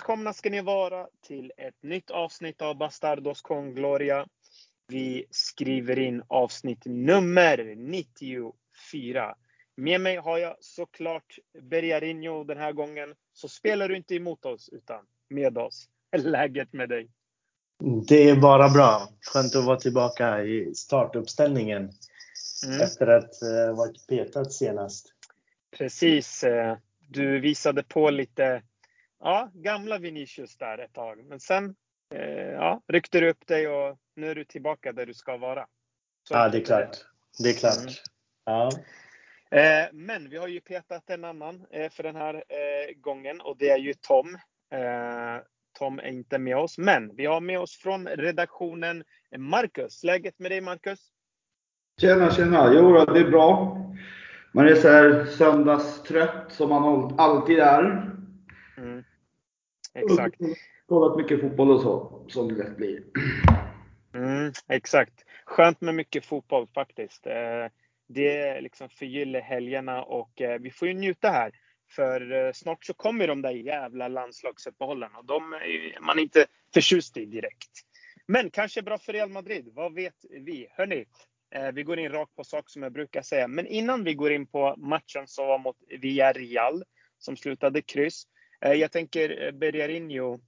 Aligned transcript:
Välkomna 0.00 0.32
ska 0.32 0.50
ni 0.50 0.60
vara 0.60 1.06
till 1.26 1.52
ett 1.56 1.82
nytt 1.82 2.10
avsnitt 2.10 2.62
av 2.62 2.78
Bastardos 2.78 3.42
con 3.42 3.74
Gloria. 3.74 4.26
Vi 4.88 5.26
skriver 5.30 5.98
in 5.98 6.22
avsnitt 6.28 6.82
nummer 6.84 7.74
94. 7.76 9.34
Med 9.76 10.00
mig 10.00 10.16
har 10.16 10.38
jag 10.38 10.56
såklart 10.60 11.38
Bergarinho 11.62 12.44
den 12.44 12.58
här 12.58 12.72
gången. 12.72 13.14
Så 13.32 13.48
spelar 13.48 13.88
du 13.88 13.96
inte 13.96 14.14
emot 14.14 14.44
oss 14.44 14.68
utan 14.72 15.00
med 15.28 15.58
oss. 15.58 15.88
Läget 16.16 16.72
med 16.72 16.88
dig? 16.88 17.10
Det 18.08 18.28
är 18.28 18.36
bara 18.36 18.68
bra. 18.68 19.08
Skönt 19.20 19.56
att 19.56 19.64
vara 19.64 19.80
tillbaka 19.80 20.42
i 20.42 20.74
startuppställningen. 20.74 21.90
Mm. 22.66 22.80
Efter 22.80 23.06
att 23.06 23.40
ha 23.40 23.72
varit 23.72 24.06
petad 24.06 24.44
senast. 24.44 25.12
Precis. 25.78 26.44
Du 27.08 27.40
visade 27.40 27.82
på 27.82 28.10
lite 28.10 28.62
ja, 29.20 29.50
gamla 29.54 29.98
Vinicius 29.98 30.56
där 30.56 30.78
ett 30.78 30.92
tag. 30.92 31.24
Men 31.24 31.40
sen 31.40 31.74
ja, 32.54 32.82
ryckte 32.88 33.20
du 33.20 33.30
upp 33.30 33.46
dig 33.46 33.68
och 33.68 33.98
nu 34.16 34.30
är 34.30 34.34
du 34.34 34.44
tillbaka 34.44 34.92
där 34.92 35.06
du 35.06 35.14
ska 35.14 35.36
vara. 35.36 35.66
Så 36.28 36.34
ja, 36.34 36.48
det 36.48 36.58
är 36.58 36.64
klart. 36.64 36.96
Det 37.42 37.48
är 37.48 37.54
klart. 37.54 37.76
Mm. 37.76 37.90
Ja. 38.44 38.70
Men 39.92 40.30
vi 40.30 40.36
har 40.36 40.48
ju 40.48 40.60
petat 40.60 41.10
en 41.10 41.24
annan 41.24 41.66
för 41.90 42.02
den 42.02 42.16
här 42.16 42.44
gången 43.00 43.40
och 43.40 43.56
det 43.58 43.70
är 43.70 43.78
ju 43.78 43.94
Tom. 43.94 44.38
Tom 45.78 45.98
är 45.98 46.08
inte 46.08 46.38
med 46.38 46.56
oss, 46.56 46.78
men 46.78 47.16
vi 47.16 47.26
har 47.26 47.40
med 47.40 47.60
oss 47.60 47.76
från 47.76 48.08
redaktionen 48.08 49.04
Marcus. 49.36 50.04
Läget 50.04 50.38
med 50.38 50.50
dig 50.50 50.60
Marcus? 50.60 51.00
Tjena, 52.00 52.30
tjena! 52.30 52.72
Jo, 52.74 53.04
det 53.04 53.20
är 53.20 53.30
bra. 53.30 53.76
Man 54.52 54.68
är 54.68 54.74
så 54.74 54.88
här 54.88 55.24
söndagstrött 55.24 56.52
som 56.52 56.68
man 56.68 57.14
alltid 57.18 57.58
är. 57.58 58.10
Exakt. 60.02 60.40
Kollat 60.86 61.16
mycket 61.16 61.40
fotboll 61.40 61.70
och 61.70 61.80
så, 61.80 62.24
som 62.28 62.48
det 62.48 62.54
lätt 62.54 62.76
blir. 62.76 63.02
Mm, 64.14 64.52
exakt. 64.68 65.24
Skönt 65.44 65.80
med 65.80 65.94
mycket 65.94 66.24
fotboll 66.24 66.66
faktiskt. 66.74 67.26
Det 68.08 68.60
liksom 68.60 68.88
förgyller 68.88 69.40
helgerna 69.40 70.02
och 70.02 70.42
vi 70.60 70.70
får 70.70 70.88
ju 70.88 70.94
njuta 70.94 71.30
här. 71.30 71.52
För 71.90 72.52
snart 72.52 72.84
så 72.84 72.94
kommer 72.94 73.28
de 73.28 73.42
där 73.42 73.50
jävla 73.50 74.08
landslagsuppehållen 74.08 75.14
och 75.14 75.24
de 75.24 75.52
är 75.52 76.00
man 76.00 76.18
inte 76.18 76.46
förtjust 76.74 77.16
i 77.16 77.24
direkt. 77.24 77.70
Men 78.26 78.50
kanske 78.50 78.82
bra 78.82 78.98
för 78.98 79.12
Real 79.12 79.30
Madrid, 79.30 79.70
vad 79.74 79.94
vet 79.94 80.14
vi? 80.30 80.66
Hörni, 80.70 81.04
vi 81.72 81.82
går 81.82 81.98
in 81.98 82.12
rakt 82.12 82.36
på 82.36 82.44
sak 82.44 82.70
som 82.70 82.82
jag 82.82 82.92
brukar 82.92 83.22
säga. 83.22 83.48
Men 83.48 83.66
innan 83.66 84.04
vi 84.04 84.14
går 84.14 84.32
in 84.32 84.46
på 84.46 84.74
matchen 84.78 85.26
som 85.26 85.46
var 85.46 85.58
mot 85.58 85.76
Villarreal 86.00 86.84
som 87.18 87.36
slutade 87.36 87.82
kryss. 87.82 88.24
Jag 88.60 88.92
tänker 88.92 89.52
Bergarinho, 89.52 90.38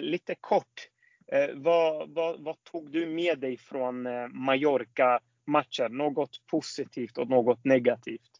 lite 0.00 0.34
kort. 0.40 0.88
Vad, 1.54 2.10
vad, 2.14 2.40
vad 2.40 2.64
tog 2.64 2.90
du 2.90 3.06
med 3.06 3.38
dig 3.38 3.56
från 3.56 4.02
Mallorca-matchen? 4.32 5.96
Något 5.96 6.30
positivt 6.50 7.18
och 7.18 7.28
något 7.28 7.64
negativt? 7.64 8.30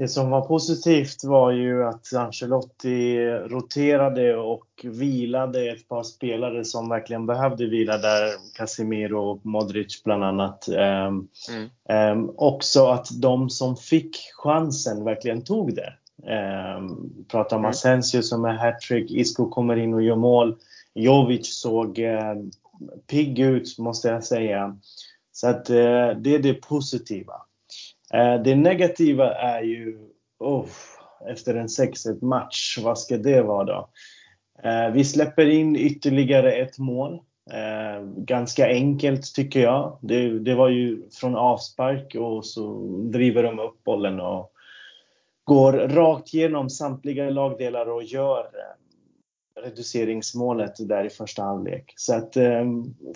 Det 0.00 0.08
som 0.08 0.30
var 0.30 0.40
positivt 0.40 1.24
var 1.24 1.50
ju 1.50 1.84
att 1.84 2.14
Ancelotti 2.14 3.18
roterade 3.28 4.36
och 4.36 4.66
vilade 4.84 5.70
ett 5.70 5.88
par 5.88 6.02
spelare 6.02 6.64
som 6.64 6.88
verkligen 6.88 7.26
behövde 7.26 7.66
vila 7.66 7.98
där. 7.98 8.28
Casemiro 8.56 9.30
och 9.30 9.46
Modric 9.46 10.04
bland 10.04 10.24
annat. 10.24 10.68
Mm. 10.68 12.30
Också 12.36 12.86
att 12.86 13.20
de 13.20 13.50
som 13.50 13.76
fick 13.76 14.16
chansen 14.34 15.04
verkligen 15.04 15.44
tog 15.44 15.74
det. 15.74 15.94
Pratar 17.28 17.56
om 17.56 17.64
Asensio 17.64 18.22
som 18.22 18.44
är 18.44 18.52
hattrick, 18.52 19.10
Isco 19.10 19.48
kommer 19.50 19.76
in 19.76 19.94
och 19.94 20.02
gör 20.02 20.16
mål. 20.16 20.56
Jovic 20.94 21.60
såg 21.60 22.00
pigg 23.10 23.38
ut 23.38 23.78
måste 23.78 24.08
jag 24.08 24.24
säga. 24.24 24.78
Så 25.32 25.48
att 25.48 25.64
det 25.64 26.34
är 26.34 26.38
det 26.38 26.54
positiva. 26.54 27.34
Det 28.44 28.56
negativa 28.56 29.34
är 29.34 29.62
ju, 29.62 29.98
efter 31.28 31.54
en 31.54 31.66
6-1 31.66 32.24
match, 32.24 32.78
vad 32.82 32.98
ska 32.98 33.16
det 33.16 33.42
vara 33.42 33.64
då? 33.64 33.88
Vi 34.92 35.04
släpper 35.04 35.46
in 35.46 35.76
ytterligare 35.76 36.52
ett 36.52 36.78
mål. 36.78 37.20
Ganska 38.16 38.66
enkelt 38.66 39.34
tycker 39.34 39.60
jag. 39.60 39.98
Det 40.40 40.54
var 40.54 40.68
ju 40.68 41.02
från 41.10 41.36
avspark 41.36 42.14
och 42.14 42.46
så 42.46 42.86
driver 43.12 43.42
de 43.42 43.58
upp 43.58 43.84
bollen 43.84 44.20
och 44.20 44.49
går 45.44 45.72
rakt 45.72 46.34
igenom 46.34 46.70
samtliga 46.70 47.30
lagdelar 47.30 47.90
och 47.90 48.02
gör 48.02 48.44
eh, 48.44 49.62
reduceringsmålet 49.62 50.88
där 50.88 51.04
i 51.04 51.10
första 51.10 51.42
halvlek. 51.42 51.92
Så 51.96 52.14
att 52.14 52.36
eh, 52.36 52.64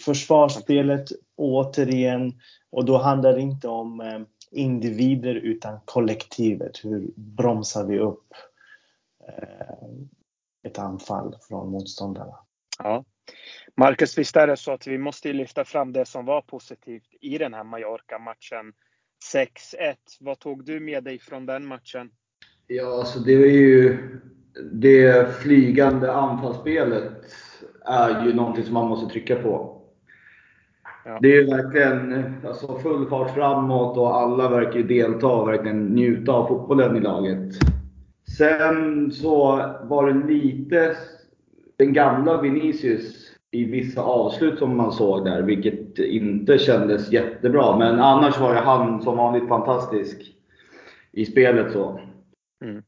försvarsspelet 0.01 1.09
återigen 1.37 2.33
och 2.71 2.85
då 2.85 2.99
handlar 2.99 3.33
det 3.33 3.41
inte 3.41 3.69
om 3.69 4.01
eh, 4.01 4.21
individer 4.51 5.35
utan 5.35 5.81
kollektivet. 5.85 6.85
Hur 6.85 7.11
bromsar 7.17 7.85
vi 7.85 7.99
upp 7.99 8.35
ett 10.63 10.79
anfall 10.79 11.37
från 11.49 11.71
motståndarna? 11.71 12.37
Ja. 12.79 13.05
Marcus, 13.77 14.19
visst 14.19 14.37
är 14.37 14.47
det 14.47 14.57
så 14.57 14.73
att 14.73 14.87
vi 14.87 14.99
måste 14.99 15.33
lyfta 15.33 15.65
fram 15.65 15.93
det 15.93 16.07
som 16.07 16.25
var 16.25 16.43
positivt 16.43 17.09
i 17.21 17.39
den 17.39 17.55
här 17.55 17.65
Mallorca-matchen. 17.65 18.73
6-1. 19.33 19.47
Vad 20.21 20.39
tog 20.39 20.65
du 20.65 20.81
med 20.81 21.05
dig 21.05 21.19
från 21.19 21.47
den 21.47 21.67
matchen? 21.67 22.11
Ja, 22.67 22.99
alltså 22.99 23.19
det 23.19 23.33
är 23.33 23.51
ju 23.51 23.99
det 24.73 25.37
flygande 25.37 26.13
anfallsspelet 26.13 27.25
är 27.85 28.27
ju 28.27 28.35
någonting 28.35 28.65
som 28.65 28.75
man 28.75 28.89
måste 28.89 29.13
trycka 29.13 29.37
på. 29.37 29.83
Ja. 31.05 31.19
Det 31.23 31.29
är 31.29 31.43
ju 31.43 31.47
verkligen 31.47 32.35
alltså 32.47 32.79
full 32.79 33.09
fart 33.09 33.35
framåt 33.35 33.99
och 33.99 34.17
alla 34.17 34.49
verkar 34.49 34.79
ju 34.79 34.83
delta 34.83 35.27
och 35.27 35.49
verkligen 35.49 35.87
njuta 35.87 36.33
av 36.33 36.47
fotbollen 36.47 36.97
i 36.97 37.01
laget. 37.01 37.55
Sen 38.37 39.13
så 39.13 39.41
var 39.83 40.13
det 40.13 40.33
lite 40.33 40.97
den 41.77 41.93
gamla 41.93 42.43
Vinicius 42.43 43.24
i 43.55 43.65
vissa 43.65 44.03
avslut 44.03 44.59
som 44.59 44.77
man 44.77 44.93
såg 44.93 45.25
där, 45.25 45.43
vilket 45.43 45.99
inte 45.99 46.59
kändes 46.59 47.13
jättebra. 47.13 47.77
Men 47.79 48.01
annars 48.01 48.39
var 48.39 48.55
ju 48.55 48.61
han 48.61 49.03
som 49.03 49.17
vanligt 49.17 49.49
fantastisk 49.49 50.17
i 51.13 51.27
spelet 51.27 51.73
så. 51.73 52.01
Mm. 52.65 52.83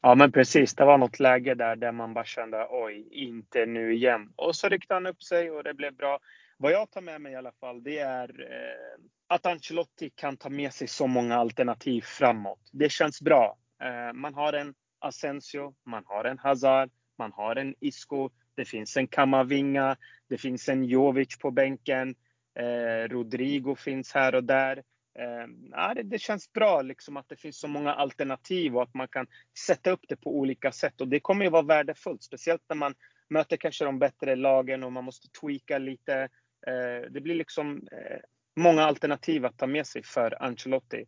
Ja, 0.00 0.14
men 0.14 0.32
precis. 0.32 0.74
Det 0.74 0.84
var 0.84 0.98
något 0.98 1.20
läge 1.20 1.54
där, 1.54 1.76
där 1.76 1.92
man 1.92 2.14
bara 2.14 2.24
kände 2.24 2.66
oj, 2.70 3.08
inte 3.10 3.66
nu 3.66 3.94
igen. 3.94 4.32
Och 4.36 4.56
så 4.56 4.68
ryckte 4.68 4.94
han 4.94 5.06
upp 5.06 5.22
sig 5.22 5.50
och 5.50 5.64
det 5.64 5.74
blev 5.74 5.94
bra. 5.94 6.18
Vad 6.56 6.72
jag 6.72 6.90
tar 6.90 7.00
med 7.00 7.20
mig 7.20 7.32
i 7.32 7.36
alla 7.36 7.52
fall, 7.52 7.82
det 7.82 7.98
är 7.98 8.40
eh, 8.40 9.04
att 9.26 9.46
Ancelotti 9.46 10.10
kan 10.14 10.36
ta 10.36 10.48
med 10.48 10.72
sig 10.72 10.88
så 10.88 11.06
många 11.06 11.36
alternativ 11.36 12.00
framåt. 12.00 12.60
Det 12.72 12.92
känns 12.92 13.22
bra. 13.22 13.56
Eh, 13.82 14.12
man 14.14 14.34
har 14.34 14.52
en 14.52 14.74
Asensio, 14.98 15.74
man 15.84 16.02
har 16.06 16.24
en 16.24 16.38
Hazard, 16.38 16.90
man 17.18 17.32
har 17.32 17.56
en 17.56 17.74
Isco, 17.80 18.30
det 18.56 18.64
finns 18.64 18.96
en 18.96 19.06
Kamavinga, 19.06 19.96
det 20.28 20.38
finns 20.38 20.68
en 20.68 20.84
Jovic 20.84 21.38
på 21.38 21.50
bänken, 21.50 22.14
eh, 22.58 23.08
Rodrigo 23.08 23.76
finns 23.76 24.12
här 24.12 24.34
och 24.34 24.44
där. 24.44 24.82
Eh, 25.18 25.94
det 26.04 26.18
känns 26.18 26.52
bra 26.52 26.82
liksom 26.82 27.16
att 27.16 27.28
det 27.28 27.36
finns 27.36 27.58
så 27.58 27.68
många 27.68 27.94
alternativ 27.94 28.76
och 28.76 28.82
att 28.82 28.94
man 28.94 29.08
kan 29.08 29.26
sätta 29.66 29.90
upp 29.90 30.04
det 30.08 30.16
på 30.16 30.36
olika 30.36 30.72
sätt. 30.72 31.00
Och 31.00 31.08
det 31.08 31.20
kommer 31.20 31.44
ju 31.44 31.50
vara 31.50 31.62
värdefullt, 31.62 32.22
speciellt 32.22 32.62
när 32.68 32.76
man 32.76 32.94
möter 33.28 33.56
kanske 33.56 33.84
de 33.84 33.98
bättre 33.98 34.36
lagen 34.36 34.84
och 34.84 34.92
man 34.92 35.04
måste 35.04 35.28
tweaka 35.40 35.78
lite. 35.78 36.28
Eh, 36.66 37.10
det 37.10 37.20
blir 37.20 37.34
liksom 37.34 37.88
eh, 37.92 38.18
många 38.56 38.82
alternativ 38.82 39.46
att 39.46 39.58
ta 39.58 39.66
med 39.66 39.86
sig 39.86 40.02
för 40.02 40.42
Ancelotti. 40.42 41.04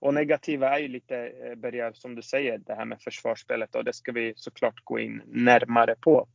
Och 0.00 0.14
negativa 0.14 0.76
är 0.76 0.80
ju 0.80 0.88
lite, 0.88 1.16
eh, 1.16 1.54
Berger, 1.54 1.92
som 1.92 2.14
du 2.14 2.22
säger, 2.22 2.58
det 2.58 2.74
här 2.74 2.84
med 2.84 3.00
försvarsspelet 3.00 3.74
och 3.74 3.84
det 3.84 3.92
ska 3.92 4.12
vi 4.12 4.32
såklart 4.36 4.84
gå 4.84 4.98
in 4.98 5.22
närmare 5.26 5.94
på. 6.00 6.28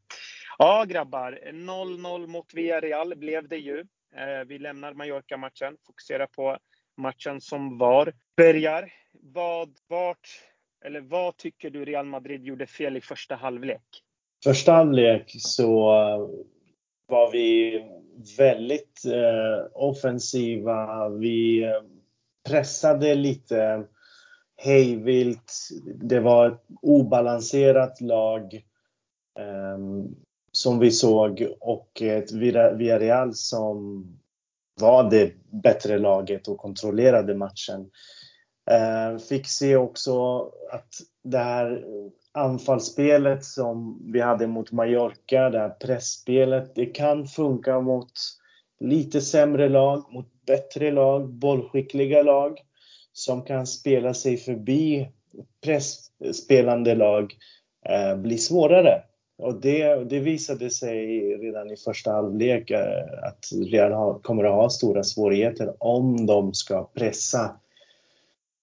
Ja, 0.57 0.85
grabbar, 0.87 1.39
0-0 1.51 2.27
mot 2.27 2.53
Villarreal 2.53 3.15
blev 3.15 3.47
det 3.47 3.57
ju. 3.57 3.79
Eh, 4.15 4.45
vi 4.47 4.59
lämnar 4.59 4.93
Mallorca-matchen, 4.93 5.77
fokuserar 5.87 6.27
på 6.27 6.57
matchen 6.97 7.41
som 7.41 7.77
var. 7.77 8.13
Bergar, 8.37 8.93
vad, 9.11 9.69
vart 9.87 10.27
eller 10.85 11.01
vad 11.01 11.37
tycker 11.37 11.69
du 11.69 11.85
Real 11.85 12.05
Madrid 12.05 12.45
gjorde 12.45 12.67
fel 12.67 12.97
i 12.97 13.01
första 13.01 13.35
halvlek? 13.35 14.03
Första 14.43 14.71
halvlek 14.71 15.35
så 15.37 16.01
eh, 16.01 16.29
var 17.07 17.31
vi 17.31 17.81
väldigt 18.37 19.01
offensiva. 19.73 21.09
Vi 21.09 21.65
pressade 22.45 23.15
lite 23.15 23.83
hejvilt. 24.57 25.53
Det 25.95 26.19
var 26.19 26.47
ett 26.47 26.61
obalanserat 26.81 28.01
lag 28.01 28.63
ehm, 29.39 30.15
som 30.51 30.79
vi 30.79 30.91
såg 30.91 31.47
och 31.59 32.01
ett 32.01 32.31
Villarreal 32.31 33.33
som 33.33 34.05
var 34.81 35.09
det 35.09 35.33
bättre 35.63 35.97
laget 35.99 36.47
och 36.47 36.57
kontrollerade 36.57 37.35
matchen. 37.35 37.89
Eh, 38.71 39.17
fick 39.17 39.47
se 39.47 39.75
också 39.75 40.39
att 40.71 40.93
det 41.23 41.37
här 41.37 41.85
anfallsspelet 42.31 43.45
som 43.45 44.01
vi 44.13 44.21
hade 44.21 44.47
mot 44.47 44.71
Mallorca, 44.71 45.49
det 45.49 45.59
här 45.59 45.69
pressspelet, 45.69 46.75
det 46.75 46.85
kan 46.85 47.27
funka 47.27 47.81
mot 47.81 48.11
lite 48.79 49.21
sämre 49.21 49.69
lag, 49.69 50.13
mot 50.13 50.27
bättre 50.45 50.91
lag, 50.91 51.29
bollskickliga 51.29 52.23
lag 52.23 52.59
som 53.13 53.45
kan 53.45 53.67
spela 53.67 54.13
sig 54.13 54.37
förbi 54.37 55.09
pressspelande 55.63 56.95
lag 56.95 57.33
eh, 57.89 58.17
blir 58.17 58.37
svårare. 58.37 59.03
Och 59.37 59.61
det, 59.61 60.03
det 60.09 60.19
visade 60.19 60.69
sig 60.69 61.19
redan 61.37 61.71
i 61.71 61.77
första 61.77 62.11
halvlek 62.11 62.71
eh, 62.71 63.03
att 63.23 63.45
Real 63.71 64.21
kommer 64.21 64.43
att 64.43 64.51
ha 64.51 64.69
stora 64.69 65.03
svårigheter 65.03 65.73
om 65.79 66.25
de 66.25 66.53
ska 66.53 66.83
pressa 66.83 67.59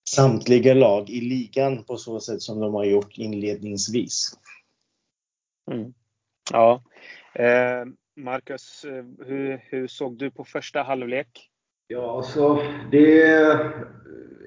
samtliga 0.09 0.75
lag 0.75 1.11
i 1.11 1.21
ligan 1.21 1.85
på 1.85 1.97
så 1.97 2.21
sätt 2.21 2.43
som 2.43 2.61
de 2.61 2.75
har 2.75 2.85
gjort 2.85 3.19
inledningsvis. 3.19 4.39
Mm. 5.71 5.95
Ja. 6.53 6.83
Eh, 7.35 7.85
Marcus, 8.17 8.85
eh, 8.85 9.27
hur, 9.27 9.61
hur 9.71 9.87
såg 9.87 10.19
du 10.19 10.31
på 10.31 10.45
första 10.45 10.83
halvlek? 10.83 11.49
Ja, 11.87 12.17
alltså 12.17 12.59
det 12.91 13.23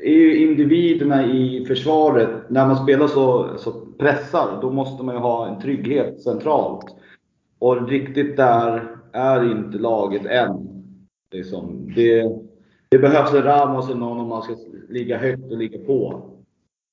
är 0.04 0.12
ju 0.12 0.38
individerna 0.38 1.26
i 1.26 1.66
försvaret. 1.68 2.30
När 2.50 2.68
man 2.68 2.84
spelar 2.84 3.08
så, 3.08 3.58
så 3.58 3.72
pressar, 4.00 4.60
då 4.62 4.72
måste 4.72 5.04
man 5.04 5.16
ju 5.16 5.22
ha 5.22 5.48
en 5.48 5.62
trygghet 5.62 6.22
centralt. 6.22 6.86
Och 7.60 7.90
riktigt 7.90 8.38
där 8.38 8.98
är 9.12 9.52
inte 9.52 9.78
laget 9.78 10.26
än. 10.26 10.68
Liksom. 11.32 11.94
Det, 11.96 12.24
det 12.90 13.00
behövs 13.00 13.34
en 13.34 13.44
Ramos 13.44 13.90
eller 13.90 14.00
någon 14.00 14.20
om 14.20 14.28
man 14.28 14.42
ska 14.42 14.56
ligga 14.90 15.18
högt 15.18 15.52
och 15.52 15.58
ligga 15.58 15.80
på. 15.80 16.22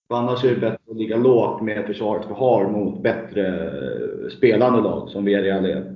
För 0.09 0.15
annars 0.15 0.45
är 0.45 0.55
det 0.55 0.61
bättre 0.61 0.79
att 0.91 0.97
ligga 0.97 1.17
lågt 1.17 1.63
med 1.63 1.87
försvaret 1.87 2.27
vi 2.29 2.35
har 2.35 2.71
mot 2.71 3.03
bättre 3.03 3.47
eh, 3.47 4.29
spelande 4.29 4.81
lag 4.81 5.09
som 5.09 5.25
Villarreal 5.25 5.65
är. 5.65 5.92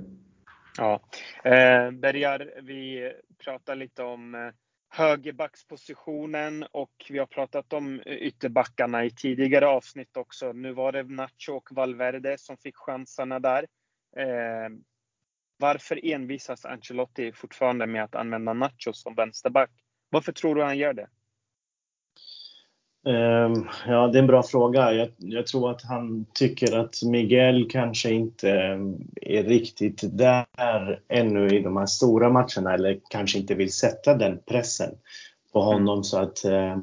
Ja. 0.77 1.01
Eh, 1.43 1.91
Bergar, 1.91 2.61
vi 2.61 3.13
pratar 3.43 3.75
lite 3.75 4.03
om 4.03 4.35
eh, 4.35 4.51
högerbackspositionen 4.89 6.63
och 6.71 6.91
vi 7.09 7.19
har 7.19 7.25
pratat 7.25 7.73
om 7.73 7.99
eh, 7.99 8.15
ytterbackarna 8.15 9.05
i 9.05 9.11
tidigare 9.11 9.67
avsnitt 9.67 10.17
också. 10.17 10.53
Nu 10.53 10.73
var 10.73 10.91
det 10.91 11.03
Nacho 11.03 11.53
och 11.53 11.69
Valverde 11.71 12.37
som 12.37 12.57
fick 12.57 12.75
chanserna 12.77 13.39
där. 13.39 13.67
Eh, 14.17 14.69
varför 15.57 16.05
envisas 16.05 16.65
Ancelotti 16.65 17.31
fortfarande 17.31 17.87
med 17.87 18.03
att 18.03 18.15
använda 18.15 18.53
Nacho 18.53 18.93
som 18.93 19.15
vänsterback? 19.15 19.71
Varför 20.09 20.31
tror 20.31 20.55
du 20.55 20.63
han 20.63 20.77
gör 20.77 20.93
det? 20.93 21.07
Ehm, 23.07 23.67
ja, 23.87 24.07
det 24.07 24.17
är 24.17 24.21
en 24.21 24.27
bra 24.27 24.43
fråga. 24.43 24.93
Jag, 24.93 25.09
jag, 25.17 25.47
tror 25.47 25.71
att 25.71 25.81
han 25.81 26.25
tycker 26.33 26.77
att 26.77 26.95
Miguel 27.03 27.67
kanske 27.69 28.11
inte 28.11 28.49
är 29.21 29.43
riktigt 29.43 29.99
där 30.03 30.45
ännu 31.07 31.47
i 31.47 31.59
de 31.59 31.77
här 31.77 31.85
stora 31.85 32.29
matcherna 32.29 32.73
eller 32.73 32.99
kanske 33.09 33.37
inte 33.37 33.55
vill 33.55 33.73
sätta 33.73 34.13
den 34.13 34.39
pressen 34.45 34.89
på 35.53 35.61
mm. 35.61 35.73
honom 35.73 36.03
så 36.03 36.17
att 36.17 36.45
eh, 36.45 36.77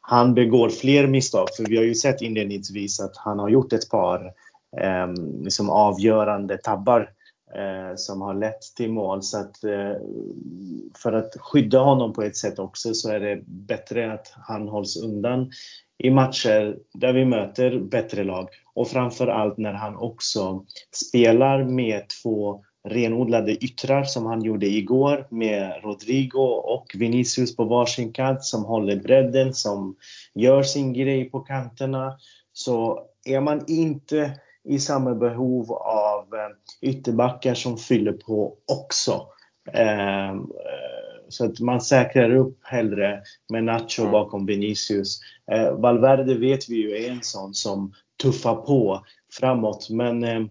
han 0.00 0.34
begår 0.34 0.68
fler 0.68 1.06
misstag. 1.06 1.48
För 1.56 1.64
vi 1.68 1.76
har 1.76 1.84
ju 1.84 1.94
sett 1.94 2.22
inledningsvis 2.22 3.00
att 3.00 3.16
han 3.16 3.38
har 3.38 3.48
gjort 3.48 3.72
ett 3.72 3.90
par 3.90 4.24
eh, 4.80 5.12
liksom 5.42 5.70
avgörande 5.70 6.58
tabbar 6.58 7.10
Eh, 7.56 7.96
som 7.96 8.20
har 8.20 8.34
lett 8.34 8.62
till 8.76 8.92
mål. 8.92 9.22
Så 9.22 9.38
att 9.38 9.64
eh, 9.64 9.94
för 10.98 11.12
att 11.12 11.36
skydda 11.40 11.78
honom 11.78 12.12
på 12.12 12.22
ett 12.22 12.36
sätt 12.36 12.58
också 12.58 12.94
så 12.94 13.10
är 13.10 13.20
det 13.20 13.42
bättre 13.46 14.12
att 14.12 14.32
han 14.48 14.68
hålls 14.68 14.96
undan 14.96 15.50
i 15.98 16.10
matcher 16.10 16.76
där 16.94 17.12
vi 17.12 17.24
möter 17.24 17.78
bättre 17.78 18.24
lag 18.24 18.48
och 18.74 18.88
framförallt 18.88 19.58
när 19.58 19.72
han 19.72 19.96
också 19.96 20.64
spelar 20.92 21.64
med 21.64 22.02
två 22.22 22.64
renodlade 22.88 23.64
yttrar 23.64 24.04
som 24.04 24.26
han 24.26 24.42
gjorde 24.42 24.66
igår 24.66 25.26
med 25.30 25.72
Rodrigo 25.82 26.42
och 26.64 26.86
Vinicius 26.94 27.56
på 27.56 27.64
varsin 27.64 28.12
kant 28.12 28.44
som 28.44 28.64
håller 28.64 28.96
bredden, 28.96 29.54
som 29.54 29.96
gör 30.34 30.62
sin 30.62 30.92
grej 30.92 31.30
på 31.30 31.40
kanterna. 31.40 32.16
Så 32.52 33.00
är 33.24 33.40
man 33.40 33.64
inte 33.68 34.32
i 34.64 34.78
samma 34.78 35.14
behov 35.14 35.72
av 35.72 36.34
eh, 36.34 36.90
ytterbackar 36.90 37.54
som 37.54 37.78
fyller 37.78 38.12
på 38.12 38.56
också. 38.72 39.26
Ehm, 39.72 40.38
eh, 40.38 41.28
så 41.28 41.44
att 41.44 41.60
man 41.60 41.80
säkrar 41.80 42.34
upp 42.34 42.58
hellre 42.62 43.22
med 43.52 43.64
Nacho 43.64 44.10
bakom 44.10 44.46
Vinicius. 44.46 45.20
Eh, 45.52 45.72
Valverde 45.72 46.34
vet 46.34 46.68
vi 46.68 46.76
ju 46.76 46.96
är 46.96 47.10
en 47.10 47.22
sån 47.22 47.54
som 47.54 47.92
tuffar 48.22 48.56
på 48.56 49.04
framåt 49.32 49.90
men 49.90 50.50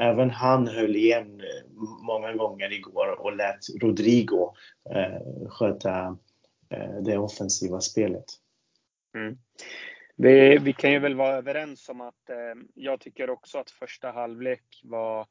även 0.00 0.30
han 0.30 0.68
höll 0.68 0.96
igen 0.96 1.40
många 2.06 2.32
gånger 2.32 2.72
igår 2.72 3.20
och 3.20 3.36
lät 3.36 3.58
Rodrigo 3.80 4.52
sköta 5.48 6.16
det 7.02 7.18
offensiva 7.18 7.80
spelet. 7.80 8.24
Mm. 9.16 9.36
Vi, 10.16 10.58
vi, 10.58 10.72
kan 10.72 10.92
ju 10.92 10.98
väl 10.98 11.14
vara 11.14 11.36
överens 11.36 11.88
om 11.88 12.00
att 12.00 12.30
eh, 12.30 12.62
jag 12.74 13.00
tycker 13.00 13.30
också 13.30 13.58
att 13.58 13.70
första 13.70 14.10
halvlek 14.10 14.80
var 14.84 15.26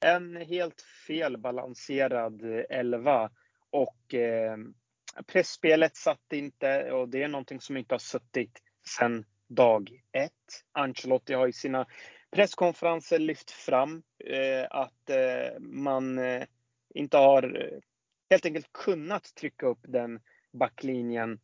en 0.00 0.36
helt 0.36 0.82
felbalanserad 1.06 2.44
eh, 2.44 2.78
elva 2.78 3.30
och 3.70 4.14
eh, 4.14 4.56
pressspelet 5.26 5.96
satt 5.96 6.32
inte 6.32 6.92
och 6.92 7.08
det 7.08 7.22
är 7.22 7.28
någonting 7.28 7.60
som 7.60 7.76
inte 7.76 7.94
har 7.94 7.98
suttit 7.98 8.62
sedan 8.98 9.24
dag 9.48 9.90
ett. 10.12 10.32
Ancelotti 10.72 11.34
har 11.34 11.48
i 11.48 11.52
sina 11.52 11.86
presskonferenser 12.30 13.18
lyft 13.18 13.50
fram 13.50 14.02
eh, 14.24 14.66
att 14.70 15.10
eh, 15.10 15.60
man 15.60 16.18
eh, 16.18 16.44
inte 16.94 17.16
har 17.16 17.42
eh, 17.42 17.78
helt 18.30 18.46
enkelt 18.46 18.72
kunnat 18.72 19.34
trycka 19.34 19.66
upp 19.66 19.80
den 19.82 20.20
backlinjen 20.52 21.40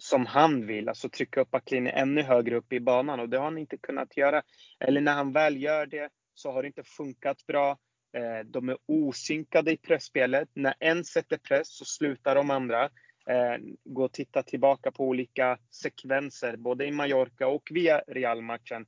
som 0.00 0.26
han 0.26 0.66
vill, 0.66 0.88
alltså 0.88 1.08
trycka 1.08 1.40
upp 1.40 1.50
backlinjen 1.50 1.94
ännu 1.94 2.22
högre 2.22 2.56
upp 2.56 2.72
i 2.72 2.80
banan 2.80 3.20
och 3.20 3.28
det 3.28 3.36
har 3.36 3.44
han 3.44 3.58
inte 3.58 3.76
kunnat 3.76 4.16
göra. 4.16 4.42
Eller 4.80 5.00
när 5.00 5.14
han 5.14 5.32
väl 5.32 5.62
gör 5.62 5.86
det 5.86 6.10
så 6.34 6.52
har 6.52 6.62
det 6.62 6.66
inte 6.66 6.82
funkat 6.82 7.46
bra. 7.46 7.78
Eh, 8.16 8.46
de 8.46 8.68
är 8.68 8.76
osynkade 8.86 9.72
i 9.72 9.76
pressspelet. 9.76 10.48
När 10.54 10.74
en 10.80 11.04
sätter 11.04 11.38
press 11.38 11.68
så 11.68 11.84
slutar 11.84 12.34
de 12.34 12.50
andra. 12.50 12.84
Eh, 13.26 13.58
gå 13.84 14.04
och 14.04 14.12
titta 14.12 14.42
tillbaka 14.42 14.90
på 14.90 15.04
olika 15.08 15.58
sekvenser, 15.70 16.56
både 16.56 16.86
i 16.86 16.90
Mallorca 16.90 17.46
och 17.46 17.68
via 17.70 18.02
Real-matchen. 18.06 18.86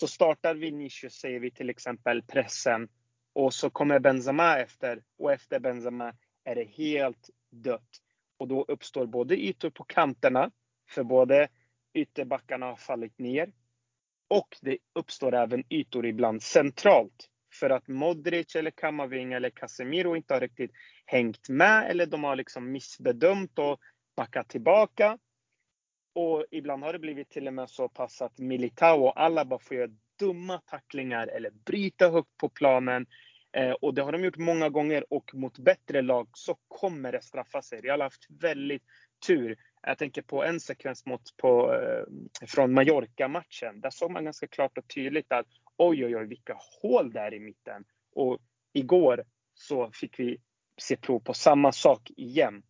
Så 0.00 0.06
startar 0.06 0.54
Vinicius, 0.54 1.14
säger 1.14 1.40
vi 1.40 1.50
till 1.50 1.70
exempel, 1.70 2.22
pressen 2.22 2.88
och 3.32 3.54
så 3.54 3.70
kommer 3.70 3.98
Benzema 3.98 4.58
efter 4.58 5.02
och 5.18 5.32
efter 5.32 5.60
Benzema 5.60 6.14
är 6.44 6.54
det 6.54 6.64
helt 6.64 7.30
dött. 7.50 8.01
Och 8.42 8.48
då 8.48 8.64
uppstår 8.68 9.06
både 9.06 9.36
ytor 9.36 9.70
på 9.70 9.84
kanterna, 9.84 10.50
för 10.88 11.02
både 11.02 11.48
ytterbackarna 11.94 12.66
har 12.66 12.76
fallit 12.76 13.18
ner. 13.18 13.52
Och 14.28 14.56
det 14.60 14.78
uppstår 14.94 15.34
även 15.34 15.64
ytor 15.68 16.06
ibland 16.06 16.42
centralt. 16.42 17.28
För 17.52 17.70
att 17.70 17.88
Modric 17.88 18.56
eller 18.56 18.70
Kamavinga 18.70 19.36
eller 19.36 19.50
Casemiro 19.50 20.16
inte 20.16 20.34
har 20.34 20.40
riktigt 20.40 20.70
hängt 21.06 21.48
med 21.48 21.90
eller 21.90 22.06
de 22.06 22.24
har 22.24 22.36
liksom 22.36 22.72
missbedömt 22.72 23.58
och 23.58 23.80
backat 24.16 24.48
tillbaka. 24.48 25.18
Och 26.14 26.46
ibland 26.50 26.82
har 26.82 26.92
det 26.92 26.98
blivit 26.98 27.30
till 27.30 27.46
och 27.46 27.54
med 27.54 27.70
så 27.70 27.88
pass 27.88 28.22
att 28.22 28.38
Militao 28.38 29.04
och 29.04 29.20
alla 29.20 29.44
bara 29.44 29.60
får 29.60 29.76
göra 29.76 29.90
dumma 30.18 30.58
tacklingar 30.58 31.26
eller 31.26 31.50
bryta 31.50 32.10
högt 32.10 32.36
på 32.36 32.48
planen 32.48 33.06
Eh, 33.52 33.70
och 33.70 33.94
det 33.94 34.02
har 34.02 34.12
de 34.12 34.24
gjort 34.24 34.36
många 34.36 34.68
gånger 34.68 35.04
och 35.10 35.34
mot 35.34 35.58
bättre 35.58 36.02
lag 36.02 36.28
så 36.32 36.58
kommer 36.68 37.12
det 37.12 37.22
straffa 37.22 37.62
sig. 37.62 37.80
Real 37.80 38.00
har 38.00 38.06
haft 38.06 38.26
väldigt 38.28 38.82
tur. 39.26 39.56
Jag 39.82 39.98
tänker 39.98 40.22
på 40.22 40.44
en 40.44 40.60
sekvens 40.60 41.06
mot, 41.06 41.36
på, 41.36 41.74
eh, 41.74 42.04
från 42.46 42.72
Mallorca-matchen. 42.72 43.80
Där 43.80 43.90
såg 43.90 44.10
man 44.10 44.24
ganska 44.24 44.46
klart 44.46 44.78
och 44.78 44.88
tydligt 44.88 45.32
att 45.32 45.46
oj, 45.76 46.04
oj, 46.04 46.16
oj, 46.16 46.26
vilka 46.26 46.56
hål 46.82 47.12
där 47.12 47.34
i 47.34 47.40
mitten. 47.40 47.84
Och 48.14 48.38
igår 48.72 49.24
så 49.54 49.90
fick 49.92 50.18
vi 50.18 50.38
se 50.76 50.96
prov 50.96 51.20
på 51.20 51.34
samma 51.34 51.72
sak 51.72 52.10
igen. 52.16 52.62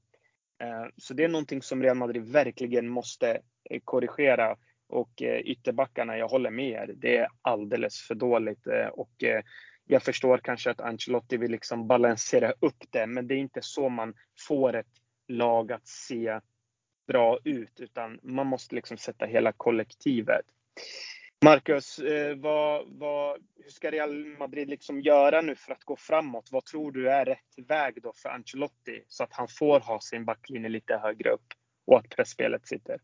Eh, 0.62 0.87
så 0.97 1.15
det 1.15 1.25
är 1.25 1.29
någonting 1.29 1.62
som 1.62 1.83
Real 1.83 1.97
Madrid 1.97 2.33
verkligen 2.33 2.89
måste 2.89 3.41
eh, 3.71 3.81
korrigera. 3.85 4.57
Och 4.89 5.23
eh, 5.23 5.41
ytterbackarna, 5.41 6.19
jag 6.19 6.29
håller 6.29 6.51
med 6.51 6.71
er, 6.71 6.95
det 6.97 7.17
är 7.17 7.29
alldeles 7.43 8.01
för 8.01 8.15
dåligt. 8.15 8.67
Eh, 8.67 8.87
och 8.87 9.23
eh, 9.23 9.43
jag 9.87 10.03
förstår 10.03 10.39
kanske 10.39 10.71
att 10.71 10.81
Ancelotti 10.81 11.37
vill 11.37 11.51
liksom 11.51 11.87
balansera 11.87 12.53
upp 12.61 12.85
det, 12.91 13.07
men 13.07 13.27
det 13.27 13.35
är 13.35 13.39
inte 13.39 13.62
så 13.62 13.89
man 13.89 14.15
får 14.49 14.77
ett 14.77 14.87
lag 15.29 15.73
att 15.73 15.89
se 15.89 16.41
bra 17.07 17.39
ut, 17.45 17.81
utan 17.81 18.19
man 18.23 18.47
måste 18.47 18.75
liksom 18.75 18.97
sätta 18.97 19.27
hela 19.27 19.53
kollektivet. 19.53 20.45
Marcus, 21.45 21.99
eh, 21.99 22.37
vad, 22.37 22.85
vad, 22.87 23.41
hur 23.62 23.71
ska 23.71 23.91
Real 23.91 24.27
Madrid 24.39 24.69
liksom 24.69 25.01
göra 25.01 25.41
nu 25.41 25.55
för 25.55 25.73
att 25.73 25.85
gå 25.85 25.97
framåt? 25.97 26.49
Vad 26.53 26.65
tror 26.65 26.93
du 26.93 27.11
är 27.11 27.25
rätt 27.25 27.69
väg 27.69 28.03
då 28.03 28.12
för 28.17 28.29
Ancelotti 28.29 29.05
så 29.09 29.25
att 29.25 29.33
han 29.33 29.49
får 29.49 29.81
ha 29.81 30.01
sin 30.01 30.25
backlinje 30.25 30.69
lite 30.69 30.97
högre 30.97 31.31
upp 31.31 31.47
och 31.87 31.99
att 31.99 32.09
pressspelet 32.09 32.67
sitter? 32.67 33.01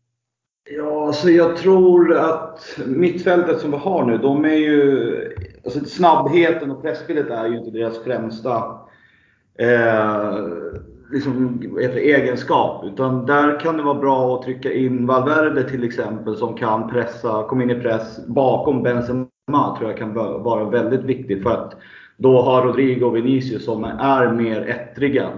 Ja, 0.71 1.07
alltså 1.07 1.29
jag 1.29 1.57
tror 1.57 2.17
att 2.17 2.79
mittfältet 2.85 3.59
som 3.59 3.71
vi 3.71 3.77
har 3.77 4.05
nu, 4.05 4.17
de 4.17 4.45
är 4.45 4.55
ju... 4.55 5.35
Alltså 5.65 5.79
snabbheten 5.85 6.71
och 6.71 6.81
pressspelet 6.81 7.29
är 7.29 7.47
ju 7.47 7.57
inte 7.57 7.71
deras 7.71 8.03
främsta 8.03 8.77
eh, 9.59 10.47
liksom, 11.11 11.61
egenskap. 11.95 12.85
Utan 12.85 13.25
där 13.25 13.59
kan 13.59 13.77
det 13.77 13.83
vara 13.83 13.99
bra 13.99 14.35
att 14.35 14.43
trycka 14.43 14.73
in 14.73 15.05
Valverde 15.05 15.69
till 15.69 15.83
exempel 15.83 16.35
som 16.35 16.57
kan 16.57 16.89
pressa, 16.89 17.43
komma 17.43 17.63
in 17.63 17.69
i 17.69 17.75
press 17.75 18.27
bakom 18.27 18.83
Benzema 18.83 19.27
tror 19.77 19.89
jag 19.89 19.97
kan 19.97 20.13
vara 20.43 20.69
väldigt 20.69 21.03
viktigt. 21.03 21.43
För 21.43 21.51
att 21.51 21.75
då 22.17 22.41
har 22.41 22.63
Rodrigo 22.63 23.05
och 23.05 23.15
Vinicius 23.15 23.65
som 23.65 23.83
är 23.83 24.31
mer 24.31 24.61
ettriga. 24.61 25.29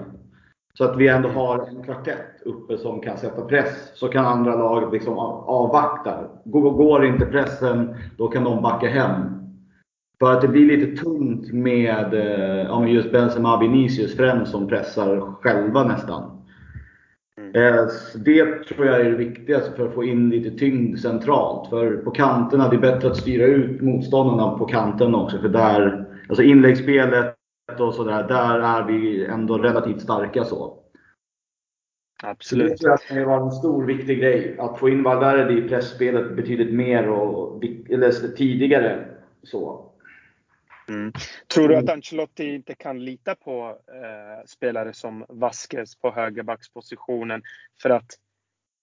Så 0.74 0.84
att 0.84 0.98
vi 0.98 1.08
ändå 1.08 1.30
har 1.30 1.68
en 1.68 1.84
kvartett 1.84 2.42
uppe 2.46 2.78
som 2.78 3.02
kan 3.02 3.18
sätta 3.18 3.42
press. 3.42 3.92
Så 3.94 4.08
kan 4.08 4.26
andra 4.26 4.56
lag 4.56 4.94
liksom 4.94 5.20
avvakta. 5.20 6.14
Går 6.44 7.06
inte 7.06 7.26
pressen, 7.26 7.96
då 8.18 8.28
kan 8.28 8.44
de 8.44 8.62
backa 8.62 8.88
hem. 8.88 9.41
För 10.22 10.34
att 10.34 10.42
det 10.42 10.48
blir 10.48 10.78
lite 10.78 11.04
tunt 11.04 11.54
med 11.54 12.14
eh, 12.14 12.66
ja, 12.68 12.88
just 12.88 13.12
Benzema 13.12 13.56
och 13.56 13.64
Vinicius 13.64 14.16
främst 14.16 14.52
som 14.52 14.68
pressar 14.68 15.34
själva 15.42 15.84
nästan. 15.84 16.44
Mm. 17.38 17.56
Eh, 17.56 17.86
det 18.16 18.64
tror 18.64 18.86
jag 18.86 19.02
är 19.02 19.12
det 19.12 19.18
viktigaste 19.18 19.72
för 19.72 19.88
att 19.88 19.94
få 19.94 20.04
in 20.04 20.30
lite 20.30 20.58
tyngd 20.58 21.00
centralt. 21.00 21.70
För 21.70 21.98
på 21.98 22.12
kanterna, 22.12 22.70
det 22.70 22.76
är 22.76 22.80
bättre 22.82 23.12
att 23.12 23.18
styra 23.18 23.46
ut 23.46 23.82
motståndarna 23.82 24.58
på 24.58 24.66
kanten 24.66 25.16
också. 25.16 25.38
För 25.38 25.50
där, 25.50 26.06
alltså 26.30 26.44
inläggsspelet 26.44 27.36
och 27.80 27.94
sådär, 27.94 28.28
där 28.28 28.60
är 28.60 28.84
vi 28.84 29.26
ändå 29.26 29.58
relativt 29.58 30.02
starka 30.02 30.44
så. 30.44 30.78
Absolut. 32.24 32.70
Det 32.70 32.98
tror 32.98 33.20
jag 33.20 33.28
vara 33.28 33.44
en 33.44 33.52
stor 33.52 33.86
viktig 33.86 34.20
grej. 34.20 34.56
Att 34.60 34.80
få 34.80 34.90
in 34.90 35.04
Valverde 35.04 35.54
i 35.54 35.62
pressspelet 35.62 36.36
betydligt 36.36 36.74
mer 36.74 37.10
och 37.10 37.64
eller 37.90 38.36
tidigare. 38.36 39.06
Så. 39.44 39.91
Mm. 40.88 41.14
Tror 41.54 41.68
du 41.68 41.76
att 41.76 41.90
Ancelotti 41.90 42.56
inte 42.56 42.76
kan 42.76 43.06
lita 43.06 43.36
på 43.36 43.78
eh, 43.88 44.46
spelare 44.46 44.94
som 44.94 45.26
Vasquez 45.30 45.96
på 45.96 46.12
högerbackspositionen? 46.12 47.42
För 47.82 47.90
att 47.90 48.18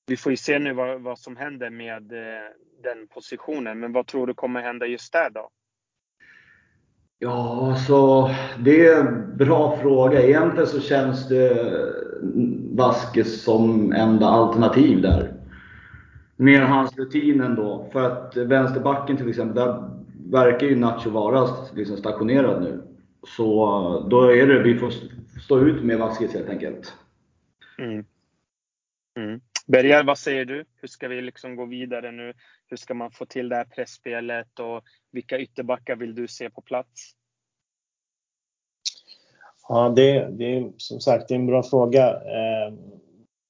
vi 0.06 0.16
får 0.16 0.32
ju 0.32 0.36
se 0.36 0.58
nu 0.58 0.72
vad, 0.72 1.00
vad 1.00 1.18
som 1.18 1.36
händer 1.36 1.70
med 1.70 2.12
eh, 2.12 2.50
den 2.82 3.06
positionen. 3.14 3.80
Men 3.80 3.92
vad 3.92 4.06
tror 4.06 4.26
du 4.26 4.34
kommer 4.34 4.62
hända 4.62 4.86
just 4.86 5.12
där 5.12 5.30
då? 5.30 5.50
Ja, 7.18 7.76
så 7.86 8.30
det 8.58 8.86
är 8.86 9.00
en 9.00 9.36
bra 9.36 9.76
fråga. 9.76 10.22
Egentligen 10.22 10.66
så 10.66 10.80
känns 10.80 11.28
det 11.28 11.74
Vasquez 12.70 13.42
som 13.42 13.92
enda 13.92 14.26
alternativ 14.26 15.02
där. 15.02 15.32
Mer 16.36 16.60
hans 16.60 16.98
rutin 16.98 17.40
ändå. 17.40 17.88
För 17.92 18.02
att 18.02 18.36
vänsterbacken 18.36 19.16
till 19.16 19.28
exempel, 19.28 19.54
där 19.54 19.97
verkar 20.30 20.66
ju 20.66 20.76
Nacho 20.76 21.10
vara 21.10 21.48
liksom 21.74 21.96
stationerad 21.96 22.62
nu. 22.62 22.82
Så 23.36 24.06
då 24.10 24.30
är 24.30 24.46
det, 24.46 24.62
vi 24.62 24.78
får 24.78 24.92
stå 25.44 25.58
ut 25.58 25.84
med 25.84 25.98
Vasquez 25.98 26.34
helt 26.34 26.48
enkelt. 26.48 26.94
Mm. 27.78 28.04
Mm. 29.16 29.40
Bergar, 29.66 30.04
vad 30.04 30.18
säger 30.18 30.44
du? 30.44 30.64
Hur 30.76 30.88
ska 30.88 31.08
vi 31.08 31.20
liksom 31.22 31.56
gå 31.56 31.64
vidare 31.64 32.10
nu? 32.10 32.32
Hur 32.66 32.76
ska 32.76 32.94
man 32.94 33.10
få 33.10 33.26
till 33.26 33.48
det 33.48 33.56
här 33.56 33.64
pressspelet 33.64 34.60
och 34.60 34.84
vilka 35.10 35.38
ytterbackar 35.38 35.96
vill 35.96 36.14
du 36.14 36.28
se 36.28 36.50
på 36.50 36.60
plats? 36.60 37.14
Ja, 39.68 39.92
det, 39.96 40.28
det 40.30 40.44
är 40.44 40.72
som 40.76 41.00
sagt 41.00 41.28
det 41.28 41.34
är 41.34 41.38
en 41.38 41.46
bra 41.46 41.62
fråga. 41.62 42.08
Eh, 42.10 42.74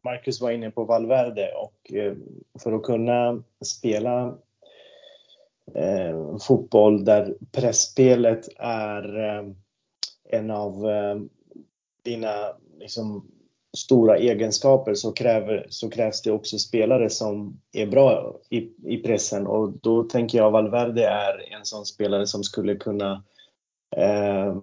Marcus 0.04 0.40
var 0.40 0.50
inne 0.50 0.70
på 0.70 0.84
Valverde 0.84 1.52
och 1.52 1.92
eh, 1.94 2.14
för 2.62 2.72
att 2.72 2.82
kunna 2.82 3.42
spela 3.64 4.38
eh, 5.74 6.36
fotboll 6.38 7.04
där 7.04 7.34
pressspelet 7.52 8.48
är 8.58 9.18
eh, 9.18 9.44
en 10.30 10.50
av 10.50 10.90
eh, 10.90 11.16
dina 12.04 12.32
liksom, 12.78 13.30
stora 13.76 14.16
egenskaper 14.16 14.94
så, 14.94 15.12
kräver, 15.12 15.66
så 15.68 15.90
krävs 15.90 16.22
det 16.22 16.30
också 16.30 16.58
spelare 16.58 17.10
som 17.10 17.60
är 17.72 17.86
bra 17.86 18.36
i, 18.50 18.58
i 18.94 19.02
pressen 19.02 19.46
och 19.46 19.72
då 19.82 20.02
tänker 20.02 20.38
jag 20.38 20.50
Valverde 20.50 21.06
är 21.06 21.54
en 21.54 21.64
sån 21.64 21.86
spelare 21.86 22.26
som 22.26 22.44
skulle 22.44 22.76
kunna 22.76 23.24
eh, 23.96 24.56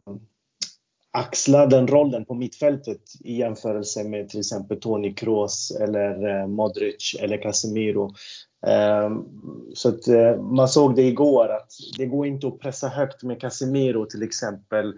axla 1.12 1.66
den 1.66 1.88
rollen 1.88 2.26
på 2.26 2.34
mittfältet 2.34 3.02
i 3.20 3.36
jämförelse 3.36 4.04
med 4.04 4.30
till 4.30 4.40
exempel 4.40 4.80
Toni 4.80 5.14
Kroos 5.14 5.72
eller 5.82 6.40
eh, 6.40 6.48
Modric 6.48 7.16
eller 7.20 7.42
Casemiro. 7.42 8.14
Ehm, 8.66 9.26
så 9.74 9.90
att 9.90 10.08
eh, 10.08 10.42
man 10.42 10.68
såg 10.68 10.96
det 10.96 11.02
igår 11.02 11.50
att 11.50 11.72
det 11.98 12.06
går 12.06 12.28
inte 12.28 12.48
att 12.48 12.60
pressa 12.60 12.88
högt 12.88 13.24
med 13.24 13.42
Casemiro 13.42 14.06
till 14.06 14.24
exempel. 14.24 14.94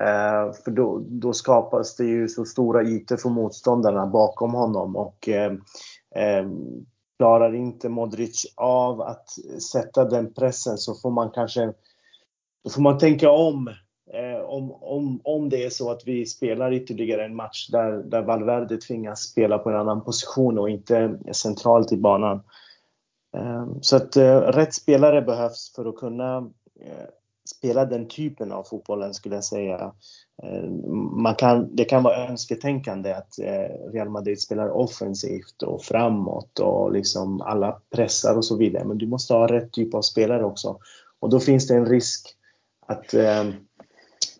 Ehm, 0.00 0.52
för 0.64 0.70
då, 0.70 1.02
då 1.08 1.32
skapas 1.32 1.96
det 1.96 2.04
ju 2.04 2.28
så 2.28 2.44
stora 2.44 2.82
ytor 2.82 3.16
för 3.16 3.28
motståndarna 3.28 4.06
bakom 4.06 4.54
honom 4.54 4.96
och 4.96 5.28
ehm, 5.28 5.60
klarar 7.18 7.54
inte 7.54 7.88
Modric 7.88 8.54
av 8.56 9.00
att 9.00 9.28
sätta 9.72 10.04
den 10.04 10.34
pressen 10.34 10.78
så 10.78 10.94
får 10.94 11.10
man 11.10 11.30
kanske 11.30 11.72
då 12.64 12.70
får 12.70 12.82
man 12.82 12.98
tänka 12.98 13.30
om 13.30 13.68
eh, 14.14 14.44
om, 14.44 14.72
om, 14.72 15.20
om 15.24 15.48
det 15.48 15.64
är 15.64 15.70
så 15.70 15.90
att 15.90 16.02
vi 16.06 16.26
spelar 16.26 16.72
ytterligare 16.72 17.24
en 17.24 17.36
match 17.36 17.68
där, 17.68 17.92
där 17.92 18.22
Valverde 18.22 18.76
tvingas 18.76 19.20
spela 19.20 19.58
på 19.58 19.70
en 19.70 19.76
annan 19.76 20.04
position 20.04 20.58
och 20.58 20.70
inte 20.70 21.18
centralt 21.32 21.92
i 21.92 21.96
banan. 21.96 22.40
Ehm, 23.36 23.82
så 23.82 23.96
att 23.96 24.16
eh, 24.16 24.40
rätt 24.40 24.74
spelare 24.74 25.22
behövs 25.22 25.72
för 25.76 25.88
att 25.88 25.96
kunna 25.96 26.36
eh, 26.80 27.08
spela 27.44 27.84
den 27.84 28.08
typen 28.08 28.52
av 28.52 28.62
fotbollen 28.62 29.14
skulle 29.14 29.34
jag 29.34 29.44
säga. 29.44 29.92
Ehm, 30.42 31.22
man 31.22 31.34
kan, 31.34 31.76
det 31.76 31.84
kan 31.84 32.02
vara 32.02 32.28
önsketänkande 32.28 33.12
att 33.12 33.38
eh, 33.38 33.90
Real 33.92 34.08
Madrid 34.08 34.40
spelar 34.40 34.68
offensivt 34.68 35.62
och 35.62 35.82
framåt 35.82 36.58
och 36.58 36.92
liksom 36.92 37.40
alla 37.40 37.80
pressar 37.90 38.36
och 38.36 38.44
så 38.44 38.56
vidare. 38.56 38.84
Men 38.84 38.98
du 38.98 39.06
måste 39.06 39.34
ha 39.34 39.46
rätt 39.46 39.72
typ 39.72 39.94
av 39.94 40.02
spelare 40.02 40.44
också. 40.44 40.78
Och 41.20 41.30
då 41.30 41.40
finns 41.40 41.68
det 41.68 41.74
en 41.74 41.86
risk 41.86 42.36
att 42.86 43.14
ehm, 43.14 43.52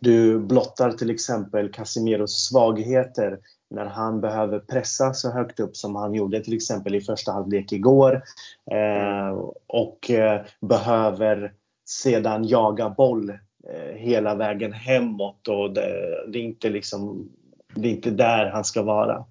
du 0.02 0.38
blottar 0.38 0.92
till 0.92 1.10
exempel 1.10 1.72
Casemiros 1.72 2.48
svagheter 2.48 3.38
när 3.70 3.84
han 3.84 4.20
behöver 4.20 4.58
pressa 4.58 5.14
så 5.14 5.30
högt 5.30 5.60
upp 5.60 5.76
som 5.76 5.96
han 5.96 6.14
gjorde 6.14 6.44
till 6.44 6.54
exempel 6.54 6.94
i 6.94 7.00
första 7.00 7.32
halvlek 7.32 7.72
igår. 7.72 8.22
Eh, 8.70 9.38
och 9.66 10.10
eh, 10.10 10.40
behöver 10.60 11.52
sedan 11.88 12.44
jaga 12.44 12.90
boll 12.90 13.30
eh, 13.30 13.96
hela 13.96 14.34
vägen 14.34 14.72
hemåt 14.72 15.48
och 15.48 15.74
det, 15.74 15.90
det, 16.32 16.38
är 16.38 16.42
inte 16.42 16.70
liksom, 16.70 17.28
det 17.74 17.88
är 17.88 17.92
inte 17.92 18.10
där 18.10 18.50
han 18.50 18.64
ska 18.64 18.82
vara. 18.82 19.24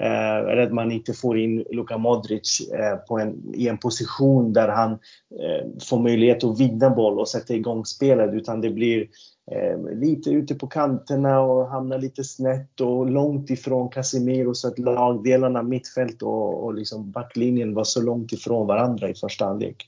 Eh, 0.00 0.36
eller 0.36 0.62
att 0.62 0.72
man 0.72 0.92
inte 0.92 1.12
får 1.12 1.38
in 1.38 1.64
Luka 1.70 1.98
Modric 1.98 2.70
eh, 2.74 2.96
på 2.96 3.18
en, 3.18 3.54
i 3.54 3.68
en 3.68 3.78
position 3.78 4.52
där 4.52 4.68
han 4.68 4.92
eh, 4.92 5.66
får 5.88 5.98
möjlighet 5.98 6.44
att 6.44 6.60
vinna 6.60 6.90
boll 6.90 7.18
och 7.18 7.28
sätta 7.28 7.54
igång 7.54 7.84
spelet 7.84 8.34
utan 8.34 8.60
det 8.60 8.70
blir 8.70 9.08
eh, 9.52 9.96
lite 10.00 10.30
ute 10.30 10.54
på 10.54 10.66
kanterna 10.66 11.40
och 11.40 11.68
hamnar 11.68 11.98
lite 11.98 12.24
snett 12.24 12.80
och 12.80 13.10
långt 13.10 13.50
ifrån 13.50 13.88
Casemiro 13.88 14.54
så 14.54 14.68
att 14.68 14.78
lagdelarna 14.78 15.62
mittfält 15.62 16.22
och, 16.22 16.64
och 16.64 16.74
liksom 16.74 17.10
backlinjen 17.10 17.74
var 17.74 17.84
så 17.84 18.02
långt 18.02 18.32
ifrån 18.32 18.66
varandra 18.66 19.08
i 19.08 19.14
första 19.14 19.44
halvlek. 19.44 19.84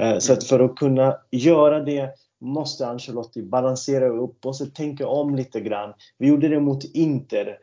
Eh, 0.00 0.18
så 0.18 0.32
att 0.32 0.44
för 0.44 0.60
att 0.60 0.76
kunna 0.76 1.16
göra 1.30 1.80
det 1.80 2.10
måste 2.40 2.86
Ancelotti 2.86 3.42
balansera 3.42 4.08
upp 4.08 4.46
och 4.46 4.56
så 4.56 4.66
tänka 4.66 5.08
om 5.08 5.34
lite 5.34 5.60
grann. 5.60 5.94
Vi 6.18 6.28
gjorde 6.28 6.48
det 6.48 6.60
mot 6.60 6.84
Inter 6.84 7.58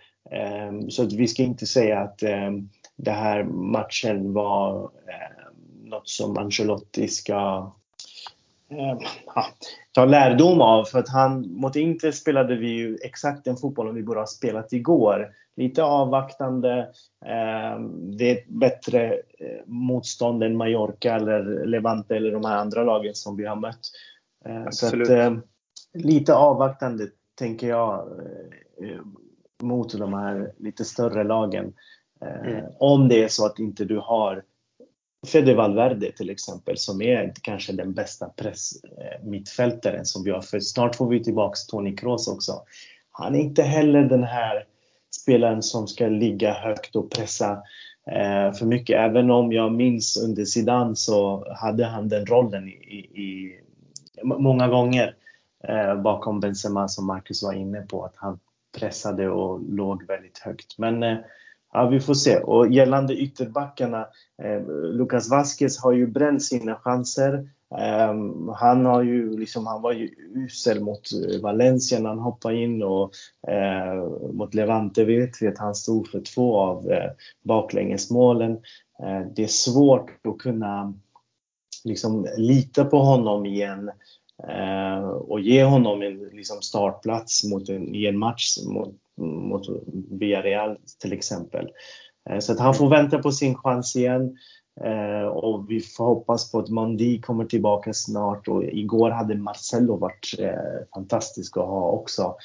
så 0.90 1.04
att 1.04 1.14
vi 1.14 1.28
ska 1.28 1.44
inte 1.44 1.66
säga 1.66 2.00
att 2.00 2.24
eh, 2.24 2.52
det 2.96 3.12
här 3.12 3.44
matchen 3.44 4.34
var 4.34 4.84
eh, 4.84 5.54
något 5.84 6.10
som 6.10 6.38
Ancelotti 6.38 7.08
ska 7.08 7.72
ta 9.92 10.06
lärdom 10.06 10.62
av. 10.62 10.86
För 10.86 11.00
att 11.00 11.10
han, 11.10 11.52
mot 11.52 11.76
Inter 11.76 12.12
spelade 12.12 12.56
vi 12.56 12.68
ju 12.68 12.98
exakt 13.04 13.46
den 13.46 13.58
fotbollen 13.58 13.96
vi 13.96 14.04
borde 14.04 14.20
ha 14.20 14.28
spelat 14.28 14.74
igår. 14.74 15.30
Lite 15.58 15.84
avvaktande. 15.84 16.88
Det 18.18 18.30
är 18.30 18.36
ett 18.38 18.48
bättre 18.48 19.14
eh, 19.14 19.62
motstånd 19.66 20.44
än 20.44 20.58
Mallorca 20.58 21.16
eller 21.16 21.66
Levante 21.66 22.16
eller 22.16 22.32
de 22.32 22.46
här 22.46 22.58
andra 22.58 22.84
lagen 22.84 23.16
som 23.16 23.38
vi 23.38 23.46
har 23.46 23.56
mött. 23.56 23.80
Eh, 24.46 24.70
så 24.70 24.88
att, 24.88 25.44
lite 25.94 26.36
avvaktande 26.36 27.08
tänker 27.36 27.68
jag 27.68 28.08
eh, 28.82 29.02
mot 29.64 30.00
de 30.00 30.14
här 30.14 30.54
lite 30.58 30.86
större 30.86 31.24
lagen. 31.24 31.74
Mm. 32.22 32.66
Om 32.80 33.08
det 33.08 33.24
är 33.24 33.28
så 33.28 33.46
att 33.46 33.60
inte 33.60 33.86
du 33.86 33.98
har 33.98 34.44
Fede 35.28 35.56
Valverde 35.56 36.12
till 36.12 36.30
exempel 36.30 36.78
som 36.78 37.02
är 37.02 37.34
kanske 37.42 37.74
den 37.74 37.94
bästa 37.94 38.30
press 38.30 38.72
mittfältaren 39.24 40.06
som 40.06 40.24
vi 40.24 40.32
har. 40.32 40.42
För 40.42 40.60
snart 40.60 40.96
får 40.96 41.10
vi 41.10 41.24
tillbaks 41.24 41.68
Toni 41.68 41.96
Kroos 41.96 42.28
också. 42.28 42.62
Han 43.12 43.36
är 43.36 43.40
inte 43.40 43.64
heller 43.64 44.04
den 44.04 44.24
här 44.24 44.66
spelaren 45.22 45.64
som 45.64 45.88
ska 45.88 46.08
ligga 46.08 46.54
högt 46.54 46.96
och 46.96 47.12
pressa 47.12 47.52
eh, 48.08 48.54
för 48.54 48.66
mycket. 48.66 48.98
Även 48.98 49.32
om 49.32 49.52
jag 49.52 49.72
minns 49.72 50.18
under 50.18 50.46
Zidane 50.46 50.96
så 50.96 51.46
hade 51.56 51.86
han 51.86 52.10
den 52.10 52.26
rollen 52.26 52.68
i, 52.68 52.72
i 52.98 53.60
många 54.24 54.68
gånger 54.68 55.16
eh, 55.64 56.02
bakom 56.02 56.40
Benzema 56.40 56.88
som 56.88 57.06
Marcus 57.06 57.44
var 57.44 57.54
inne 57.54 57.82
på. 57.82 58.06
Att 58.06 58.16
han 58.16 58.40
pressade 58.76 59.30
och 59.30 59.62
låg 59.70 60.08
väldigt 60.08 60.38
högt. 60.38 60.78
Men 60.78 61.04
eh, 61.04 61.18
ja, 61.74 61.88
vi 61.88 62.00
får 62.00 62.14
se. 62.14 62.38
Och 62.38 62.72
gällande 62.72 63.14
ytterbackarna, 63.14 64.08
eh, 64.44 64.68
Lucas 64.68 65.30
Vasquez 65.30 65.80
har 65.80 65.92
ju 65.92 66.08
bränt 66.08 66.44
sina 66.44 66.76
chanser. 66.76 67.50
Um, 68.10 68.50
han, 68.56 68.86
har 68.86 69.04
ju, 69.04 69.38
liksom, 69.38 69.68
han 69.68 69.82
var 69.82 69.94
ju 69.94 70.10
usel 70.36 70.84
mot 70.84 71.02
eh, 71.12 71.42
Valencia 71.42 72.00
när 72.00 72.10
han 72.10 72.20
hoppade 72.20 72.56
in 72.56 72.84
och 72.84 73.12
uh, 73.48 74.32
mot 74.34 74.54
Levante 74.54 75.06
vet 75.06 75.42
vi 75.42 75.48
att 75.48 75.58
han 75.58 75.76
stod 75.76 76.08
för 76.08 76.22
två 76.22 76.58
av 76.58 76.88
uh, 76.88 77.12
baklängesmålen. 77.44 78.52
Uh, 78.52 79.28
det 79.36 79.44
är 79.44 79.48
svårt 79.48 80.12
att 80.28 80.38
kunna 80.38 80.94
liksom, 81.84 82.28
lita 82.38 82.86
på 82.86 83.00
honom 83.00 83.46
igen 83.46 83.92
och 85.20 85.40
ge 85.40 85.64
honom 85.64 86.02
en 86.02 86.20
liksom, 86.20 86.62
startplats 86.62 87.44
mot 87.44 87.70
en, 87.70 87.96
i 87.96 88.06
en 88.06 88.18
match 88.18 88.58
mot, 88.68 88.96
mot 89.18 89.68
Villarreal 90.12 90.78
till 91.02 91.14
exempel. 91.14 91.70
Så 92.40 92.52
att 92.52 92.60
han 92.60 92.74
får 92.74 92.90
vänta 92.90 93.20
på 93.20 93.32
sin 93.32 93.56
chans 93.56 93.96
igen. 93.96 94.38
Eh, 94.82 95.28
och 95.28 95.72
vi 95.72 95.82
får 95.82 96.06
hoppas 96.06 96.52
på 96.52 96.60
att 96.60 96.70
Mandi 96.70 97.22
kommer 97.22 97.46
tillbaka 97.46 97.94
snart 97.94 98.48
och 98.48 98.64
igår 98.64 99.10
hade 99.10 99.36
Marcelo 99.36 99.98
varit 99.98 100.36
eh, 100.40 100.88
fantastisk 100.94 101.58
att 101.58 101.66
ha 101.66 101.92
också. 101.92 102.36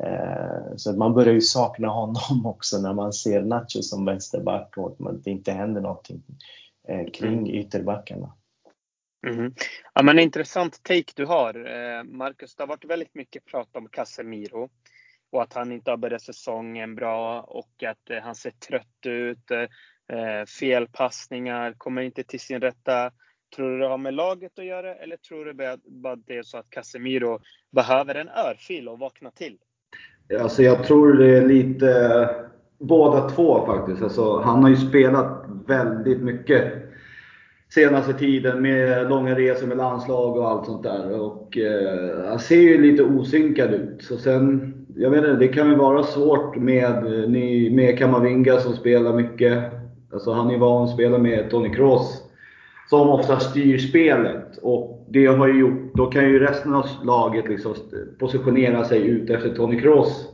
Eh, 0.00 0.76
så 0.76 0.90
att 0.90 0.96
man 0.96 1.14
börjar 1.14 1.34
ju 1.34 1.40
sakna 1.40 1.88
honom 1.88 2.46
också 2.46 2.78
när 2.78 2.94
man 2.94 3.12
ser 3.12 3.42
Nacho 3.42 3.82
som 3.82 4.04
vänsterback 4.04 4.74
och 4.76 4.96
att 5.10 5.24
det 5.24 5.30
inte 5.30 5.52
händer 5.52 5.80
någonting 5.80 6.22
eh, 6.88 7.10
kring 7.12 7.38
mm. 7.38 7.46
ytterbackarna. 7.46 8.32
Mm. 9.26 9.52
Ja, 9.94 10.02
men 10.02 10.18
intressant 10.18 10.82
take 10.82 11.12
du 11.14 11.24
har. 11.24 11.54
Eh, 11.54 12.04
Marcus, 12.04 12.54
det 12.54 12.62
har 12.62 12.68
varit 12.68 12.84
väldigt 12.84 13.14
mycket 13.14 13.44
prat 13.44 13.76
om 13.76 13.88
Casemiro 13.88 14.68
och 15.32 15.42
att 15.42 15.52
han 15.52 15.72
inte 15.72 15.90
har 15.90 15.96
börjat 15.96 16.22
säsongen 16.22 16.94
bra 16.94 17.40
och 17.40 17.82
att 17.86 18.10
eh, 18.10 18.22
han 18.22 18.34
ser 18.34 18.50
trött 18.50 19.06
ut. 19.06 19.50
Eh, 20.12 20.44
Felpassningar, 20.60 21.74
kommer 21.78 22.02
inte 22.02 22.22
till 22.22 22.40
sin 22.40 22.60
rätta. 22.60 23.10
Tror 23.56 23.70
du 23.70 23.78
det 23.78 23.88
har 23.88 23.98
med 23.98 24.14
laget 24.14 24.58
att 24.58 24.64
göra 24.64 24.94
eller 24.94 25.16
tror 25.16 25.44
du 25.44 25.54
bara 25.84 26.16
det 26.16 26.36
är 26.36 26.42
så 26.42 26.58
att 26.58 26.70
Casemiro 26.70 27.40
behöver 27.70 28.14
en 28.14 28.28
örfil 28.28 28.88
och 28.88 28.98
vakna 28.98 29.30
till? 29.30 29.58
Alltså 30.40 30.62
jag 30.62 30.84
tror 30.84 31.12
det 31.12 31.36
är 31.36 31.46
lite 31.46 32.28
båda 32.78 33.28
två 33.28 33.66
faktiskt. 33.66 34.02
Alltså, 34.02 34.40
han 34.40 34.62
har 34.62 34.70
ju 34.70 34.76
spelat 34.76 35.44
väldigt 35.66 36.20
mycket 36.20 36.85
senaste 37.76 38.12
tiden 38.12 38.62
med 38.62 39.08
långa 39.08 39.34
resor 39.34 39.66
med 39.66 39.76
landslag 39.76 40.36
och 40.36 40.48
allt 40.48 40.66
sånt 40.66 40.82
där. 40.82 41.20
Och 41.20 41.58
eh, 41.58 42.28
han 42.28 42.38
ser 42.38 42.60
ju 42.60 42.82
lite 42.82 43.02
osynkad 43.02 43.74
ut. 43.74 44.02
Så 44.02 44.16
sen, 44.16 44.74
jag 44.96 45.10
vet 45.10 45.18
inte, 45.18 45.36
det 45.36 45.48
kan 45.48 45.70
ju 45.70 45.74
vara 45.74 46.02
svårt 46.02 46.56
med, 46.56 46.96
eh, 46.96 47.28
med 47.72 47.98
Kamavinga 47.98 48.58
som 48.58 48.72
spelar 48.72 49.12
mycket. 49.12 49.58
Alltså 50.12 50.32
han 50.32 50.50
är 50.50 50.58
van 50.58 50.84
att 50.84 50.94
spela 50.94 51.18
med 51.18 51.50
Tony 51.50 51.74
Kroos 51.74 52.22
som 52.90 53.08
ofta 53.08 53.38
styr 53.38 53.78
spelet. 53.78 54.58
Och 54.62 55.06
det 55.08 55.26
har 55.26 55.48
ju 55.48 55.60
gjort, 55.60 55.94
då 55.94 56.06
kan 56.06 56.24
ju 56.24 56.38
resten 56.38 56.74
av 56.74 56.86
laget 57.04 57.48
liksom 57.48 57.74
positionera 58.18 58.84
sig 58.84 59.06
ut 59.06 59.30
efter 59.30 59.54
Tony 59.54 59.80
Kroos 59.80 60.28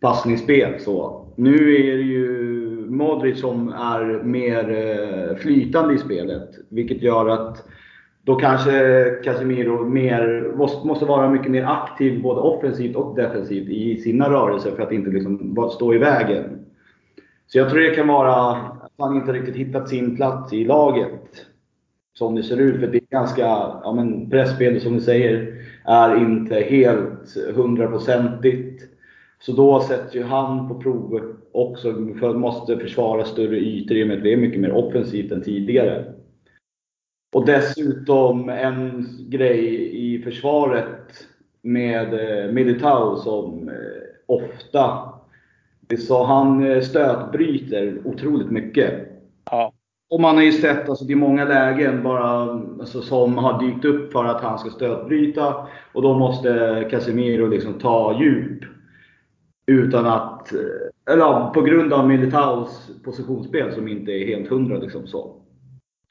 passningsspel. 0.00 0.80
Så. 0.80 1.26
Nu 1.36 1.54
är 1.54 1.96
det 1.96 2.02
ju 2.02 2.49
Modric 2.90 3.40
som 3.40 3.68
är 3.68 4.22
mer 4.22 4.70
eh, 4.70 5.36
flytande 5.36 5.94
i 5.94 5.98
spelet. 5.98 6.48
Vilket 6.68 7.02
gör 7.02 7.28
att 7.28 7.64
då 8.22 8.34
kanske 8.34 9.04
Casemiro 9.24 9.84
mer, 9.84 10.52
måste 10.84 11.04
vara 11.04 11.30
mycket 11.30 11.50
mer 11.50 11.64
aktiv 11.64 12.22
både 12.22 12.40
offensivt 12.40 12.96
och 12.96 13.16
defensivt 13.16 13.68
i 13.68 13.96
sina 13.96 14.30
rörelser 14.30 14.70
för 14.70 14.82
att 14.82 14.92
inte 14.92 15.10
liksom 15.10 15.56
stå 15.74 15.94
i 15.94 15.98
vägen. 15.98 16.44
Så 17.46 17.58
jag 17.58 17.70
tror 17.70 17.80
det 17.80 17.94
kan 17.94 18.08
vara 18.08 18.34
att 18.56 18.92
han 18.98 19.16
inte 19.16 19.32
riktigt 19.32 19.56
hittat 19.56 19.88
sin 19.88 20.16
plats 20.16 20.52
i 20.52 20.64
laget. 20.64 21.46
Som 22.12 22.34
det 22.34 22.42
ser 22.42 22.56
ut. 22.56 22.80
För 22.80 22.86
det 22.86 22.98
är 22.98 23.10
ganska, 23.10 23.42
ja 23.82 23.92
men 23.96 24.30
pressspelet 24.30 24.82
som 24.82 24.94
du 24.94 25.00
säger, 25.00 25.54
är 25.84 26.16
inte 26.16 26.54
helt 26.54 27.36
hundraprocentigt. 27.54 28.89
Så 29.42 29.52
då 29.52 29.80
sätts 29.80 30.14
ju 30.14 30.22
han 30.22 30.68
på 30.68 30.80
prov 30.80 31.34
också, 31.52 31.92
för 31.92 32.34
måste 32.34 32.78
försvara 32.78 33.24
större 33.24 33.56
ytor 33.56 33.96
i 33.96 34.02
och 34.02 34.08
med 34.08 34.18
att 34.18 34.24
vi 34.24 34.32
är 34.32 34.36
mycket 34.36 34.60
mer 34.60 34.72
offensivt 34.72 35.32
än 35.32 35.42
tidigare. 35.42 36.04
Och 37.34 37.46
dessutom 37.46 38.48
en 38.48 39.08
grej 39.28 39.90
i 39.92 40.22
försvaret 40.22 41.26
med 41.62 42.14
eh, 42.14 42.52
Militao 42.52 43.16
som 43.16 43.68
eh, 43.68 43.74
ofta 44.26 45.12
så 45.98 46.24
han 46.24 46.70
eh, 46.70 46.80
stötbryter 46.80 47.98
otroligt 48.04 48.50
mycket. 48.50 48.92
Ja. 49.50 49.72
Och 50.10 50.20
man 50.20 50.36
har 50.36 50.42
ju 50.42 50.52
sett 50.52 50.88
alltså, 50.88 51.04
det 51.04 51.12
är 51.12 51.16
många 51.16 51.44
lägen 51.44 52.02
bara, 52.02 52.28
alltså, 52.80 53.02
som 53.02 53.38
har 53.38 53.62
dykt 53.62 53.84
upp 53.84 54.12
för 54.12 54.24
att 54.24 54.42
han 54.42 54.58
ska 54.58 54.70
stötbryta. 54.70 55.54
Och 55.92 56.02
då 56.02 56.18
måste 56.18 56.88
Casemiro 56.90 57.46
liksom 57.46 57.74
ta 57.74 58.20
djup. 58.20 58.64
Utan 59.70 60.06
att, 60.06 60.52
eh, 60.52 61.12
eller 61.12 61.20
eller 61.20 61.50
på 61.50 61.62
grund 61.62 61.92
av 61.92 62.08
Militaos 62.08 62.90
positionsspel 63.04 63.72
som 63.72 63.88
inte 63.88 64.12
är 64.12 64.26
helt 64.26 64.48
hundra. 64.48 64.78
Liksom, 64.78 65.06
så. 65.06 65.36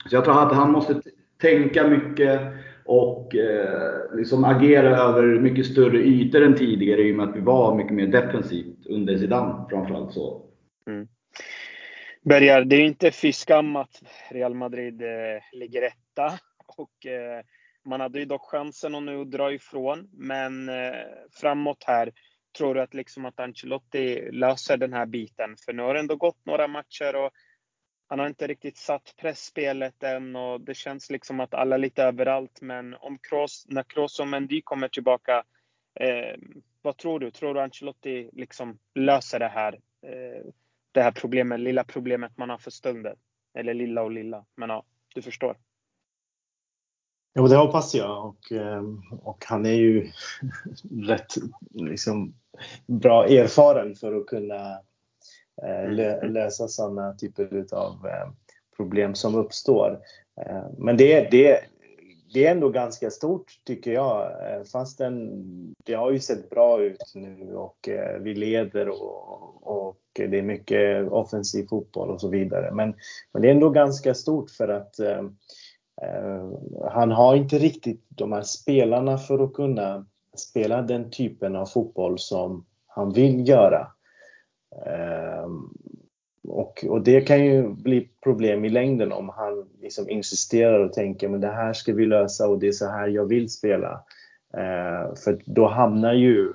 så 0.09 0.15
jag 0.15 0.23
tror 0.23 0.43
att 0.43 0.53
han 0.53 0.71
måste 0.71 1.01
tänka 1.41 1.87
mycket 1.87 2.41
och 2.85 3.35
eh, 3.35 4.15
liksom 4.15 4.43
agera 4.43 4.97
över 4.97 5.39
mycket 5.39 5.65
större 5.65 5.97
ytor 5.97 6.43
än 6.43 6.55
tidigare 6.55 7.01
i 7.01 7.11
och 7.11 7.15
med 7.15 7.29
att 7.29 7.35
vi 7.35 7.39
var 7.39 7.75
mycket 7.75 7.93
mer 7.93 8.07
defensivt 8.07 8.85
under 8.85 9.17
Zidane 9.17 9.65
framförallt. 9.69 10.13
Så. 10.13 10.45
Mm. 10.87 11.07
Bergar, 12.21 12.61
det 12.61 12.75
är 12.75 12.85
inte 12.85 13.11
fy 13.11 13.33
skam 13.33 13.75
att 13.75 14.03
Real 14.31 14.53
Madrid 14.53 15.01
eh, 15.01 15.59
ligger 15.59 15.81
etta 15.81 16.39
och 16.77 17.05
eh, 17.05 17.43
man 17.85 18.01
hade 18.01 18.19
ju 18.19 18.25
dock 18.25 18.45
chansen 18.51 18.95
att 18.95 19.03
nu 19.03 19.25
dra 19.25 19.53
ifrån. 19.53 20.09
Men 20.13 20.69
eh, 20.69 20.95
framåt 21.31 21.83
här, 21.87 22.11
tror 22.59 22.75
du 22.75 22.81
att, 22.81 22.93
liksom 22.93 23.25
att 23.25 23.39
Ancelotti 23.39 24.31
löser 24.31 24.77
den 24.77 24.93
här 24.93 25.05
biten? 25.05 25.55
För 25.65 25.73
nu 25.73 25.83
har 25.83 25.93
det 25.93 25.99
ändå 25.99 26.15
gått 26.15 26.45
några 26.45 26.67
matcher 26.67 27.15
och 27.15 27.31
han 28.07 28.19
har 28.19 28.27
inte 28.27 28.47
riktigt 28.47 28.77
satt 28.77 29.15
pressspelet 29.17 30.03
än 30.03 30.35
och 30.35 30.61
det 30.61 30.73
känns 30.73 31.09
liksom 31.09 31.39
att 31.39 31.53
alla 31.53 31.75
är 31.75 31.79
lite 31.79 32.03
överallt. 32.03 32.61
Men 32.61 32.93
om 32.93 33.17
Kroos, 33.17 33.65
när 33.69 33.83
Kroos 33.83 34.19
och 34.19 34.27
Mendy 34.27 34.61
kommer 34.61 34.87
tillbaka, 34.87 35.43
eh, 35.99 36.39
vad 36.81 36.97
tror 36.97 37.19
du? 37.19 37.31
Tror 37.31 37.53
du 37.53 37.61
Ancelotti 37.61 38.29
liksom 38.33 38.79
löser 38.95 39.39
det 39.39 39.47
här, 39.47 39.73
eh, 40.03 40.45
det 40.91 41.01
här 41.01 41.11
problemet, 41.11 41.59
lilla 41.59 41.83
problemet 41.83 42.37
man 42.37 42.49
har 42.49 42.57
för 42.57 42.71
stunden? 42.71 43.17
Eller 43.53 43.73
lilla 43.73 44.03
och 44.03 44.11
lilla, 44.11 44.45
men 44.55 44.69
ja, 44.69 44.85
du 45.15 45.21
förstår. 45.21 45.57
Jo, 47.39 47.47
det 47.47 47.55
hoppas 47.55 47.95
jag 47.95 48.25
och, 48.25 48.51
ehm, 48.51 49.01
och 49.21 49.45
han 49.47 49.65
är 49.65 49.73
ju 49.73 50.11
rätt 51.07 51.33
liksom, 51.71 52.33
bra 52.87 53.25
erfaren 53.27 53.95
för 53.95 54.15
att 54.15 54.25
kunna 54.25 54.79
eh, 55.61 55.91
lösa 56.29 56.67
sådana 56.67 57.13
typer 57.13 57.65
av 57.71 58.07
eh, 58.07 58.31
problem 58.77 59.15
som 59.15 59.35
uppstår. 59.35 59.99
Eh, 60.41 60.63
men 60.77 60.97
det, 60.97 61.31
det, 61.31 61.59
det 62.33 62.45
är 62.45 62.51
ändå 62.51 62.69
ganska 62.69 63.09
stort 63.09 63.59
tycker 63.63 63.91
jag. 63.91 64.31
Fastän 64.71 65.29
det 65.85 65.93
har 65.93 66.11
ju 66.11 66.19
sett 66.19 66.49
bra 66.49 66.81
ut 66.81 67.11
nu 67.15 67.53
och 67.55 67.89
vi 68.19 68.35
leder 68.35 68.89
och, 68.89 69.67
och 69.67 69.99
det 70.13 70.37
är 70.37 70.41
mycket 70.41 71.11
offensiv 71.11 71.67
fotboll 71.67 72.09
och 72.09 72.21
så 72.21 72.27
vidare. 72.27 72.71
Men, 72.71 72.95
men 73.33 73.41
det 73.41 73.47
är 73.47 73.53
ändå 73.53 73.69
ganska 73.69 74.13
stort 74.13 74.49
för 74.49 74.67
att 74.67 74.99
eh, 74.99 75.23
Eh, 76.01 76.49
han 76.91 77.11
har 77.11 77.35
inte 77.35 77.57
riktigt 77.57 78.05
de 78.09 78.31
här 78.31 78.41
spelarna 78.41 79.17
för 79.17 79.43
att 79.43 79.53
kunna 79.53 80.05
spela 80.37 80.81
den 80.81 81.11
typen 81.11 81.55
av 81.55 81.65
fotboll 81.65 82.19
som 82.19 82.65
han 82.87 83.13
vill 83.13 83.47
göra. 83.47 83.87
Eh, 84.85 85.47
och, 86.43 86.85
och, 86.89 87.01
det 87.03 87.21
kan 87.21 87.45
ju 87.45 87.69
bli 87.69 88.09
problem 88.23 88.65
i 88.65 88.69
längden 88.69 89.11
om 89.11 89.29
han 89.29 89.69
liksom 89.81 90.09
insisterar 90.09 90.79
och 90.79 90.93
tänker 90.93 91.27
men 91.27 91.41
det 91.41 91.51
här 91.51 91.73
ska 91.73 91.93
vi 91.93 92.05
lösa 92.05 92.47
och 92.47 92.59
det 92.59 92.67
är 92.67 92.71
så 92.71 92.87
här 92.87 93.07
jag 93.07 93.25
vill 93.25 93.49
spela. 93.49 94.03
Eh, 94.53 95.15
för 95.23 95.41
då 95.45 95.67
hamnar 95.67 96.13
ju 96.13 96.53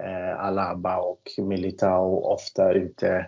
eh, 0.00 0.44
Alaba 0.44 0.96
och 0.96 1.22
Militao 1.38 2.20
ofta 2.20 2.72
ute 2.72 3.26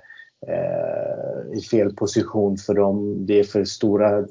Eh, 0.48 1.58
i 1.58 1.60
fel 1.60 1.94
position 1.94 2.56
för 2.56 2.74
dem. 2.74 3.26
Det 3.26 3.40
är 3.40 3.44
för 3.44 3.64
stora, 3.64 4.18
eh, 4.18 4.24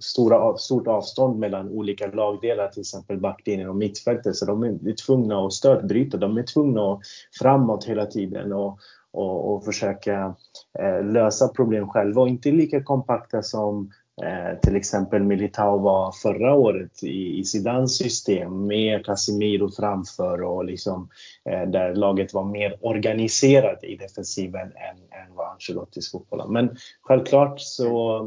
stora, 0.00 0.56
stort 0.56 0.86
avstånd 0.86 1.38
mellan 1.38 1.68
olika 1.68 2.06
lagdelar, 2.06 2.68
till 2.68 2.80
exempel 2.80 3.20
backlinjen 3.20 3.68
och 3.68 3.76
mittfältet. 3.76 4.36
Så 4.36 4.46
de 4.46 4.64
är 4.64 5.06
tvungna 5.06 5.46
att 5.46 5.52
stötbryta. 5.52 6.16
De 6.16 6.38
är 6.38 6.42
tvungna 6.42 6.92
att 6.92 7.00
framåt 7.40 7.84
hela 7.84 8.06
tiden. 8.06 8.52
Och, 8.52 8.78
och, 9.12 9.54
och 9.54 9.64
försöka 9.64 10.34
eh, 10.78 11.04
lösa 11.04 11.48
problem 11.48 11.88
själva 11.88 12.20
och 12.20 12.28
inte 12.28 12.50
lika 12.50 12.82
kompakta 12.82 13.42
som 13.42 13.90
eh, 14.22 14.58
till 14.62 14.76
exempel 14.76 15.22
Militao 15.22 15.78
var 15.78 16.12
förra 16.12 16.54
året 16.54 17.02
i, 17.02 17.38
i 17.38 17.44
Zidans 17.44 17.98
system 17.98 18.66
med 18.66 19.06
Casemiro 19.06 19.70
framför 19.70 20.42
och 20.42 20.64
liksom 20.64 21.08
eh, 21.50 21.62
där 21.62 21.94
laget 21.94 22.34
var 22.34 22.44
mer 22.44 22.76
organiserat 22.80 23.84
i 23.84 23.96
defensiven 23.96 24.66
än, 24.66 24.96
än 25.20 25.34
vad 25.34 25.48
Ancelottis 25.48 26.10
fotboll 26.12 26.50
Men 26.50 26.76
självklart 27.02 27.60
så 27.60 28.22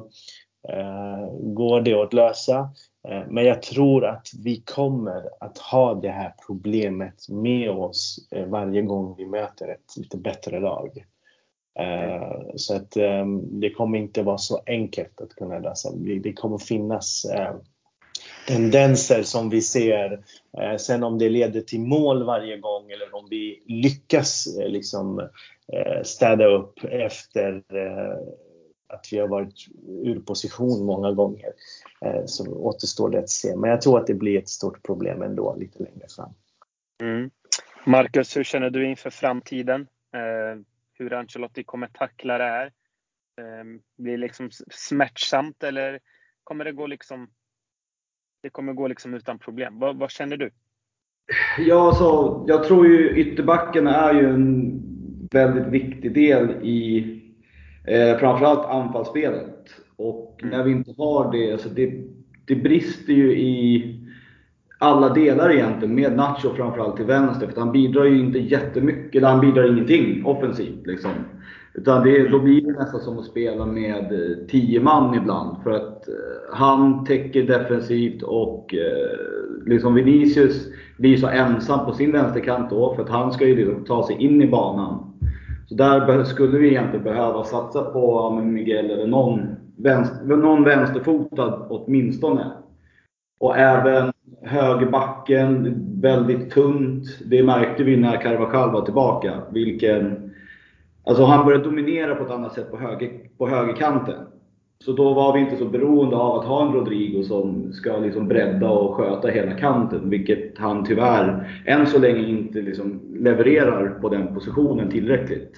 eh, 0.69 1.37
går 1.39 1.81
det 1.81 1.93
att 1.93 2.13
lösa. 2.13 2.69
Eh, 3.07 3.23
men 3.27 3.45
jag 3.45 3.61
tror 3.61 4.05
att 4.05 4.27
vi 4.43 4.61
kommer 4.61 5.29
att 5.39 5.57
ha 5.57 5.93
det 5.93 6.09
här 6.09 6.33
problemet 6.47 7.29
med 7.29 7.69
oss 7.69 8.27
eh, 8.31 8.45
varje 8.45 8.81
gång 8.81 9.15
vi 9.17 9.25
möter 9.25 9.67
ett 9.67 9.97
lite 9.97 10.17
bättre 10.17 10.59
lag. 10.59 11.05
Eh, 11.79 12.55
så 12.55 12.75
att 12.75 12.97
ehm, 12.97 13.59
det 13.59 13.69
kommer 13.69 13.97
inte 13.97 14.23
vara 14.23 14.37
så 14.37 14.61
enkelt 14.65 15.21
att 15.21 15.35
kunna 15.35 15.59
lösa. 15.59 15.91
Det 15.95 16.33
kommer 16.33 16.57
finnas 16.57 17.25
eh, 17.25 17.55
tendenser 18.47 19.23
som 19.23 19.49
vi 19.49 19.61
ser. 19.61 20.23
Eh, 20.61 20.77
sen 20.77 21.03
om 21.03 21.19
det 21.19 21.29
leder 21.29 21.61
till 21.61 21.79
mål 21.79 22.23
varje 22.23 22.57
gång 22.57 22.91
eller 22.91 23.15
om 23.15 23.27
vi 23.29 23.63
lyckas 23.67 24.47
liksom 24.67 25.29
städa 26.03 26.45
upp 26.45 26.83
efter 26.83 27.63
att 28.93 29.07
vi 29.11 29.19
har 29.19 29.27
varit 29.27 29.67
ur 29.87 30.19
position 30.19 30.85
många 30.85 31.11
gånger. 31.11 31.49
Så 32.25 32.53
återstår 32.53 33.09
det 33.09 33.19
att 33.19 33.29
se. 33.29 33.55
Men 33.55 33.69
jag 33.69 33.81
tror 33.81 33.99
att 33.99 34.07
det 34.07 34.13
blir 34.13 34.37
ett 34.37 34.49
stort 34.49 34.83
problem 34.83 35.21
ändå 35.21 35.55
lite 35.59 35.83
längre 35.83 36.07
fram. 36.15 36.33
Mm. 37.01 37.31
Marcus, 37.85 38.37
hur 38.37 38.43
känner 38.43 38.69
du 38.69 38.89
inför 38.89 39.09
framtiden? 39.09 39.87
Hur 41.03 41.13
Ancelotti 41.13 41.63
kommer 41.63 41.87
tackla 41.87 42.37
det 42.37 42.43
här? 42.43 42.65
Eh, 43.37 43.63
blir 43.97 44.11
det 44.11 44.17
liksom 44.17 44.49
smärtsamt 44.71 45.63
eller 45.63 45.99
kommer 46.43 46.65
det 46.65 46.71
gå 46.71 46.87
liksom 46.87 47.29
det 48.41 48.49
kommer 48.49 48.73
gå 48.73 48.87
liksom 48.87 49.13
utan 49.13 49.39
problem. 49.39 49.79
Vad, 49.79 49.97
vad 49.97 50.11
känner 50.11 50.37
du? 50.37 50.51
Ja, 51.57 51.87
alltså, 51.87 52.45
jag 52.47 52.63
tror 52.63 52.87
ju 52.87 53.09
ytterbacken 53.09 53.87
är 53.87 54.13
ju 54.13 54.29
en 54.29 54.81
väldigt 55.31 55.67
viktig 55.67 56.13
del 56.13 56.49
i 56.63 57.19
Eh, 57.87 58.17
framförallt 58.17 58.65
anfallsspelet. 58.65 59.69
Och 59.95 60.39
mm. 60.43 60.57
när 60.57 60.63
vi 60.63 60.71
inte 60.71 60.93
har 60.97 61.31
det, 61.31 61.51
alltså 61.51 61.69
det, 61.69 62.03
det 62.45 62.55
brister 62.55 63.13
ju 63.13 63.37
i 63.37 63.99
alla 64.83 65.09
delar 65.09 65.51
egentligen, 65.51 65.95
med 65.95 66.15
Nacho 66.15 66.49
framförallt 66.55 66.95
till 66.95 67.05
vänster. 67.05 67.47
För 67.47 67.59
han 67.59 67.71
bidrar 67.71 68.05
ju 68.05 68.19
inte 68.19 68.39
jättemycket, 68.39 69.15
eller 69.15 69.27
han 69.27 69.39
bidrar 69.39 69.71
ingenting 69.71 70.25
offensivt. 70.25 70.87
Liksom. 70.87 71.11
Utan 71.73 72.03
det, 72.03 72.27
då 72.27 72.39
blir 72.39 72.61
det 72.61 72.71
nästan 72.71 72.99
som 72.99 73.19
att 73.19 73.25
spela 73.25 73.65
med 73.65 74.11
eh, 74.11 74.47
tio 74.47 74.79
man 74.79 75.15
ibland. 75.15 75.63
För 75.63 75.71
att 75.71 76.07
eh, 76.07 76.13
han 76.51 77.05
täcker 77.05 77.43
defensivt 77.43 78.23
och 78.23 78.75
eh, 78.75 79.65
liksom 79.65 79.93
Vinicius 79.93 80.67
blir 80.97 81.17
så 81.17 81.27
ensam 81.27 81.85
på 81.85 81.93
sin 81.93 82.11
vänsterkant 82.11 82.69
då. 82.69 82.95
För 82.95 83.03
att 83.03 83.09
han 83.09 83.31
ska 83.31 83.47
ju 83.47 83.55
liksom 83.55 83.85
ta 83.85 84.07
sig 84.07 84.15
in 84.15 84.41
i 84.41 84.47
banan. 84.47 85.13
Så 85.69 85.75
där 85.75 86.23
skulle 86.23 86.57
vi 86.57 86.67
egentligen 86.67 87.03
behöva 87.03 87.43
satsa 87.43 87.81
på 87.81 88.31
Miguel 88.31 88.91
eller 88.91 89.07
någon, 89.07 89.41
vänster, 89.77 90.25
någon 90.25 90.63
vänsterfotad 90.63 91.67
åtminstone. 91.69 92.51
Och 93.39 93.57
även 93.57 94.12
högerbacken, 94.43 95.75
väldigt 96.01 96.51
tunt. 96.51 97.05
Det 97.25 97.43
märkte 97.43 97.83
vi 97.83 97.97
när 97.97 98.21
Carvajal 98.21 98.71
var 98.71 98.85
tillbaka. 98.85 99.33
Vilken, 99.51 100.31
alltså 101.03 101.23
han 101.23 101.45
började 101.45 101.63
dominera 101.63 102.15
på 102.15 102.23
ett 102.23 102.31
annat 102.31 102.53
sätt 102.53 102.71
på, 102.71 102.77
höger, 102.77 103.11
på 103.37 103.47
högerkanten. 103.47 104.15
Så 104.85 104.91
då 104.91 105.13
var 105.13 105.33
vi 105.33 105.39
inte 105.39 105.57
så 105.57 105.65
beroende 105.65 106.15
av 106.15 106.39
att 106.39 106.45
ha 106.45 106.67
en 106.67 106.73
Rodrigo 106.73 107.23
som 107.23 107.73
ska 107.73 107.97
liksom 107.97 108.27
bredda 108.27 108.69
och 108.69 108.95
sköta 108.95 109.27
hela 109.27 109.53
kanten. 109.53 110.09
Vilket 110.09 110.57
han 110.57 110.85
tyvärr 110.85 111.61
än 111.65 111.87
så 111.87 111.99
länge 111.99 112.27
inte 112.27 112.61
liksom 112.61 113.01
levererar 113.19 113.89
på 113.89 114.09
den 114.09 114.33
positionen 114.33 114.89
tillräckligt. 114.89 115.55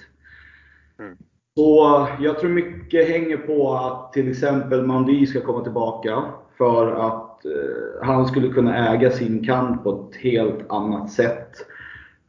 Mm. 0.98 1.16
Så 1.56 2.06
jag 2.20 2.38
tror 2.38 2.50
mycket 2.50 3.08
hänger 3.08 3.36
på 3.36 3.74
att 3.74 4.12
till 4.12 4.30
exempel 4.30 4.86
Mandi 4.86 5.26
ska 5.26 5.40
komma 5.40 5.60
tillbaka. 5.60 6.24
För 6.58 6.92
att 6.92 7.25
Eh, 7.44 8.06
han 8.06 8.26
skulle 8.26 8.48
kunna 8.48 8.94
äga 8.94 9.10
sin 9.10 9.44
kant 9.44 9.84
på 9.84 10.08
ett 10.10 10.16
helt 10.16 10.70
annat 10.70 11.10
sätt. 11.10 11.52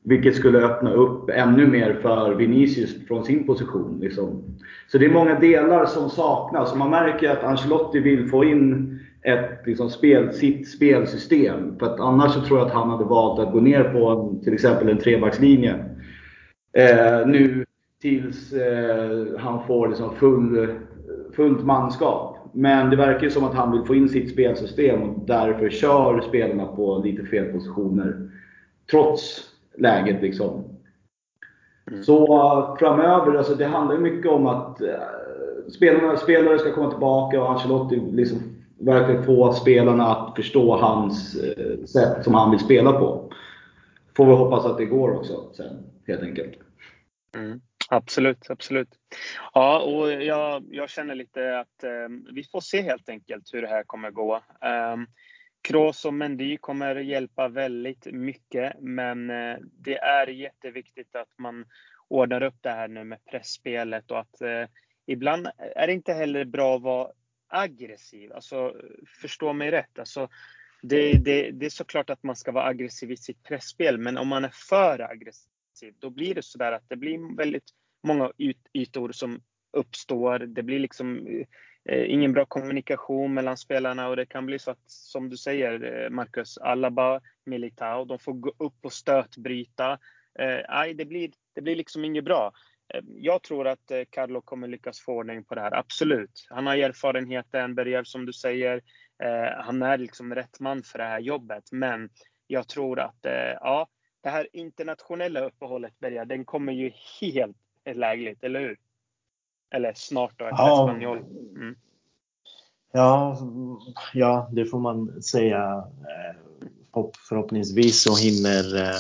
Vilket 0.04 0.36
skulle 0.36 0.60
öppna 0.60 0.94
upp 0.94 1.30
ännu 1.30 1.68
mer 1.68 2.00
för 2.02 2.34
Vinicius 2.34 3.08
från 3.08 3.24
sin 3.24 3.48
position. 3.48 4.00
Liksom. 4.02 4.44
Så 4.88 4.98
det 4.98 5.06
är 5.06 5.10
många 5.10 5.40
delar 5.40 5.86
som 5.86 6.10
saknas. 6.10 6.76
Man 6.76 6.90
märker 6.90 7.30
att 7.30 7.44
Ancelotti 7.44 8.00
vill 8.00 8.30
få 8.30 8.44
in 8.44 9.00
ett, 9.22 9.62
liksom, 9.66 9.90
spel, 9.90 10.34
sitt 10.34 10.70
spelsystem. 10.70 11.80
För 11.80 11.86
att 11.86 12.00
annars 12.00 12.34
så 12.34 12.42
tror 12.42 12.60
jag 12.60 12.68
att 12.68 12.74
han 12.74 12.90
hade 12.90 13.06
valt 13.06 13.40
att 13.40 13.54
gå 13.54 13.60
ner 13.60 13.84
på 13.84 14.10
en, 14.10 14.44
till 14.44 14.54
exempel 14.54 14.90
en 14.90 14.98
trebackslinje. 14.98 15.76
Eh, 16.74 17.28
nu 17.28 17.66
tills 18.02 18.54
eh, 18.54 19.40
han 19.40 19.68
får 19.68 19.88
liksom 19.88 20.16
full, 20.16 20.68
fullt 21.36 21.66
manskap. 21.66 22.37
Men 22.58 22.90
det 22.90 22.96
verkar 22.96 23.30
som 23.30 23.44
att 23.44 23.54
han 23.54 23.72
vill 23.72 23.84
få 23.84 23.96
in 23.96 24.10
sitt 24.10 24.32
spelsystem 24.32 25.02
och 25.02 25.20
därför 25.26 25.70
kör 25.70 26.22
spelarna 26.22 26.66
på 26.66 27.02
lite 27.06 27.26
fel 27.26 27.52
positioner. 27.52 28.30
Trots 28.92 29.44
läget 29.76 30.22
liksom. 30.22 30.64
Mm. 31.92 32.04
Så 32.04 32.36
uh, 32.36 32.78
framöver, 32.78 33.38
alltså 33.38 33.56
det 33.56 33.66
handlar 33.66 33.98
mycket 33.98 34.32
om 34.32 34.48
att 34.48 34.82
uh, 34.82 35.70
spelarna, 35.70 36.18
spelare 36.18 36.60
ska 36.60 36.74
komma 36.74 36.90
tillbaka 36.90 37.42
och 37.42 37.52
Ancelotti 37.52 38.02
liksom 38.12 38.40
verkligen 38.80 39.24
få 39.24 39.54
spelarna 39.54 40.08
att 40.08 40.36
förstå 40.36 40.76
hans 40.76 41.36
uh, 41.36 41.86
sätt 41.86 42.24
som 42.24 42.34
han 42.34 42.52
vill 42.52 42.60
spela 42.60 42.92
på. 42.94 43.32
Får 44.16 44.26
vi 44.26 44.32
hoppas 44.32 44.66
att 44.66 44.78
det 44.78 44.86
går 44.86 45.16
också 45.16 45.50
sen, 45.54 45.78
helt 46.08 46.24
enkelt. 46.24 46.54
Mm. 47.36 47.60
Absolut, 47.90 48.50
absolut. 48.50 48.90
Ja, 49.54 49.80
och 49.80 50.12
jag, 50.12 50.66
jag 50.72 50.90
känner 50.90 51.16
lite 51.16 51.60
att 51.60 51.84
eh, 51.84 52.08
vi 52.34 52.44
får 52.44 52.62
se 52.62 52.82
helt 52.82 53.10
enkelt 53.10 53.54
hur 53.54 53.62
det 53.62 53.68
här 53.68 53.84
kommer 53.84 54.12
gå. 54.12 54.36
Eh, 54.62 54.98
Kroos 55.62 56.06
och 56.06 56.14
Mendy 56.14 56.58
kommer 56.58 56.96
hjälpa 56.96 57.48
väldigt 57.48 58.06
mycket, 58.06 58.74
men 58.80 59.30
eh, 59.30 59.58
det 59.62 59.98
är 59.98 60.28
jätteviktigt 60.28 61.16
att 61.16 61.38
man 61.38 61.66
ordnar 62.08 62.44
upp 62.44 62.58
det 62.62 62.70
här 62.70 62.88
nu 62.88 63.04
med 63.04 63.26
pressspelet 63.26 64.12
och 64.12 64.20
att 64.20 64.42
eh, 64.42 64.66
ibland 65.06 65.48
är 65.58 65.88
det 65.88 65.94
inte 65.94 66.14
heller 66.14 66.46
bra 66.46 66.76
att 66.76 66.82
vara 66.82 67.12
aggressiv. 67.48 68.34
Alltså, 68.34 68.76
förstå 69.22 69.54
mig 69.54 69.72
rätt. 69.72 70.00
Alltså, 70.00 70.30
det, 70.82 71.14
det, 71.14 71.52
det 71.52 71.66
är 71.66 71.70
såklart 71.70 72.10
att 72.10 72.24
man 72.24 72.36
ska 72.36 72.52
vara 72.52 72.66
aggressiv 72.66 73.12
i 73.12 73.18
sitt 73.18 73.44
pressspel, 73.44 73.98
men 73.98 74.18
om 74.18 74.28
man 74.28 74.46
är 74.46 74.54
för 74.70 75.00
aggressiv 75.12 75.52
då 76.00 76.10
blir 76.10 76.36
det 76.36 76.42
så 76.42 76.58
där 76.58 76.72
att 76.72 76.90
det 76.90 76.96
blir 76.96 77.38
väldigt 77.38 77.70
många 78.04 78.32
yt 78.38 78.58
ytor 78.74 79.12
som 79.12 79.42
uppstår. 79.74 80.40
Det 80.40 80.64
blir 80.64 80.80
liksom 80.80 81.28
eh, 81.28 81.46
eh, 81.86 82.12
ingen 82.12 82.34
bra 82.34 82.46
kommunikation 82.46 83.34
mellan 83.34 83.58
spelarna 83.58 84.08
och 84.08 84.16
det 84.16 84.26
kan 84.26 84.46
bli 84.46 84.60
så 84.60 84.72
att, 84.72 84.84
som 84.86 85.30
du 85.30 85.38
säger 85.38 86.04
eh, 86.04 86.10
Marcus, 86.10 86.58
Alaba, 86.58 87.22
Militao, 87.46 88.06
de 88.06 88.20
får 88.20 88.34
gå 88.34 88.54
upp 88.58 88.86
och 88.86 88.94
stötbryta. 88.94 89.92
Eh, 90.40 90.60
nej, 90.70 90.94
det 90.94 91.06
blir, 91.06 91.32
det 91.56 91.62
blir 91.62 91.76
liksom 91.76 92.06
inget 92.06 92.24
bra. 92.24 92.52
Eh, 92.94 93.02
jag 93.16 93.44
tror 93.44 93.68
att 93.68 93.92
eh, 93.92 94.02
Carlo 94.10 94.42
kommer 94.42 94.68
lyckas 94.68 95.02
få 95.02 95.14
ordning 95.14 95.44
på 95.44 95.56
det 95.56 95.62
här, 95.62 95.76
absolut. 95.76 96.48
Han 96.50 96.68
har 96.68 96.78
erfarenheten, 96.78 97.76
Berger 97.76 98.04
som 98.04 98.26
du 98.26 98.34
säger. 98.34 98.82
Eh, 99.24 99.64
han 99.64 99.82
är 99.82 99.98
liksom 99.98 100.36
rätt 100.36 100.60
man 100.60 100.84
för 100.84 100.98
det 100.98 101.06
här 101.06 101.20
jobbet, 101.20 101.72
men 101.72 102.10
jag 102.48 102.68
tror 102.68 103.00
att 103.00 103.26
ja, 103.62 103.88
det 104.28 104.32
här 104.32 104.48
internationella 104.54 105.40
uppehållet 105.40 106.00
börjar, 106.00 106.26
den 106.26 106.46
kommer 106.46 106.74
ju 106.74 106.92
helt 107.22 107.58
lägligt, 107.86 108.44
eller 108.44 108.60
hur? 108.60 108.78
Eller 109.76 109.94
snart 109.96 110.40
då, 110.40 110.46
efter 110.46 110.64
ja. 110.64 110.88
Spanjol. 110.88 111.18
Mm. 111.56 111.76
Ja, 112.92 113.38
ja, 114.14 114.50
det 114.52 114.66
får 114.66 114.80
man 114.80 115.22
säga. 115.22 115.84
Eh, 116.00 117.06
förhoppningsvis 117.30 118.02
så 118.02 118.16
hinner 118.16 118.82
eh, 118.82 118.96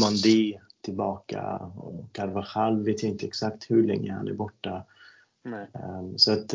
Mandi 0.00 0.58
tillbaka 0.80 1.56
och 1.76 2.12
Carvajal 2.12 2.84
vet 2.84 3.02
jag 3.02 3.12
inte 3.12 3.26
exakt 3.26 3.70
hur 3.70 3.86
länge 3.86 4.12
han 4.12 4.28
är 4.28 4.34
borta. 4.34 4.84
Nej. 5.44 5.66
Ehm, 5.74 6.18
så 6.18 6.32
att 6.32 6.54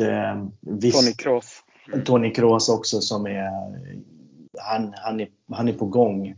visst, 0.60 1.00
Tony 1.00 1.12
Kroos. 1.12 1.64
Tony 2.04 2.30
Kroos 2.30 2.68
också 2.68 3.00
som 3.00 3.26
är 3.26 3.50
han, 4.60 4.94
han, 4.96 5.20
är, 5.20 5.28
han 5.52 5.68
är 5.68 5.72
på 5.72 5.86
gång. 5.86 6.34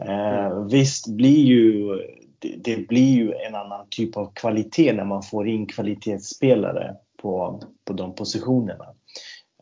Mm. 0.00 0.68
Visst 0.68 1.08
blir 1.08 1.44
ju 1.44 1.96
det, 2.38 2.56
det, 2.64 2.88
blir 2.88 3.14
ju 3.14 3.32
en 3.32 3.54
annan 3.54 3.86
typ 3.90 4.16
av 4.16 4.32
kvalitet 4.34 4.92
när 4.92 5.04
man 5.04 5.22
får 5.22 5.48
in 5.48 5.66
kvalitetsspelare 5.66 6.96
på, 7.22 7.62
på 7.84 7.92
de 7.92 8.14
positionerna. 8.14 8.86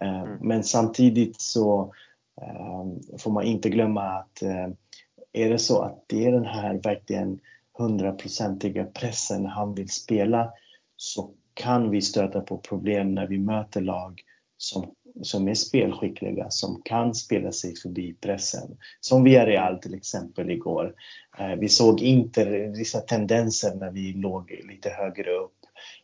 Eh, 0.00 0.22
mm. 0.22 0.38
Men 0.40 0.64
samtidigt 0.64 1.40
så 1.40 1.92
eh, 2.42 3.18
får 3.18 3.30
man 3.30 3.44
inte 3.44 3.68
glömma 3.68 4.02
att 4.02 4.42
är 5.32 5.50
det 5.50 5.58
så 5.58 5.82
att 5.82 6.04
det 6.06 6.24
är 6.24 6.32
den 6.32 6.46
här 6.46 6.74
verkligen 6.74 7.40
hundraprocentiga 7.78 8.84
pressen 8.84 9.46
han 9.46 9.74
vill 9.74 9.88
spela 9.88 10.52
så 10.96 11.30
kan 11.54 11.90
vi 11.90 12.02
stöta 12.02 12.40
på 12.40 12.58
problem 12.58 13.14
när 13.14 13.26
vi 13.26 13.38
möter 13.38 13.80
lag 13.80 14.22
som, 14.56 14.94
som 15.22 15.48
är 15.48 15.54
spelskickliga, 15.54 16.50
som 16.50 16.82
kan 16.84 17.14
spela 17.14 17.52
sig 17.52 17.76
förbi 17.76 18.14
pressen. 18.20 18.76
Som 19.00 19.24
Villarreal 19.24 19.78
till 19.78 19.94
exempel 19.94 20.50
igår. 20.50 20.94
Eh, 21.38 21.56
vi 21.56 21.68
såg 21.68 22.00
inte 22.00 22.44
vissa 22.76 23.00
tendenser 23.00 23.74
när 23.74 23.90
vi 23.90 24.12
låg 24.12 24.50
lite 24.68 24.90
högre 24.90 25.30
upp 25.30 25.52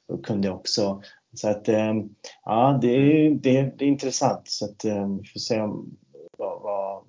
och 0.08 0.26
kunde 0.26 0.50
också 0.50 1.02
så 1.34 1.48
att 1.48 1.68
ehm, 1.68 2.14
ja, 2.44 2.78
det 2.82 2.88
är, 2.88 3.30
det, 3.30 3.78
det 3.78 3.84
är 3.84 3.88
intressant. 3.88 4.48
Så 4.48 4.64
att 4.64 4.84
ehm, 4.84 5.18
vi 5.18 5.28
får 5.28 5.40
se 5.40 5.60
om, 5.60 5.98
vad, 6.38 6.62
vad, 6.62 7.04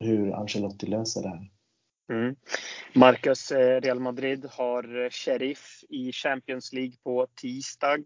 hur 0.00 0.32
Ancelotti 0.32 0.86
löser 0.86 1.22
det 1.22 1.28
här. 1.28 1.50
Mm. 2.12 2.36
Marcus, 2.92 3.50
eh, 3.50 3.80
Real 3.80 4.00
Madrid 4.00 4.46
har 4.50 5.04
eh, 5.04 5.10
Sheriff 5.10 5.84
i 5.88 6.12
Champions 6.12 6.72
League 6.72 6.94
på 7.04 7.26
tisdag. 7.40 8.04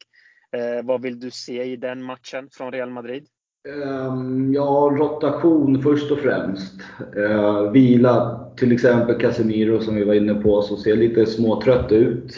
Eh, 0.52 0.84
vad 0.84 1.02
vill 1.02 1.20
du 1.20 1.30
se 1.30 1.64
i 1.64 1.76
den 1.76 2.02
matchen 2.02 2.48
från 2.52 2.72
Real 2.72 2.90
Madrid? 2.90 3.26
Um, 3.68 4.54
ja, 4.54 4.90
rotation 4.98 5.82
först 5.82 6.10
och 6.10 6.18
främst. 6.18 6.80
Uh, 7.16 7.70
vila 7.70 8.40
till 8.56 8.72
exempel 8.72 9.20
Casemiro 9.20 9.80
som 9.80 9.96
vi 9.96 10.04
var 10.04 10.14
inne 10.14 10.34
på, 10.34 10.62
som 10.62 10.76
ser 10.76 10.96
lite 10.96 11.26
småtrött 11.26 11.92
ut. 11.92 12.36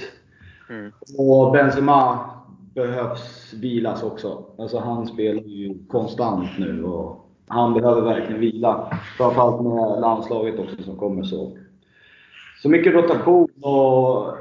Mm. 0.70 0.92
Och 1.18 1.52
Benzema 1.52 2.30
behövs 2.74 3.54
vilas 3.54 4.02
också. 4.02 4.44
Alltså 4.58 4.78
han 4.78 5.06
spelar 5.06 5.42
ju 5.42 5.86
konstant 5.88 6.48
nu 6.58 6.84
och 6.84 7.30
han 7.46 7.74
behöver 7.74 8.02
verkligen 8.02 8.40
vila. 8.40 8.98
Framförallt 9.16 9.62
med 9.62 10.00
landslaget 10.00 10.58
också 10.58 10.82
som 10.82 10.96
kommer 10.96 11.22
så. 11.22 11.56
Så 12.62 12.68
mycket 12.68 12.94
rotation 12.94 13.48
och 13.62 14.34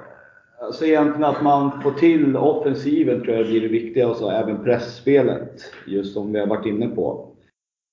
alltså 0.62 0.86
egentligen 0.86 1.24
att 1.24 1.44
man 1.44 1.82
får 1.82 1.92
till 1.92 2.38
offensiven 2.38 3.22
tror 3.22 3.36
jag 3.38 3.48
blir 3.48 3.62
det 3.62 3.68
viktiga 3.68 4.08
och 4.08 4.16
så 4.16 4.32
även 4.32 4.64
pressspelet. 4.64 5.62
Just 5.88 6.14
som 6.14 6.34
vi 6.34 6.40
har 6.40 6.48
varit 6.48 6.66
inne 6.66 6.88
på. 6.88 7.36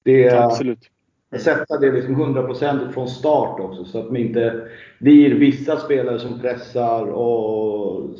Det, 0.05 0.31
Absolut. 0.31 0.91
Att 1.31 1.43
sätta 1.43 1.79
det 1.79 1.93
liksom 1.93 2.17
100% 2.17 2.93
från 2.93 3.09
start 3.09 3.61
också 3.61 3.85
så 3.85 3.99
att 3.99 4.07
man 4.07 4.17
inte 4.17 4.69
blir 4.99 5.35
vissa 5.35 5.77
spelare 5.77 6.19
som 6.19 6.41
pressar 6.41 7.07
och 7.07 8.11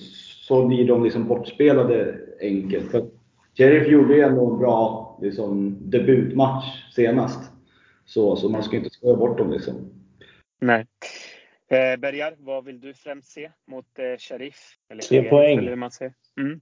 så 0.49 0.67
blir 0.67 0.89
de 0.89 1.05
liksom 1.05 1.29
bortspelade 1.29 2.19
enkelt. 2.41 2.91
För 2.91 3.07
Sheriff 3.55 3.89
gjorde 3.89 4.15
ju 4.15 4.21
ändå 4.21 4.51
en 4.51 4.59
bra 4.59 5.19
liksom, 5.23 5.77
debutmatch 5.91 6.65
senast. 6.95 7.51
Så, 8.05 8.37
så 8.37 8.49
man 8.49 8.63
ska 8.63 8.77
inte 8.77 8.91
skoja 8.91 9.17
bort 9.17 9.39
dem 9.39 9.51
liksom. 9.51 9.75
Nej. 10.61 10.87
Eh, 11.71 11.97
Bergar, 11.97 12.35
vad 12.39 12.65
vill 12.65 12.81
du 12.81 12.95
främst 12.95 13.33
se 13.33 13.51
mot 13.67 13.99
eh, 13.99 14.19
Sheriff? 14.19 14.77
Eller 14.91 15.03
Tre 15.03 15.19
Sheriff, 15.19 15.31
poäng. 15.31 15.59
Eller 15.59 15.71
hur 15.71 15.77
man 15.77 15.91
säger. 15.91 16.15
Mm. 16.41 16.61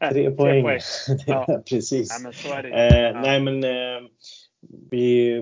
Tre 0.12 0.30
poäng. 0.30 0.62
poäng. 0.62 0.80
ja. 1.26 1.62
Precis. 1.68 2.08
Ja, 2.10 2.22
men 2.22 2.32
så 2.32 2.54
är 2.54 2.62
det. 2.62 2.68
Eh, 2.68 3.02
ja. 3.02 3.20
Nej, 3.20 3.40
men 3.40 3.64
eh, 3.64 4.08
vi, 4.90 5.38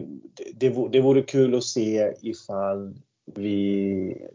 det, 0.55 0.69
det 0.93 1.01
vore 1.01 1.23
kul 1.23 1.55
att 1.55 1.65
se 1.65 2.13
ifall 2.23 2.95
vi 3.35 4.29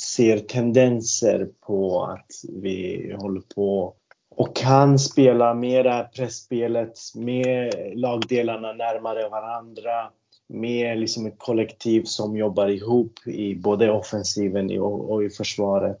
ser 0.00 0.38
tendenser 0.38 1.48
på 1.66 2.04
att 2.04 2.30
vi 2.62 3.12
håller 3.18 3.40
på 3.40 3.94
och 4.30 4.56
kan 4.56 4.98
spela 4.98 5.54
mera 5.54 6.04
pressspelet 6.04 6.98
med 7.14 7.72
lagdelarna 7.94 8.72
närmare 8.72 9.28
varandra. 9.28 10.10
Med 10.48 10.98
liksom 10.98 11.26
ett 11.26 11.38
kollektiv 11.38 12.02
som 12.04 12.36
jobbar 12.36 12.68
ihop 12.68 13.26
i 13.26 13.54
både 13.54 13.90
offensiven 13.90 14.78
och 14.80 15.24
i 15.24 15.30
försvaret. 15.30 15.98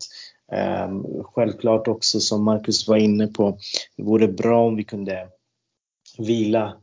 Ehm, 0.52 1.04
självklart 1.22 1.88
också 1.88 2.20
som 2.20 2.44
Marcus 2.44 2.88
var 2.88 2.96
inne 2.96 3.26
på, 3.26 3.58
det 3.96 4.02
vore 4.02 4.28
bra 4.28 4.66
om 4.66 4.76
vi 4.76 4.84
kunde 4.84 5.28
vila 6.18 6.76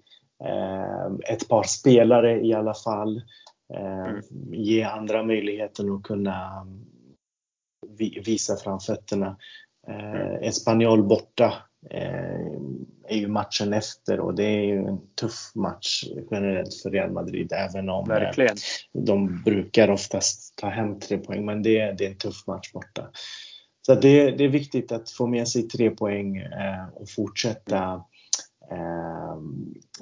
ehm, 0.46 1.20
ett 1.30 1.48
par 1.48 1.64
spelare 1.64 2.42
i 2.42 2.54
alla 2.54 2.74
fall. 2.74 3.22
Ehm, 3.74 4.06
mm. 4.06 4.22
Ge 4.54 4.84
andra 4.84 5.24
möjligheten 5.24 5.92
att 5.92 6.04
kunna 6.04 6.68
visa 8.26 8.56
framfötterna. 8.56 9.38
Mm. 9.88 10.44
Espanyol 10.44 11.04
borta 11.04 11.54
är 13.14 13.18
ju 13.18 13.28
matchen 13.28 13.74
efter 13.74 14.20
och 14.20 14.36
det 14.36 14.44
är 14.44 14.62
ju 14.62 14.78
en 14.78 15.02
tuff 15.16 15.52
match 15.56 16.04
generellt 16.32 16.74
för 16.74 16.90
Real 16.90 17.12
Madrid 17.12 17.54
även 17.54 17.90
om 17.90 18.12
eh, 18.12 18.20
Verkligen. 18.20 18.58
de 18.94 19.44
brukar 19.44 19.90
oftast 19.90 20.56
ta 20.56 20.70
hem 20.70 21.00
tre 21.00 21.18
poäng. 21.18 21.46
Men 21.46 21.64
det, 21.64 21.92
det 21.92 22.06
är 22.06 22.10
en 22.10 22.18
tuff 22.18 22.48
match 22.48 22.72
borta. 22.72 23.10
Så 23.86 23.96
det, 23.96 24.32
det 24.32 24.44
är 24.44 24.50
viktigt 24.50 24.92
att 24.92 25.12
få 25.12 25.28
med 25.28 25.48
sig 25.48 25.68
tre 25.68 25.90
poäng 25.90 26.38
eh, 26.38 26.88
och 26.94 27.10
fortsätta 27.10 28.04
eh, 28.72 29.38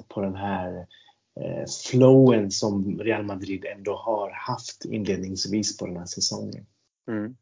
på 0.08 0.20
den 0.20 0.34
här 0.34 0.86
eh, 1.40 1.64
flowen 1.90 2.50
som 2.50 2.98
Real 2.98 3.24
Madrid 3.24 3.64
ändå 3.64 3.96
har 3.96 4.30
haft 4.30 4.84
inledningsvis 4.84 5.78
på 5.78 5.86
den 5.86 5.96
här 5.96 6.06
säsongen. 6.06 6.66
Mm. 7.08 7.36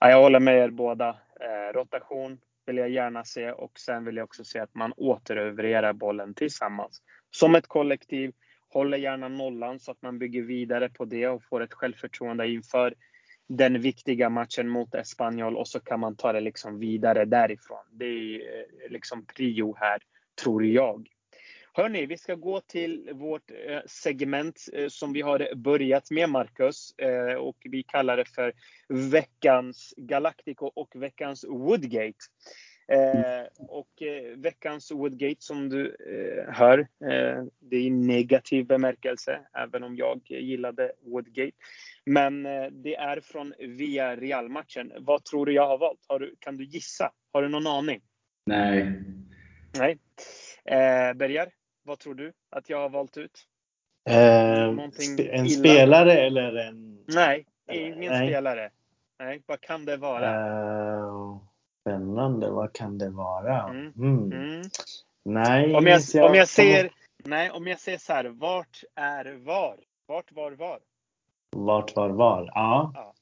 Ja, 0.00 0.10
jag 0.10 0.22
håller 0.22 0.40
med 0.40 0.58
er 0.58 0.70
båda. 0.70 1.08
Eh, 1.08 1.74
rotation 1.74 2.38
vill 2.66 2.76
jag 2.76 2.90
gärna 2.90 3.24
se 3.24 3.52
och 3.52 3.78
sen 3.78 4.04
vill 4.04 4.16
jag 4.16 4.24
också 4.24 4.44
se 4.44 4.58
att 4.58 4.74
man 4.74 4.92
återövererar 4.96 5.92
bollen 5.92 6.34
tillsammans. 6.34 7.02
Som 7.30 7.54
ett 7.54 7.66
kollektiv. 7.66 8.32
Håller 8.72 8.98
gärna 8.98 9.28
nollan 9.28 9.80
så 9.80 9.90
att 9.90 10.02
man 10.02 10.18
bygger 10.18 10.42
vidare 10.42 10.88
på 10.88 11.04
det 11.04 11.28
och 11.28 11.44
får 11.44 11.60
ett 11.60 11.74
självförtroende 11.74 12.48
inför 12.48 12.94
den 13.48 13.80
viktiga 13.80 14.30
matchen 14.30 14.68
mot 14.68 14.94
Espanyol 14.94 15.56
och 15.56 15.68
så 15.68 15.80
kan 15.80 16.00
man 16.00 16.16
ta 16.16 16.32
det 16.32 16.40
liksom 16.40 16.78
vidare 16.78 17.24
därifrån. 17.24 17.84
Det 17.90 18.04
är 18.04 18.34
eh, 18.36 18.90
liksom 18.90 19.26
prio 19.26 19.76
här, 19.78 19.98
tror 20.42 20.64
jag. 20.64 21.08
Hörni, 21.72 22.06
vi 22.06 22.16
ska 22.16 22.34
gå 22.34 22.60
till 22.60 23.10
vårt 23.14 23.50
eh, 23.50 23.80
segment 23.86 24.68
eh, 24.72 24.88
som 24.88 25.12
vi 25.12 25.20
har 25.20 25.54
börjat 25.54 26.10
med, 26.10 26.28
Marcus. 26.28 26.94
Eh, 26.98 27.34
och 27.34 27.56
vi 27.60 27.82
kallar 27.82 28.16
det 28.16 28.24
för 28.24 28.52
veckans 28.88 29.94
Galactico 29.96 30.66
och 30.66 30.92
veckans 30.94 31.44
Woodgate. 31.44 32.18
och 33.58 34.02
veckans 34.36 34.90
Woodgate 34.92 35.36
som 35.38 35.68
du 35.68 35.96
hör, 36.48 36.88
det 37.58 37.76
är 37.76 37.80
i 37.80 37.90
negativ 37.90 38.66
bemärkelse, 38.66 39.40
även 39.54 39.82
om 39.82 39.96
jag 39.96 40.20
gillade 40.28 40.92
Woodgate. 41.04 41.56
Men 42.04 42.42
det 42.82 42.96
är 42.96 43.20
från 43.20 43.54
Via 43.58 44.16
Real-matchen. 44.16 44.92
Vad 44.98 45.24
tror 45.24 45.46
du 45.46 45.52
jag 45.52 45.66
har 45.66 45.78
valt? 45.78 46.04
Har 46.08 46.18
du, 46.18 46.36
kan 46.38 46.56
du 46.56 46.64
gissa? 46.64 47.12
Har 47.32 47.42
du 47.42 47.48
någon 47.48 47.66
aning? 47.66 48.00
Nej. 48.46 49.02
Nej. 49.78 49.98
Eh, 50.64 51.14
Berger? 51.14 51.59
Vad 51.90 51.98
tror 51.98 52.14
du 52.14 52.32
att 52.50 52.70
jag 52.70 52.78
har 52.78 52.88
valt 52.88 53.16
ut? 53.16 53.46
Eh, 54.08 54.62
en 54.64 55.46
illa? 55.46 55.48
spelare 55.48 56.12
eller 56.12 56.54
en? 56.54 57.04
Nej, 57.06 57.46
ingen 57.72 58.12
Nej. 58.12 58.28
spelare. 58.28 58.70
Nej, 59.18 59.42
vad 59.46 59.60
kan 59.60 59.84
det 59.84 59.96
vara? 59.96 60.30
Eh, 60.96 61.38
spännande, 61.80 62.50
vad 62.50 62.72
kan 62.72 62.98
det 62.98 63.10
vara? 63.10 63.62
Mm. 63.62 63.92
Mm. 63.96 64.32
Mm. 64.32 64.62
Nej, 65.24 65.74
om 65.74 65.86
jag, 65.86 66.00
jag, 66.14 66.30
om 66.30 66.34
jag 66.34 66.48
ser, 66.48 66.90
nej, 67.24 67.50
om 67.50 67.66
jag 67.66 67.80
säger 67.80 67.98
så 67.98 68.12
här, 68.12 68.24
vart 68.24 68.84
är 68.94 69.44
var? 69.44 69.76
Vart 70.06 70.32
var 70.32 70.52
var? 70.52 70.78
Vart 71.56 71.96
var 71.96 72.08
var? 72.08 72.50
Ja. 72.54 72.92
ja. 72.94 73.14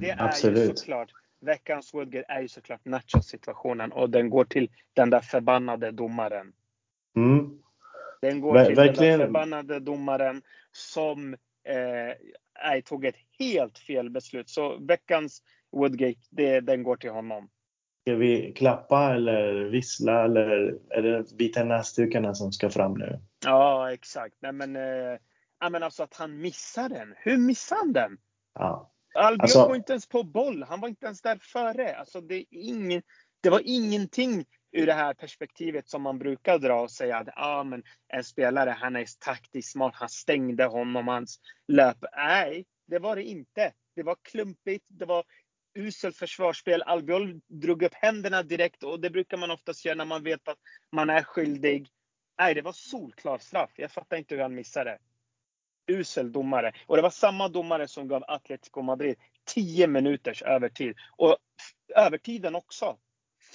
Det 0.00 0.10
är 0.10 0.24
Absolut. 0.24 0.70
ju 0.70 0.76
såklart, 0.76 1.12
veckans 1.40 1.94
Woodgate 1.94 2.32
är 2.32 2.40
ju 2.40 2.48
såklart 2.48 2.84
Nachos 2.84 3.26
situationen 3.26 3.92
och 3.92 4.10
den 4.10 4.30
går 4.30 4.44
till 4.44 4.70
den 4.92 5.10
där 5.10 5.20
förbannade 5.20 5.90
domaren. 5.90 6.52
Mm. 7.16 7.58
Den 8.20 8.40
går 8.40 8.54
Ver 8.54 8.66
till 8.66 8.74
verkligen. 8.74 9.18
den 9.18 9.28
förbannade 9.28 9.80
domaren 9.80 10.42
som 10.72 11.34
eh, 11.64 12.80
tog 12.84 13.04
ett 13.04 13.16
helt 13.38 13.78
fel 13.78 14.10
beslut. 14.10 14.48
Så 14.48 14.78
veckans 14.78 15.42
Woodgate, 15.72 16.20
det, 16.30 16.60
den 16.60 16.82
går 16.82 16.96
till 16.96 17.10
honom. 17.10 17.48
Ska 18.02 18.14
vi 18.14 18.52
klappa 18.56 19.14
eller 19.14 19.64
vissla 19.64 20.24
eller 20.24 20.78
är 20.90 21.02
det 21.02 21.36
bita 21.36 21.64
näsdukarna 21.64 22.34
som 22.34 22.52
ska 22.52 22.70
fram 22.70 22.94
nu? 22.94 23.20
Ja, 23.44 23.92
exakt. 23.92 24.34
Nej, 24.40 24.52
men, 24.52 24.76
eh, 24.76 25.70
men 25.70 25.82
alltså 25.82 26.02
att 26.02 26.14
han 26.14 26.40
missar 26.40 26.88
den. 26.88 27.14
Hur 27.16 27.36
missar 27.36 27.76
han 27.76 27.92
den? 27.92 28.18
Ja. 28.54 28.92
Albion 29.14 29.40
alltså, 29.40 29.68
var 29.68 29.76
inte 29.76 29.92
ens 29.92 30.08
på 30.08 30.22
boll. 30.22 30.62
Han 30.62 30.80
var 30.80 30.88
inte 30.88 31.06
ens 31.06 31.22
där 31.22 31.38
före. 31.42 31.96
Alltså, 31.96 32.20
det, 32.20 32.34
är 32.34 32.44
ingen, 32.50 33.02
det 33.40 33.50
var 33.50 33.62
ingenting 33.64 34.44
ur 34.72 34.86
det 34.86 34.92
här 34.92 35.14
perspektivet 35.14 35.88
som 35.88 36.02
man 36.02 36.18
brukar 36.18 36.58
dra 36.58 36.80
och 36.80 36.90
säga 36.90 37.16
att 37.16 37.28
ah, 37.36 37.64
men 37.64 37.82
en 38.08 38.24
spelare, 38.24 38.70
han 38.70 38.96
är 38.96 39.06
taktiskt 39.18 39.72
smart, 39.72 39.94
han 39.94 40.08
stängde 40.08 40.64
honom, 40.64 41.08
hans 41.08 41.40
löp. 41.68 42.04
Nej, 42.16 42.66
det 42.86 42.98
var 42.98 43.16
det 43.16 43.22
inte. 43.22 43.72
Det 43.96 44.02
var 44.02 44.16
klumpigt, 44.22 44.84
det 44.88 45.04
var 45.04 45.24
uselt 45.74 46.16
försvarsspel. 46.16 46.82
Albiol 46.82 47.40
drog 47.46 47.82
upp 47.82 47.94
händerna 47.94 48.42
direkt 48.42 48.82
och 48.82 49.00
det 49.00 49.10
brukar 49.10 49.36
man 49.36 49.50
oftast 49.50 49.84
göra 49.84 49.94
när 49.94 50.04
man 50.04 50.22
vet 50.22 50.48
att 50.48 50.58
man 50.92 51.10
är 51.10 51.22
skyldig. 51.22 51.88
Nej, 52.38 52.54
det 52.54 52.62
var 52.62 52.72
solklar 52.72 53.38
straff. 53.38 53.70
Jag 53.76 53.92
fattar 53.92 54.16
inte 54.16 54.34
hur 54.34 54.42
han 54.42 54.54
missade. 54.54 54.98
Usel 55.86 56.32
domare. 56.32 56.72
Och 56.86 56.96
det 56.96 57.02
var 57.02 57.10
samma 57.10 57.48
domare 57.48 57.88
som 57.88 58.08
gav 58.08 58.24
Atletico 58.28 58.82
Madrid 58.82 59.16
10 59.44 59.86
minuters 59.86 60.42
övertid. 60.42 60.96
Och 61.16 61.36
övertiden 61.96 62.54
också. 62.54 62.98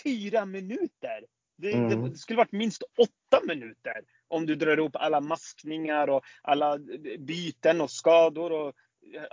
Fyra 0.03 0.45
minuter! 0.45 1.25
Det, 1.57 1.73
mm. 1.73 2.09
det, 2.09 2.17
skulle 2.17 2.37
varit 2.37 2.51
minst 2.51 2.83
åtta 2.97 3.45
minuter 3.47 4.01
om 4.27 4.45
du 4.45 4.55
drar 4.55 4.77
ihop 4.77 4.95
alla 4.95 5.21
maskningar 5.21 6.09
och 6.09 6.23
alla 6.41 6.77
byten 7.19 7.81
och 7.81 7.91
skador. 7.91 8.51
Och, 8.51 8.73
nej, 9.01 9.27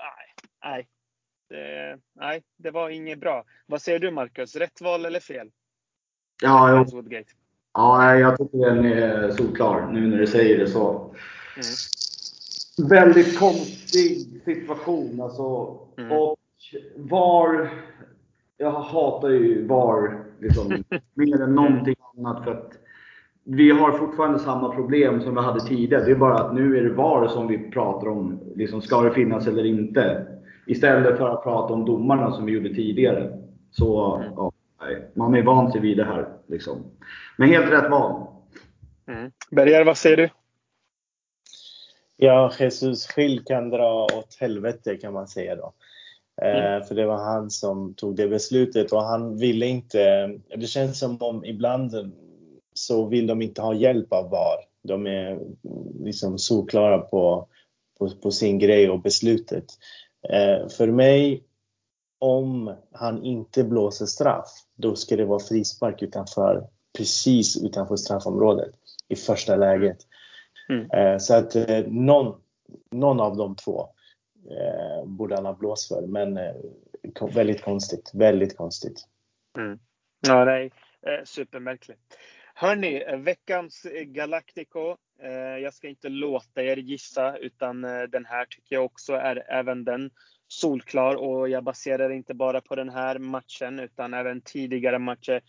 nej. 0.65 0.89
Det, 1.49 1.99
nej, 2.15 2.43
det 2.57 2.71
var 2.71 2.91
inget 2.91 3.19
bra. 3.19 3.45
Vad 3.67 3.83
säger 3.83 3.99
du 3.99 4.11
Marcus? 4.11 4.57
Rätt 4.57 4.81
val 4.81 5.05
eller 5.05 5.21
fel? 5.21 5.51
Ja, 6.43 6.71
jag, 6.71 6.87
ja, 7.75 8.17
jag 8.17 8.39
tycker 8.39 8.59
den 8.59 8.85
är 8.85 9.31
solklar 9.31 9.93
nu 9.93 10.07
när 10.07 10.19
du 10.19 10.27
säger 10.27 10.59
det 10.59 10.67
så. 10.67 11.15
Mm. 11.57 12.89
Väldigt 12.89 13.39
konstig 13.39 14.43
situation 14.45 15.21
alltså. 15.21 15.79
Mm. 15.99 16.13
Och 16.13 16.39
VAR. 16.97 17.71
Jag 18.57 18.71
hatar 18.73 19.29
ju 19.29 19.67
VAR 19.67 20.30
liksom, 20.41 20.85
mer 21.15 21.43
än 21.43 21.55
någonting 21.55 21.97
annat. 22.17 22.45
För 22.45 22.51
att 22.51 22.73
vi 23.45 23.71
har 23.71 23.93
fortfarande 23.93 24.39
samma 24.39 24.75
problem 24.75 25.21
som 25.21 25.35
vi 25.35 25.41
hade 25.41 25.61
tidigare. 25.61 26.05
Det 26.05 26.11
är 26.11 26.17
bara 26.17 26.39
att 26.39 26.55
nu 26.55 26.79
är 26.79 26.83
det 26.83 26.95
VAR 26.95 27.29
som 27.29 27.47
vi 27.49 27.71
pratar 27.71 28.09
om. 28.09 28.41
Liksom, 28.57 28.83
ska 28.83 29.01
det 29.01 29.15
finnas 29.15 29.47
eller 29.47 29.67
inte? 29.67 30.27
Istället 30.67 31.19
för 31.19 31.29
att 31.29 31.43
prata 31.43 31.75
om 31.75 31.85
domarna 31.85 32.33
som 32.33 32.47
vi 32.47 32.53
gjorde 32.53 32.75
tidigare. 32.75 33.39
Så 33.71 34.23
ja, 34.37 34.53
man 35.15 35.35
är 35.35 35.43
van 35.43 35.73
sig 35.73 35.81
vid 35.81 35.97
det 35.97 36.05
här. 36.05 36.29
Liksom. 36.47 36.79
Men 37.37 37.49
helt 37.49 37.73
rätt 37.73 37.91
val. 37.91 38.27
Mm. 39.07 39.31
Berger, 39.51 39.85
vad 39.85 39.97
säger 39.97 40.17
du? 40.17 40.29
Ja, 42.17 42.53
Jesus 42.59 43.07
Schill 43.07 43.45
kan 43.45 43.71
dra 43.71 44.05
åt 44.05 44.37
helvete 44.41 44.97
kan 44.97 45.13
man 45.13 45.29
säga 45.29 45.57
då. 45.57 45.73
Eh, 46.43 46.67
mm. 46.67 46.85
För 46.85 46.95
det 46.95 47.07
var 47.07 47.25
han 47.25 47.51
som 47.51 47.95
tog 47.95 48.17
det 48.17 48.29
beslutet 48.29 48.93
och 48.93 49.03
han 49.03 49.37
ville 49.37 49.67
inte. 49.67 50.27
Det 50.57 50.67
känns 50.67 50.99
som 50.99 51.23
om 51.23 51.45
ibland 51.45 52.13
så 52.75 53.07
vill 53.07 53.27
de 53.27 53.43
inte 53.43 53.63
ha 53.63 53.75
hjälp 53.75 54.13
av 54.13 54.31
VAR. 54.31 54.57
De 54.83 55.07
är 55.07 55.39
liksom 56.05 56.39
solklara 56.39 56.99
på, 56.99 57.49
på, 57.99 58.11
på 58.11 58.31
sin 58.31 58.59
grej 58.59 58.91
och 58.91 59.01
beslutet. 59.01 59.65
Eh, 60.29 60.69
för 60.69 60.87
mig, 60.87 61.45
om 62.19 62.75
han 62.93 63.25
inte 63.25 63.65
blåser 63.65 64.07
straff, 64.07 64.51
då 64.77 64.97
ska 64.97 65.17
det 65.17 65.25
vara 65.25 65.41
frispark 65.41 66.03
utanför, 66.03 66.67
precis 66.99 67.63
utanför 67.63 67.97
straffområdet 67.97 68.71
i 69.09 69.17
första 69.17 69.57
läget. 69.57 69.99
Mm. 70.69 70.91
Eh, 70.91 71.19
så 71.19 71.35
att 71.35 71.57
eh, 71.57 71.85
någon, 71.87 72.35
någon 72.91 73.21
av 73.21 73.37
de 73.37 73.57
två 73.57 73.89
eh, 74.51 75.05
borde 75.07 75.35
han 75.35 75.47
ha 75.47 75.55
blåst 75.55 75.89
för. 75.89 76.07
Men 76.07 76.37
eh, 76.37 76.55
väldigt 77.35 77.63
konstigt. 77.63 78.11
Väldigt 78.15 78.57
konstigt. 78.57 79.05
Mm. 79.59 79.79
Ja, 80.21 80.45
nej. 80.45 80.71
Eh, 81.07 81.25
supermärkligt. 81.25 82.01
Hörni, 82.55 83.03
eh, 83.03 83.17
veckans 83.19 83.85
eh, 83.85 84.03
Galactico. 84.03 84.97
Eh, 85.23 85.59
jag 85.63 85.75
ska 85.75 85.89
inte 85.89 86.09
låta 86.09 86.63
er 86.63 86.77
gissa, 86.77 87.37
utan 87.37 87.85
eh, 87.85 88.03
den 88.03 88.25
här 88.25 88.45
tycker 88.45 88.77
jag 88.77 88.85
också 88.85 89.13
är 89.13 89.45
även 89.49 89.85
den 89.85 90.11
solklar. 90.49 91.15
Och 91.15 91.49
jag 91.49 91.65
baserar 91.65 92.11
inte 92.11 92.35
bara 92.35 92.61
på 92.61 92.75
den 92.75 92.91
här 92.91 93.19
matchen, 93.19 93.81
utan 93.81 94.15
även 94.15 94.41
tidigare 94.41 94.99
matcher. 94.99 95.43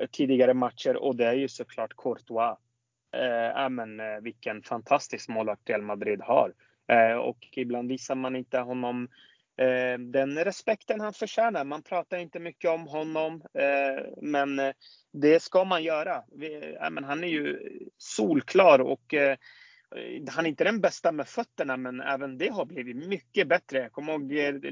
Eh, 0.00 0.06
tidigare 0.06 0.54
matcher 0.54 0.96
och 0.96 1.16
det 1.16 1.26
är 1.26 1.34
ju 1.34 1.48
såklart 1.48 1.96
Courtois. 1.96 2.58
Eh, 3.12 3.68
men, 3.68 4.22
vilken 4.22 4.62
fantastisk 4.62 5.28
målvakt 5.28 5.70
Real 5.70 5.82
Madrid 5.82 6.20
har. 6.20 6.52
Eh, 6.88 7.16
och 7.16 7.48
ibland 7.52 7.88
visar 7.88 8.14
man 8.14 8.36
inte 8.36 8.58
honom 8.58 9.08
eh, 9.58 9.98
den 9.98 10.44
respekten 10.44 11.00
han 11.00 11.12
förtjänar. 11.12 11.64
Man 11.64 11.82
pratar 11.82 12.18
inte 12.18 12.38
mycket 12.38 12.70
om 12.70 12.86
honom, 12.86 13.42
eh, 13.54 14.04
men 14.22 14.60
det 15.12 15.42
ska 15.42 15.64
man 15.64 15.82
göra. 15.82 16.22
han 17.04 17.24
är 17.24 17.28
ju 17.28 17.58
solklar 17.98 18.78
och 18.78 19.14
han 20.30 20.46
är 20.46 20.48
inte 20.48 20.64
den 20.64 20.80
bästa 20.80 21.12
med 21.12 21.28
fötterna, 21.28 21.76
men 21.76 22.00
även 22.00 22.38
det 22.38 22.48
har 22.48 22.64
blivit 22.64 23.08
mycket 23.08 23.48
bättre. 23.48 23.78
Jag 23.78 23.92
kommer 23.92 24.12
ihåg 24.12 24.22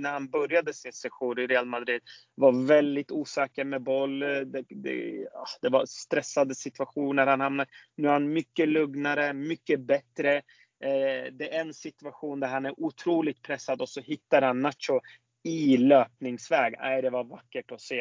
när 0.01 0.13
han 0.13 0.29
började 0.29 0.73
sin 0.73 0.93
session 0.93 1.39
i 1.39 1.47
Real 1.47 1.67
Madrid. 1.67 2.03
Var 2.35 2.67
väldigt 2.67 3.11
osäker 3.11 3.65
med 3.65 3.83
boll. 3.83 4.21
Det, 4.21 4.65
det, 4.69 5.27
ah, 5.35 5.59
det 5.63 5.69
var 5.69 5.87
stressade 5.87 6.55
situationer 6.55 7.27
han 7.27 7.41
hamnade. 7.41 7.71
Nu 7.97 8.09
är 8.09 8.13
han 8.13 8.33
mycket 8.33 8.69
lugnare, 8.69 9.33
mycket 9.33 9.81
bättre. 9.81 10.43
Eh, 10.81 11.33
det 11.33 11.55
är 11.55 11.61
en 11.61 11.75
situation 11.75 12.41
där 12.41 12.49
han 12.49 12.67
är 12.67 12.81
otroligt 12.81 13.43
pressad 13.43 13.81
och 13.81 13.89
så 13.89 14.01
hittar 14.01 14.43
han 14.43 14.63
Nacho 14.63 15.01
i 15.43 15.77
löpningsväg. 15.77 16.75
Nej, 16.79 17.03
det 17.03 17.11
var 17.11 17.25
vackert 17.25 17.73
att 17.73 17.81
se. 17.81 18.01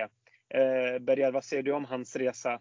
Eh, 0.49 0.99
Berger, 0.99 1.31
vad 1.31 1.43
säger 1.43 1.63
du 1.63 1.71
om 1.71 1.86
hans 1.86 2.15
resa? 2.15 2.59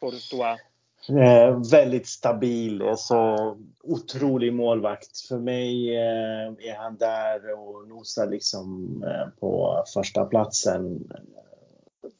Courtois? 0.00 0.60
Eh, 1.08 1.70
väldigt 1.70 2.06
stabil, 2.06 2.78
så 2.78 2.88
alltså, 2.88 3.36
otrolig 3.82 4.52
målvakt. 4.52 5.18
För 5.28 5.38
mig 5.38 5.96
eh, 5.96 6.46
är 6.70 6.76
han 6.76 6.96
där 6.96 7.58
och 7.58 7.88
nosar 7.88 8.26
liksom 8.26 9.02
eh, 9.06 9.40
på 9.40 9.84
första 9.94 10.24
platsen 10.24 11.10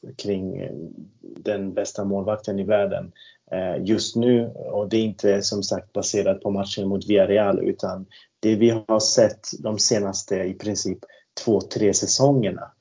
eh, 0.03 0.15
kring 0.15 0.69
den 1.21 1.73
bästa 1.73 2.03
målvakten 2.03 2.59
i 2.59 2.63
världen. 2.63 3.11
Eh, 3.51 3.83
just 3.83 4.15
nu. 4.15 4.47
Och 4.47 4.89
det 4.89 4.97
är 4.97 5.03
inte 5.03 5.41
som 5.41 5.63
sagt 5.63 5.93
baserat 5.93 6.41
på 6.41 6.51
matchen 6.51 6.87
mot 6.87 7.09
Villarreal 7.09 7.59
utan 7.63 8.05
det 8.39 8.55
vi 8.55 8.69
har 8.87 8.99
sett 8.99 9.49
de 9.59 9.79
senaste 9.79 10.35
i 10.35 10.53
princip 10.53 10.97
två, 11.43 11.61
tre 11.61 11.93
säsongerna. 11.93 12.71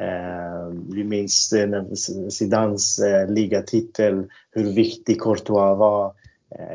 Eh, 0.00 0.68
vi 0.94 1.04
minns 1.04 1.52
eh, 1.52 1.84
Zidans 2.30 3.00
ligatitel, 3.28 4.30
hur 4.50 4.72
viktig 4.72 5.20
Courtois 5.20 5.78
var 5.78 6.14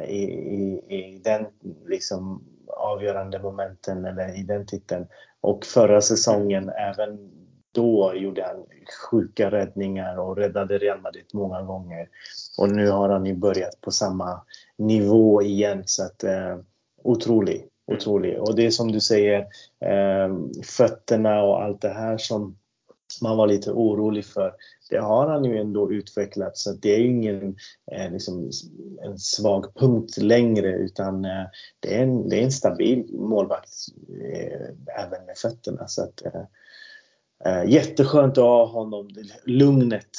i, 0.07 0.23
i, 0.23 0.81
i 0.87 1.21
den 1.23 1.45
liksom 1.87 2.43
avgörande 2.67 3.39
momenten 3.39 4.05
eller 4.05 4.39
i 4.39 4.43
den 4.43 4.65
titeln. 4.65 5.05
Och 5.41 5.65
förra 5.65 6.01
säsongen 6.01 6.69
även 6.69 7.29
då 7.73 8.13
gjorde 8.15 8.43
han 8.43 8.65
sjuka 9.09 9.51
räddningar 9.51 10.19
och 10.19 10.37
räddade 10.37 10.77
Real 10.77 11.01
Madrid 11.01 11.25
många 11.33 11.61
gånger. 11.61 12.09
Och 12.57 12.69
nu 12.69 12.89
har 12.89 13.09
han 13.09 13.25
ju 13.25 13.33
börjat 13.33 13.81
på 13.81 13.91
samma 13.91 14.41
nivå 14.77 15.41
igen. 15.41 15.83
Så 15.85 16.03
att, 16.03 16.23
eh, 16.23 16.57
otrolig, 17.03 17.67
otrolig. 17.91 18.41
Och 18.41 18.55
det 18.55 18.65
är 18.65 18.71
som 18.71 18.91
du 18.91 18.99
säger, 18.99 19.39
eh, 19.79 20.37
fötterna 20.63 21.43
och 21.43 21.63
allt 21.63 21.81
det 21.81 21.93
här 21.93 22.17
som 22.17 22.57
man 23.21 23.37
var 23.37 23.47
lite 23.47 23.71
orolig 23.71 24.25
för. 24.25 24.53
Det 24.89 24.97
har 24.97 25.27
han 25.27 25.45
ju 25.45 25.57
ändå 25.57 25.91
utvecklat 25.91 26.57
så 26.57 26.71
det 26.71 26.95
är 26.95 26.99
ingen 26.99 27.55
eh, 27.91 28.11
liksom, 28.11 28.51
en 29.03 29.19
svag 29.19 29.75
punkt 29.75 30.17
längre 30.17 30.71
utan 30.71 31.25
eh, 31.25 31.45
det, 31.79 31.95
är 31.95 32.03
en, 32.03 32.29
det 32.29 32.39
är 32.39 32.43
en 32.43 32.51
stabil 32.51 33.05
målvakt 33.13 33.73
eh, 34.33 35.01
även 35.03 35.25
med 35.25 35.37
fötterna. 35.37 35.87
Så 35.87 36.03
att, 36.03 36.25
eh, 36.25 36.41
eh, 37.45 37.57
eh, 37.57 37.69
jätteskönt 37.69 38.37
att 38.37 38.43
ha 38.43 38.65
honom, 38.65 39.09
lugnet 39.45 40.09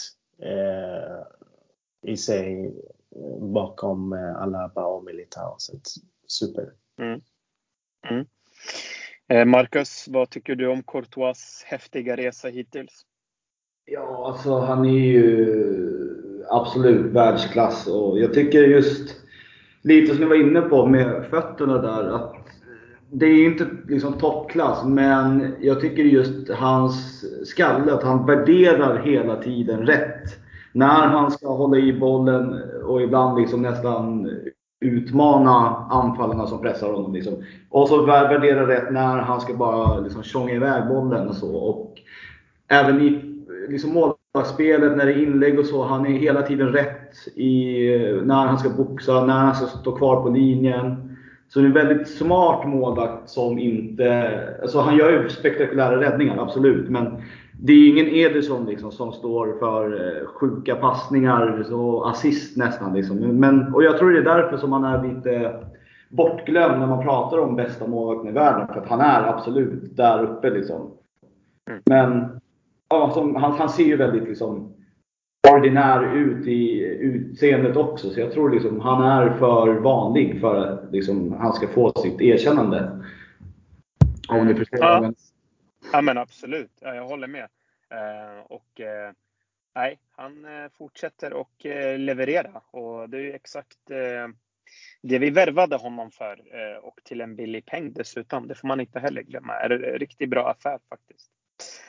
i 2.04 2.16
sig 2.16 2.66
eh, 3.16 3.44
bakom 3.46 4.12
eh, 4.12 4.42
Alaba 4.42 4.84
och 4.84 5.04
Militao. 5.04 5.54
Så 5.58 5.72
super. 6.26 6.72
Mm. 7.00 7.20
Mm. 8.10 8.26
Eh, 9.28 9.44
Marcus, 9.44 10.08
vad 10.08 10.30
tycker 10.30 10.54
du 10.54 10.66
om 10.66 10.82
Courtois 10.82 11.64
häftiga 11.66 12.16
resa 12.16 12.48
hittills? 12.48 13.02
Ja, 13.84 14.26
alltså 14.26 14.58
han 14.58 14.84
är 14.84 14.98
ju 14.98 16.44
absolut 16.50 17.12
världsklass 17.12 17.87
och 17.87 18.18
jag 18.18 18.34
tycker 18.34 18.62
just 18.62 19.16
lite 19.82 20.14
som 20.14 20.22
jag 20.22 20.28
var 20.28 20.48
inne 20.48 20.60
på 20.60 20.87
med 20.87 21.26
fötterna 21.30 21.78
där 21.78 22.10
att 22.10 22.33
det 23.15 23.27
är 23.27 23.46
inte 23.46 23.67
liksom 23.88 24.12
toppklass, 24.12 24.85
men 24.85 25.54
jag 25.60 25.81
tycker 25.81 26.02
just 26.02 26.50
hans 26.50 27.25
skalle, 27.44 27.94
att 27.94 28.02
han 28.02 28.27
värderar 28.27 29.02
hela 29.02 29.37
tiden 29.37 29.87
rätt 29.87 30.44
när 30.73 31.06
han 31.06 31.31
ska 31.31 31.48
hålla 31.48 31.77
i 31.77 31.92
bollen 31.92 32.60
och 32.85 33.02
ibland 33.02 33.40
liksom 33.40 33.62
nästan 33.62 34.31
utmana 34.81 35.87
anfallarna 35.90 36.46
som 36.46 36.62
pressar 36.62 36.92
honom. 36.92 37.12
Liksom. 37.12 37.35
Och 37.71 37.88
så 37.88 38.04
värdera 38.06 38.69
rätt 38.69 38.92
när 38.92 39.19
han 39.19 39.40
ska 39.40 39.54
bara 39.54 40.00
liksom 40.00 40.23
tjonga 40.23 40.52
iväg 40.52 40.88
bollen 40.88 41.29
och 41.29 41.35
så. 41.35 41.56
Och 41.56 41.94
även 42.69 43.00
i 43.00 43.35
liksom 43.69 43.92
målvaktsspelet, 43.92 44.96
när 44.96 45.06
det 45.06 45.12
är 45.12 45.23
inlägg 45.23 45.58
och 45.58 45.67
så. 45.67 45.85
Han 45.85 46.06
är 46.06 46.10
hela 46.10 46.42
tiden 46.42 46.69
rätt 46.69 47.29
i 47.35 47.87
eh, 47.94 48.23
när 48.23 48.46
han 48.46 48.58
ska 48.58 48.71
boxa, 48.71 49.27
när 49.27 49.38
han 49.38 49.54
ska 49.54 49.67
stå 49.67 49.92
kvar 49.92 50.23
på 50.23 50.29
linjen. 50.29 51.13
Så 51.48 51.60
det 51.60 51.64
är 51.64 51.68
en 51.68 51.88
väldigt 51.88 52.08
smart 52.08 52.68
målvakt 52.68 53.30
som 53.30 53.58
inte... 53.58 54.38
Alltså 54.62 54.80
han 54.80 54.96
gör 54.96 55.10
ju 55.10 55.28
spektakulära 55.28 56.00
räddningar, 56.00 56.38
absolut. 56.38 56.88
Men 56.88 57.22
det 57.60 57.72
är 57.72 57.88
ingen 57.88 58.06
Ederson 58.06 58.66
liksom 58.66 58.92
som 58.92 59.12
står 59.12 59.58
för 59.58 60.06
eh, 60.06 60.26
sjuka 60.26 60.74
passningar 60.76 61.72
och 61.72 62.10
assist 62.10 62.56
nästan. 62.56 62.94
Liksom. 62.94 63.16
Men, 63.16 63.74
och 63.74 63.84
jag 63.84 63.98
tror 63.98 64.10
det 64.10 64.18
är 64.18 64.36
därför 64.36 64.56
som 64.56 64.72
han 64.72 64.84
är 64.84 65.14
lite 65.14 65.60
bortglömd 66.08 66.78
när 66.80 66.86
man 66.86 67.04
pratar 67.04 67.38
om 67.38 67.56
bästa 67.56 67.86
målvakten 67.86 68.30
i 68.30 68.34
världen. 68.34 68.66
För 68.66 68.80
att 68.80 68.88
han 68.88 69.00
är 69.00 69.22
absolut 69.22 69.96
där 69.96 70.22
uppe. 70.22 70.50
Liksom. 70.50 70.90
Mm. 71.70 71.80
Men 71.86 72.40
ja, 72.88 73.10
som, 73.14 73.36
han, 73.36 73.52
han 73.52 73.68
ser 73.68 73.84
ju 73.84 73.96
väldigt 73.96 74.28
liksom, 74.28 74.72
ordinär 75.52 76.16
ut 76.16 76.46
i 76.46 76.80
utseendet 76.84 77.76
också. 77.76 78.10
Så 78.10 78.20
jag 78.20 78.32
tror 78.32 78.50
liksom 78.50 78.80
han 78.80 79.02
är 79.02 79.38
för 79.38 79.74
vanlig 79.74 80.40
för 80.40 80.56
att 80.56 80.92
liksom, 80.92 81.32
han 81.32 81.52
ska 81.52 81.68
få 81.68 81.92
sitt 81.92 82.20
erkännande. 82.20 83.04
Om 84.28 84.46
ni 84.46 84.54
förstår 84.54 84.80
ja. 84.80 85.00
Men... 85.00 85.14
ja 85.92 86.00
men 86.00 86.18
absolut, 86.18 86.72
ja, 86.80 86.94
jag 86.94 87.04
håller 87.04 87.26
med. 87.26 87.48
Eh, 87.90 88.44
och 88.44 88.80
eh, 88.80 89.12
nej, 89.74 89.98
han 90.10 90.44
eh, 90.44 90.70
fortsätter 90.78 91.32
och 91.32 91.66
eh, 91.66 91.98
leverera. 91.98 92.60
Och 92.70 93.10
det 93.10 93.16
är 93.16 93.22
ju 93.22 93.32
exakt 93.32 93.90
eh, 93.90 94.28
det 95.02 95.18
vi 95.18 95.30
värvade 95.30 95.76
honom 95.76 96.10
för. 96.10 96.32
Eh, 96.32 96.78
och 96.78 97.00
till 97.04 97.20
en 97.20 97.36
billig 97.36 97.66
peng 97.66 97.92
dessutom. 97.92 98.48
Det 98.48 98.54
får 98.54 98.68
man 98.68 98.80
inte 98.80 99.00
heller 99.00 99.22
glömma. 99.22 99.52
Är 99.54 99.70
en 99.70 99.98
riktigt 99.98 100.30
bra 100.30 100.50
affär 100.50 100.78
faktiskt. 100.88 101.30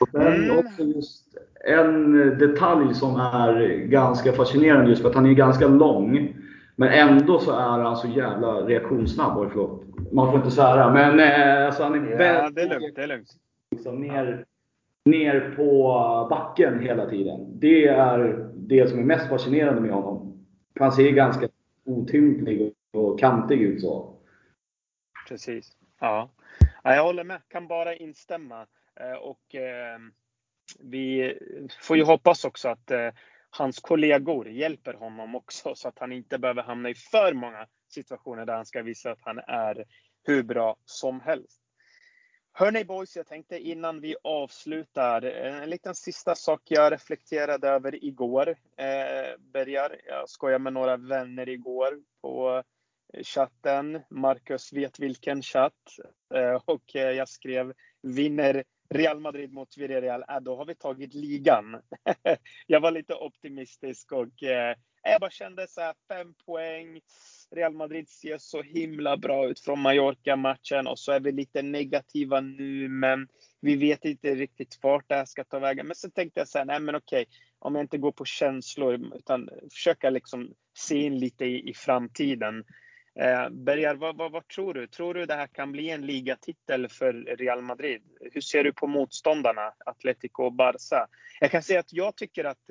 Och 0.00 0.08
sen 0.08 0.44
mm. 0.44 0.58
också 0.58 0.82
just 0.82 1.38
en 1.64 2.12
detalj 2.38 2.94
som 2.94 3.16
är 3.16 3.76
ganska 3.76 4.32
fascinerande 4.32 4.90
just 4.90 5.02
för 5.02 5.08
att 5.08 5.14
han 5.14 5.26
är 5.26 5.32
ganska 5.32 5.66
lång. 5.68 6.36
Men 6.76 6.88
ändå 6.88 7.38
så 7.38 7.50
är 7.52 7.78
han 7.78 7.96
så 7.96 8.08
jävla 8.08 8.52
reaktionssnabb. 8.52 9.38
Oj, 9.38 9.48
förlåt. 9.52 9.84
Man 10.12 10.30
får 10.30 10.36
inte 10.38 10.50
svära. 10.50 10.92
Men 10.92 11.20
eh, 11.20 11.66
alltså 11.66 11.82
han 11.82 11.94
är 11.94 12.10
ja, 12.10 12.16
väldigt... 12.16 12.54
det 12.54 12.62
är 12.62 12.80
lugnt. 12.80 12.96
Det 12.96 13.02
är 13.02 13.06
lugnt. 13.06 13.28
Liksom 13.70 14.00
ner, 14.00 14.44
ner 15.04 15.54
på 15.56 16.26
backen 16.30 16.80
hela 16.80 17.10
tiden. 17.10 17.60
Det 17.60 17.86
är 17.86 18.48
det 18.54 18.90
som 18.90 18.98
är 18.98 19.04
mest 19.04 19.28
fascinerande 19.28 19.80
med 19.80 19.90
honom. 19.90 20.44
Han 20.80 20.92
ser 20.92 21.10
ganska 21.10 21.48
otymplig 21.84 22.72
och 22.92 23.18
kantig 23.18 23.60
ut 23.60 23.80
så. 23.80 24.14
Precis. 25.28 25.72
Ja. 26.00 26.30
ja 26.82 26.94
jag 26.94 27.04
håller 27.04 27.24
med. 27.24 27.40
Kan 27.48 27.66
bara 27.66 27.94
instämma. 27.94 28.66
Eh, 29.00 29.12
och 29.12 29.54
ehm, 29.54 30.12
vi 30.78 31.38
får 31.80 31.96
ju 31.96 32.02
hoppas 32.02 32.44
också 32.44 32.68
att 32.68 32.90
eh, 32.90 33.10
hans 33.50 33.80
kollegor 33.80 34.48
hjälper 34.48 34.94
honom 34.94 35.34
också 35.34 35.74
så 35.74 35.88
att 35.88 35.98
han 35.98 36.12
inte 36.12 36.38
behöver 36.38 36.62
hamna 36.62 36.90
i 36.90 36.94
för 36.94 37.32
många 37.32 37.66
situationer 37.88 38.46
där 38.46 38.54
han 38.54 38.66
ska 38.66 38.82
visa 38.82 39.10
att 39.10 39.22
han 39.22 39.38
är 39.38 39.84
hur 40.24 40.42
bra 40.42 40.76
som 40.84 41.20
helst. 41.20 41.60
Hörni 42.58 42.84
boys, 42.84 43.16
jag 43.16 43.26
tänkte 43.26 43.58
innan 43.58 44.00
vi 44.00 44.16
avslutar, 44.22 45.22
en 45.22 45.70
liten 45.70 45.94
sista 45.94 46.34
sak 46.34 46.60
jag 46.64 46.92
reflekterade 46.92 47.68
över 47.68 48.04
igår. 48.04 48.48
Eh, 48.76 49.38
Bergar, 49.38 50.00
jag 50.06 50.28
skojade 50.28 50.64
med 50.64 50.72
några 50.72 50.96
vänner 50.96 51.48
igår 51.48 52.00
på 52.22 52.62
eh, 53.14 53.22
chatten. 53.22 54.00
Marcus 54.10 54.72
vet 54.72 54.98
vilken 54.98 55.42
chatt. 55.42 55.72
Eh, 56.34 56.60
och 56.64 56.94
jag 56.94 57.28
skrev 57.28 57.72
vinner 58.02 58.64
Real 58.90 59.20
Madrid 59.20 59.52
mot 59.52 59.76
Villarreal, 59.76 60.24
äh, 60.28 60.40
då 60.40 60.56
har 60.56 60.64
vi 60.64 60.74
tagit 60.74 61.14
ligan. 61.14 61.80
jag 62.66 62.80
var 62.80 62.90
lite 62.90 63.14
optimistisk 63.14 64.12
och 64.12 64.42
eh, 64.42 64.76
jag 65.02 65.20
bara 65.20 65.30
kände 65.30 65.66
så 65.68 65.80
här, 65.80 65.94
fem 66.08 66.34
poäng. 66.46 67.00
Real 67.50 67.72
Madrid 67.72 68.08
ser 68.08 68.38
så 68.38 68.62
himla 68.62 69.16
bra 69.16 69.48
ut 69.48 69.60
från 69.60 69.80
Mallorca-matchen 69.80 70.86
och 70.86 70.98
så 70.98 71.12
är 71.12 71.20
vi 71.20 71.32
lite 71.32 71.62
negativa 71.62 72.40
nu, 72.40 72.88
men 72.88 73.28
vi 73.60 73.76
vet 73.76 74.04
inte 74.04 74.34
riktigt 74.34 74.78
vart 74.82 75.08
det 75.08 75.14
här 75.14 75.24
ska 75.24 75.44
ta 75.44 75.58
vägen. 75.58 75.86
Men 75.86 75.96
så 75.96 76.10
tänkte 76.10 76.40
jag 76.40 76.48
så 76.48 76.58
här, 76.58 76.64
nej 76.64 76.80
men 76.80 76.94
okej, 76.94 77.26
om 77.58 77.74
jag 77.74 77.84
inte 77.84 77.98
går 77.98 78.12
på 78.12 78.24
känslor 78.24 79.16
utan 79.16 79.48
försöka 79.72 80.10
liksom 80.10 80.54
se 80.74 80.96
in 80.96 81.18
lite 81.18 81.44
i, 81.44 81.70
i 81.70 81.74
framtiden. 81.74 82.64
Eh, 83.18 83.48
Bergar, 83.50 83.94
vad, 83.94 84.16
vad, 84.16 84.32
vad, 84.32 84.48
tror 84.48 84.74
du? 84.74 84.86
Tror 84.86 85.14
du 85.14 85.26
det 85.26 85.34
här 85.34 85.46
kan 85.46 85.72
bli 85.72 85.90
en 85.90 86.06
ligatitel 86.06 86.88
för 86.88 87.12
Real 87.12 87.62
Madrid? 87.62 88.02
Hur 88.20 88.40
ser 88.40 88.64
du 88.64 88.72
på 88.72 88.86
motståndarna, 88.86 89.72
Atletico 89.86 90.42
och 90.42 90.52
Barca? 90.52 91.06
Jag 91.40 91.50
kan 91.50 91.62
säga 91.62 91.80
att 91.80 91.92
jag 91.92 92.16
tycker 92.16 92.44
att 92.44 92.70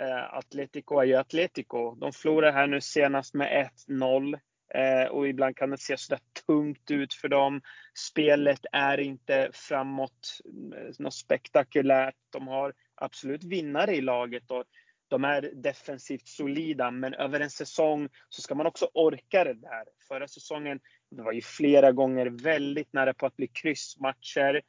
eh, 0.00 0.34
Atletico 0.34 1.00
är 1.00 1.04
ju 1.04 1.14
Atletico. 1.14 1.94
De 1.94 2.12
förlorade 2.12 2.52
här 2.52 2.66
nu 2.66 2.80
senast 2.80 3.34
med 3.34 3.70
1-0. 3.88 4.38
Eh, 4.74 5.08
och 5.10 5.28
ibland 5.28 5.56
kan 5.56 5.70
det 5.70 5.78
se 5.78 5.96
sådär 5.96 6.20
tungt 6.46 6.90
ut 6.90 7.14
för 7.14 7.28
dem. 7.28 7.60
Spelet 7.94 8.60
är 8.72 9.00
inte 9.00 9.50
framåt 9.52 10.40
eh, 10.76 10.92
något 10.98 11.14
spektakulärt. 11.14 12.16
De 12.30 12.48
har 12.48 12.72
absolut 12.94 13.44
vinnare 13.44 13.96
i 13.96 14.00
laget 14.00 14.50
och 14.50 14.64
de 15.10 15.24
är 15.24 15.50
defensivt 15.54 16.28
solida, 16.28 16.90
men 16.90 17.14
över 17.14 17.40
en 17.40 17.50
säsong 17.50 18.08
så 18.28 18.42
ska 18.42 18.54
man 18.54 18.66
också 18.66 18.90
orka 18.94 19.44
det 19.44 19.54
där. 19.54 19.84
Förra 20.08 20.28
säsongen, 20.28 20.80
det 21.10 21.22
var 21.22 21.32
ju 21.32 21.42
flera 21.42 21.92
gånger 21.92 22.26
väldigt 22.26 22.92
nära 22.92 23.14
på 23.14 23.26
att 23.26 23.36
bli 23.36 23.46
kryssmatcher. 23.46 24.62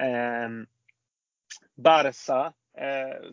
Eh, 0.00 0.48
Barca, 1.74 2.52
eh, 2.78 3.30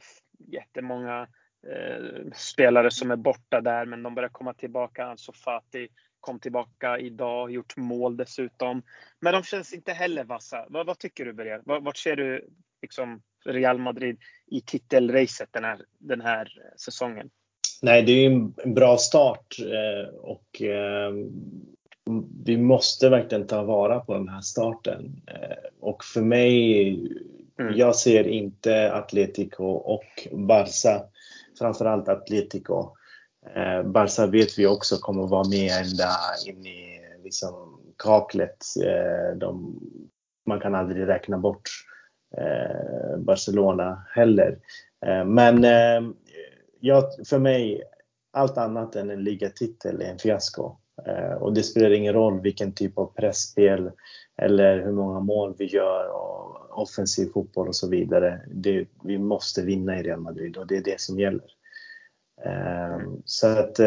jättemånga 0.47 1.27
eh, 1.67 2.31
spelare 2.35 2.91
som 2.91 3.11
är 3.11 3.15
borta 3.15 3.61
där, 3.61 3.85
men 3.85 4.03
de 4.03 4.15
börjar 4.15 4.29
komma 4.29 4.53
tillbaka. 4.53 5.05
Alltså 5.05 5.31
Fati 5.31 5.87
kom 6.19 6.39
tillbaka 6.39 6.99
idag, 6.99 7.51
gjort 7.51 7.77
mål 7.77 8.17
dessutom. 8.17 8.83
Men 9.19 9.33
de 9.33 9.43
känns 9.43 9.73
inte 9.73 9.93
heller 9.93 10.23
vassa. 10.23 10.65
Vad, 10.69 10.85
vad 10.85 10.99
tycker 10.99 11.25
du 11.25 11.33
Birger? 11.33 11.61
Vart 11.65 11.97
ser 11.97 12.15
du 12.15 12.49
liksom 12.81 13.21
Real 13.45 13.77
Madrid 13.77 14.17
i 14.47 14.61
titelracet 14.61 15.49
den 15.51 15.63
här, 15.63 15.79
den 15.99 16.21
här 16.21 16.47
säsongen? 16.77 17.29
Nej, 17.81 18.03
det 18.03 18.11
är 18.11 18.31
en 18.31 18.73
bra 18.73 18.97
start 18.97 19.55
eh, 19.59 20.15
och 20.15 20.61
eh, 20.61 21.13
vi 22.45 22.57
måste 22.57 23.09
verkligen 23.09 23.47
ta 23.47 23.63
vara 23.63 23.99
på 23.99 24.13
den 24.13 24.27
här 24.27 24.41
starten. 24.41 25.21
Eh, 25.27 25.69
och 25.79 26.03
för 26.03 26.21
mig, 26.21 26.89
mm. 27.59 27.77
jag 27.77 27.95
ser 27.95 28.27
inte 28.27 28.93
Atletico 28.93 29.63
och 29.65 30.27
Barca, 30.31 31.03
framförallt 31.59 32.07
Atletico. 32.07 32.95
Barca 33.85 34.25
vet 34.25 34.59
vi 34.59 34.67
också 34.67 34.97
kommer 34.97 35.27
vara 35.27 35.49
med 35.49 35.71
ända 35.71 36.09
in 36.47 36.65
i 36.65 36.99
liksom, 37.23 37.81
kaklet. 37.97 38.57
De, 39.35 39.79
man 40.45 40.59
kan 40.59 40.75
aldrig 40.75 41.07
räkna 41.07 41.37
bort 41.37 41.69
Eh, 42.37 43.17
Barcelona 43.17 44.05
heller. 44.09 44.57
Eh, 45.05 45.25
men 45.25 45.63
eh, 45.63 46.09
ja, 46.79 47.09
för 47.25 47.39
mig, 47.39 47.83
allt 48.31 48.57
annat 48.57 48.95
än 48.95 49.09
en 49.09 49.23
ligatitel 49.23 50.01
är 50.01 50.05
en 50.05 50.19
fiasko. 50.19 50.75
Och 51.39 51.53
det 51.53 51.63
spelar 51.63 51.91
ingen 51.91 52.13
roll 52.13 52.41
vilken 52.41 52.71
typ 52.71 52.97
av 52.97 53.05
pressspel 53.05 53.91
eller 54.37 54.81
hur 54.81 54.91
många 54.91 55.19
mål 55.19 55.55
vi 55.57 55.65
gör 55.65 56.09
och 56.09 56.81
offensiv 56.81 57.25
fotboll 57.33 57.67
och 57.67 57.75
så 57.75 57.89
vidare. 57.89 58.41
Det, 58.51 58.87
vi 59.03 59.17
måste 59.17 59.61
vinna 59.61 59.99
i 59.99 60.03
Real 60.03 60.19
Madrid 60.19 60.57
och 60.57 60.67
det 60.67 60.77
är 60.77 60.83
det 60.83 61.01
som 61.01 61.19
gäller. 61.19 61.45
Så 63.25 63.47
att 63.47 63.79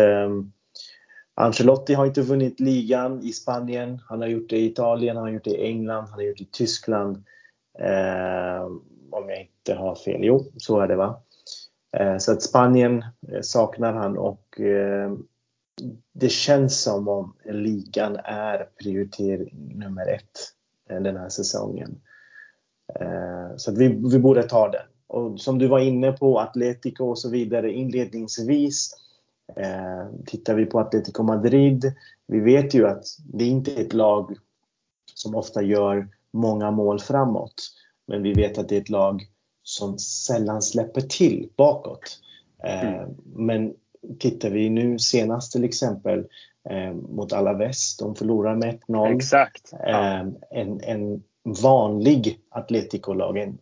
Ancelotti 1.34 1.94
har 1.94 2.06
inte 2.06 2.22
vunnit 2.22 2.60
ligan 2.60 3.20
i 3.22 3.32
Spanien. 3.32 4.00
Han 4.08 4.20
har 4.20 4.28
gjort 4.28 4.50
det 4.50 4.58
i 4.58 4.66
Italien, 4.66 5.16
han 5.16 5.24
har 5.24 5.32
gjort 5.32 5.44
det 5.44 5.50
i 5.50 5.66
England, 5.66 6.04
han 6.04 6.12
har 6.12 6.22
gjort 6.22 6.38
det 6.38 6.44
i 6.44 6.48
Tyskland. 6.52 7.24
Eh, 7.78 8.64
om 9.10 9.28
jag 9.28 9.40
inte 9.40 9.74
har 9.74 9.94
fel. 9.94 10.20
Jo, 10.24 10.44
så 10.56 10.80
är 10.80 10.88
det 10.88 10.96
va. 10.96 11.20
Eh, 11.96 12.18
så 12.18 12.32
att 12.32 12.42
Spanien 12.42 13.04
eh, 13.32 13.40
saknar 13.42 13.92
han 13.92 14.18
och 14.18 14.60
eh, 14.60 15.12
det 16.12 16.28
känns 16.28 16.82
som 16.82 17.08
om 17.08 17.34
ligan 17.44 18.16
är 18.24 18.68
prioritering 18.82 19.72
nummer 19.74 20.06
ett 20.06 20.38
eh, 20.90 21.00
den 21.00 21.16
här 21.16 21.28
säsongen. 21.28 22.00
Eh, 23.00 23.56
så 23.56 23.70
att 23.70 23.78
vi, 23.78 23.88
vi 23.88 24.18
borde 24.18 24.42
ta 24.42 24.68
den. 24.68 24.86
Och 25.06 25.40
som 25.40 25.58
du 25.58 25.68
var 25.68 25.78
inne 25.78 26.12
på, 26.12 26.38
Atletico 26.38 27.04
och 27.04 27.18
så 27.18 27.30
vidare 27.30 27.72
inledningsvis. 27.72 28.90
Eh, 29.56 30.06
tittar 30.26 30.54
vi 30.54 30.66
på 30.66 30.80
Atletico 30.80 31.22
Madrid, 31.22 31.92
vi 32.26 32.40
vet 32.40 32.74
ju 32.74 32.86
att 32.86 33.04
det 33.18 33.44
inte 33.44 33.74
är 33.74 33.80
ett 33.80 33.92
lag 33.92 34.36
som 35.14 35.34
ofta 35.34 35.62
gör 35.62 36.08
många 36.36 36.70
mål 36.70 37.00
framåt. 37.00 37.70
Men 38.06 38.22
vi 38.22 38.32
vet 38.32 38.58
att 38.58 38.68
det 38.68 38.76
är 38.76 38.80
ett 38.80 38.88
lag 38.88 39.22
som 39.62 39.98
sällan 39.98 40.62
släpper 40.62 41.00
till 41.00 41.48
bakåt. 41.56 42.20
Eh, 42.64 42.94
mm. 42.94 43.10
Men 43.34 43.74
tittar 44.18 44.50
vi 44.50 44.70
nu 44.70 44.98
senast 44.98 45.52
till 45.52 45.64
exempel 45.64 46.26
eh, 46.70 46.92
mot 46.92 47.32
Alaves, 47.32 47.96
de 47.96 48.14
förlorar 48.14 48.56
med 48.56 48.78
1-0. 48.88 49.16
Exakt. 49.16 49.72
Ja. 49.72 49.88
Eh, 49.88 50.26
en, 50.50 50.80
en 50.80 51.22
vanlig 51.62 52.38
Atletico-lag, 52.50 53.38
en 53.38 53.58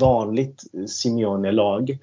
vanligt 0.00 0.62
Simeone-lag 0.86 1.98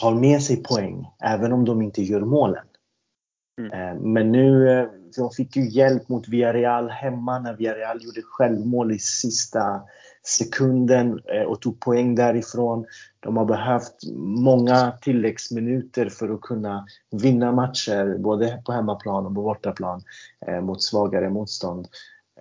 tar 0.00 0.14
med 0.14 0.42
sig 0.42 0.62
poäng 0.62 1.06
även 1.24 1.52
om 1.52 1.64
de 1.64 1.82
inte 1.82 2.02
gör 2.02 2.20
målen. 2.20 2.64
Mm. 3.60 3.98
Men 4.12 4.32
nu 4.32 4.68
de 5.16 5.30
fick 5.30 5.56
ju 5.56 5.68
hjälp 5.68 6.08
mot 6.08 6.28
Villarreal 6.28 6.88
hemma 6.90 7.38
när 7.38 7.56
Villarreal 7.56 8.04
gjorde 8.04 8.22
självmål 8.22 8.92
i 8.92 8.98
sista 8.98 9.82
sekunden 10.22 11.20
eh, 11.34 11.42
och 11.42 11.60
tog 11.60 11.80
poäng 11.80 12.14
därifrån. 12.14 12.86
De 13.20 13.36
har 13.36 13.44
behövt 13.44 13.96
många 14.16 14.92
tilläggsminuter 15.02 16.08
för 16.08 16.28
att 16.28 16.40
kunna 16.40 16.86
vinna 17.10 17.52
matcher 17.52 18.18
både 18.18 18.62
på 18.66 18.72
hemmaplan 18.72 19.26
och 19.26 19.34
på 19.34 19.42
bortaplan 19.42 20.02
eh, 20.46 20.60
mot 20.60 20.82
svagare 20.82 21.30
motstånd. 21.30 21.88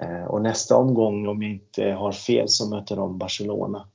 Eh, 0.02 0.24
och 0.24 0.42
nästa 0.42 0.76
omgång, 0.76 1.28
om 1.28 1.42
jag 1.42 1.52
inte 1.52 1.84
har 1.84 2.12
fel, 2.12 2.50
så 2.50 2.70
möter 2.70 2.96
de 2.96 3.18
Barcelona. 3.18 3.88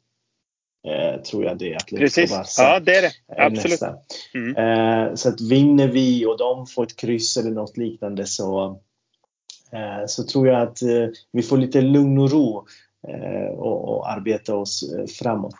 Eh, 0.88 1.20
tror 1.22 1.44
jag 1.44 1.58
det 1.58 1.72
är 1.72 1.76
Atletico 1.76 2.04
Precis. 2.04 2.30
Barca. 2.30 2.72
Ja, 2.72 2.80
det 2.80 2.96
är 2.96 3.02
det. 3.02 3.12
Absolut. 3.36 3.80
Mm. 4.34 4.56
Eh, 4.56 5.14
så 5.14 5.28
att 5.28 5.40
vinner 5.40 5.88
vi 5.88 6.26
och 6.26 6.38
de 6.38 6.66
får 6.66 6.82
ett 6.82 6.96
kryss 6.96 7.36
eller 7.36 7.50
något 7.50 7.76
liknande 7.76 8.26
så, 8.26 8.80
eh, 9.72 10.06
så 10.06 10.24
tror 10.24 10.48
jag 10.48 10.62
att 10.62 10.82
eh, 10.82 11.08
vi 11.32 11.42
får 11.42 11.58
lite 11.58 11.80
lugn 11.80 12.18
och 12.18 12.30
ro 12.30 12.66
eh, 13.08 13.58
och, 13.58 13.88
och, 13.88 14.10
arbeta 14.10 14.56
oss 14.56 14.84
framåt. 15.18 15.56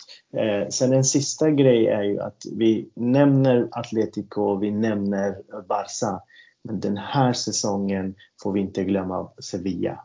sen 0.70 0.92
en 0.92 1.04
sista 1.04 1.50
grej 1.50 1.86
är 1.86 2.02
ju 2.02 2.20
att 2.20 2.42
vi 2.52 2.88
nämner 2.96 3.68
Atletico 3.70 4.42
och 4.42 4.62
vi 4.62 4.70
nämner 4.70 5.36
Barca. 5.68 6.20
Men 6.64 6.80
den 6.80 6.96
här 6.96 7.32
säsongen 7.32 8.14
får 8.42 8.52
vi 8.52 8.60
inte 8.60 8.84
glömma 8.84 9.30
Sevilla. 9.42 10.04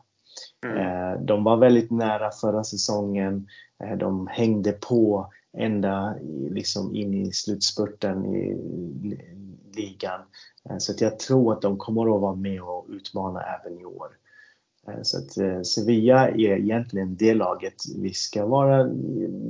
Mm. 0.64 0.76
Eh, 0.76 1.20
de 1.20 1.44
var 1.44 1.56
väldigt 1.56 1.90
nära 1.90 2.30
förra 2.30 2.64
säsongen. 2.64 3.48
Eh, 3.84 3.96
de 3.96 4.26
hängde 4.26 4.72
på 4.72 5.32
ända 5.56 6.14
liksom 6.50 6.94
in 6.94 7.14
i 7.14 7.32
slutspurten 7.32 8.26
i 8.26 8.56
ligan. 9.74 10.20
Eh, 10.70 10.78
så 10.78 10.92
att 10.92 11.00
jag 11.00 11.18
tror 11.18 11.52
att 11.52 11.62
de 11.62 11.76
kommer 11.78 12.14
att 12.14 12.20
vara 12.20 12.34
med 12.34 12.62
och 12.62 12.86
utmana 12.88 13.42
även 13.42 13.80
i 13.80 13.84
år. 13.84 14.08
Eh, 14.88 15.02
så 15.02 15.18
att 15.18 15.66
Sevilla 15.66 16.28
är 16.28 16.58
egentligen 16.58 17.16
det 17.16 17.34
laget 17.34 17.74
vi 17.96 18.14
ska 18.14 18.46
vara 18.46 18.84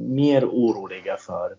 mer 0.09 0.45
oroliga 0.45 1.17
för. 1.17 1.57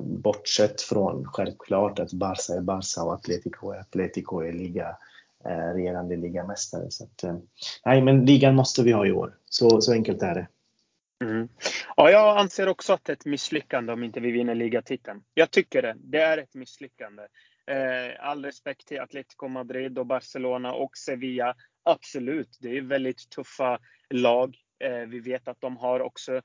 bortsett 0.00 0.80
från 0.80 1.24
självklart 1.24 1.98
att 1.98 2.12
Barca 2.12 2.54
är 2.54 2.60
Barca 2.60 3.02
och 3.02 3.12
Atletico 3.12 3.70
är 3.70 3.80
Atletico 3.80 4.40
är 4.40 4.52
liga, 4.52 4.96
Eh, 5.44 5.74
regerande 5.74 6.16
ligamästare. 6.16 6.90
Så 6.90 7.04
att, 7.04 7.24
eh, 7.24 7.38
nej, 7.84 8.02
men 8.02 8.24
ligan 8.24 8.54
måste 8.54 8.82
vi 8.82 8.92
ha 8.92 9.06
i 9.06 9.12
år. 9.12 9.38
Så, 9.44 9.80
så 9.80 9.92
enkelt 9.92 10.22
är 10.22 10.34
det. 10.34 10.48
Mm. 11.24 11.48
Ja, 11.96 12.10
jag 12.10 12.38
anser 12.38 12.68
också 12.68 12.92
att 12.92 13.04
det 13.04 13.12
är 13.12 13.16
ett 13.16 13.24
misslyckande 13.24 13.92
om 13.92 14.04
inte 14.04 14.20
vi 14.20 14.30
vinner 14.30 14.54
ligatiteln. 14.54 15.22
Jag 15.34 15.50
tycker 15.50 15.82
det. 15.82 15.94
Det 15.98 16.20
är 16.20 16.38
ett 16.38 16.54
misslyckande. 16.54 17.22
Eh, 17.66 18.28
all 18.28 18.44
respekt 18.44 18.86
till 18.86 19.00
Atletico 19.00 19.48
Madrid 19.48 19.98
och 19.98 20.06
Barcelona 20.06 20.72
och 20.72 20.96
Sevilla. 20.96 21.54
Absolut, 21.82 22.58
det 22.60 22.76
är 22.76 22.82
väldigt 22.82 23.30
tuffa 23.30 23.78
lag. 24.10 24.56
Vi 25.08 25.20
vet 25.20 25.48
att 25.48 25.60
de 25.60 25.76
har 25.76 26.00
också 26.00 26.40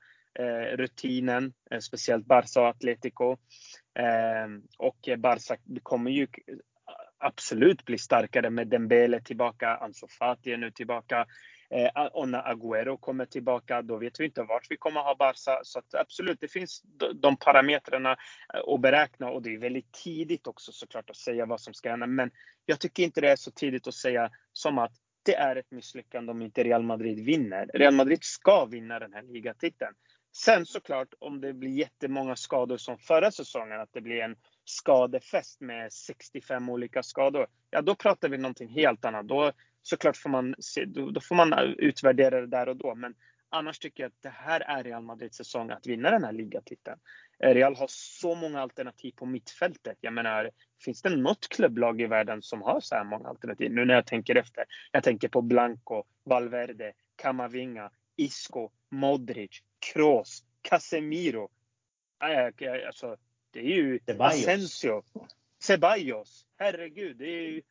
rutinen, 0.72 1.52
speciellt 1.80 2.26
Barca 2.26 2.60
och 2.60 2.68
Atletico. 2.68 3.36
Och 4.78 5.08
Barca 5.18 5.56
kommer 5.82 6.10
ju 6.10 6.26
absolut 7.18 7.84
bli 7.84 7.98
starkare 7.98 8.50
med 8.50 8.68
Dembele 8.68 9.20
tillbaka, 9.20 9.76
Ansu 9.76 10.06
Fati 10.18 10.52
är 10.52 10.56
nu 10.56 10.70
tillbaka. 10.70 11.26
Eh, 11.70 12.06
och 12.06 12.28
när 12.28 12.42
Agüero 12.42 12.96
kommer 12.96 13.24
tillbaka, 13.24 13.82
då 13.82 13.96
vet 13.96 14.20
vi 14.20 14.24
inte 14.24 14.42
vart 14.42 14.70
vi 14.70 14.76
kommer 14.76 15.00
ha 15.00 15.14
Barca. 15.14 15.60
Så 15.62 15.82
absolut, 15.92 16.40
det 16.40 16.48
finns 16.48 16.82
de 17.14 17.36
parametrarna 17.36 18.16
eh, 18.54 18.74
att 18.74 18.80
beräkna 18.80 19.30
och 19.30 19.42
det 19.42 19.54
är 19.54 19.58
väldigt 19.58 19.92
tidigt 19.92 20.46
också 20.46 20.72
såklart 20.72 21.10
att 21.10 21.16
säga 21.16 21.46
vad 21.46 21.60
som 21.60 21.74
ska 21.74 21.90
hända. 21.90 22.06
Men 22.06 22.30
jag 22.66 22.80
tycker 22.80 23.02
inte 23.02 23.20
det 23.20 23.30
är 23.30 23.36
så 23.36 23.50
tidigt 23.50 23.86
att 23.86 23.94
säga 23.94 24.30
som 24.52 24.78
att 24.78 24.92
det 25.22 25.34
är 25.34 25.56
ett 25.56 25.70
misslyckande 25.70 26.30
om 26.32 26.42
inte 26.42 26.64
Real 26.64 26.82
Madrid 26.82 27.24
vinner. 27.24 27.70
Real 27.74 27.94
Madrid 27.94 28.18
ska 28.22 28.64
vinna 28.64 28.98
den 28.98 29.12
här 29.12 29.22
ligatiteln. 29.22 29.94
Sen 30.36 30.66
såklart 30.66 31.08
om 31.18 31.40
det 31.40 31.52
blir 31.52 31.70
jättemånga 31.70 32.36
skador 32.36 32.76
som 32.76 32.98
förra 32.98 33.30
säsongen, 33.30 33.80
att 33.80 33.92
det 33.92 34.00
blir 34.00 34.20
en 34.20 34.36
skadefest 34.68 35.60
med 35.60 35.92
65 35.92 36.68
olika 36.68 37.02
skador. 37.02 37.46
Ja, 37.70 37.82
då 37.82 37.94
pratar 37.94 38.28
vi 38.28 38.38
någonting 38.38 38.68
helt 38.68 39.04
annat. 39.04 39.28
Då 39.28 39.52
såklart 39.82 40.16
får 40.16 40.30
man, 40.30 40.54
se, 40.58 40.84
då, 40.84 41.10
då 41.10 41.20
får 41.20 41.34
man 41.34 41.52
utvärdera 41.78 42.40
det 42.40 42.46
där 42.46 42.68
och 42.68 42.76
då. 42.76 42.94
Men 42.94 43.14
annars 43.48 43.78
tycker 43.78 44.02
jag 44.02 44.08
att 44.08 44.22
det 44.22 44.28
här 44.28 44.60
är 44.60 44.84
Real 44.84 45.02
Madrids 45.02 45.36
säsong 45.36 45.70
att 45.70 45.86
vinna 45.86 46.10
den 46.10 46.24
här 46.24 46.32
ligatiteln. 46.32 46.98
Eh, 47.44 47.54
Real 47.54 47.76
har 47.76 47.86
så 47.90 48.34
många 48.34 48.60
alternativ 48.60 49.12
på 49.16 49.26
mittfältet. 49.26 49.98
Jag 50.00 50.12
menar, 50.12 50.50
finns 50.84 51.02
det 51.02 51.16
något 51.16 51.48
klubblag 51.48 52.00
i 52.00 52.06
världen 52.06 52.42
som 52.42 52.62
har 52.62 52.80
så 52.80 52.94
här 52.94 53.04
många 53.04 53.28
alternativ? 53.28 53.72
Nu 53.72 53.84
när 53.84 53.94
jag 53.94 54.06
tänker 54.06 54.36
efter. 54.36 54.64
Jag 54.92 55.02
tänker 55.02 55.28
på 55.28 55.42
Blanco, 55.42 56.04
Valverde, 56.24 56.92
Camavinga, 57.16 57.90
Isco, 58.16 58.70
Modric, 58.90 59.62
Kroos, 59.92 60.44
Casemiro. 60.62 61.50
Alltså, 62.86 63.16
det 63.50 63.58
är 63.58 63.76
ju 63.76 63.98
Ceballos. 64.06 64.42
Asensio. 64.42 65.02
Ceballos. 65.62 66.46
Herregud, 66.56 67.16
det 67.16 67.24
är 67.24 67.50
ju 67.50 67.62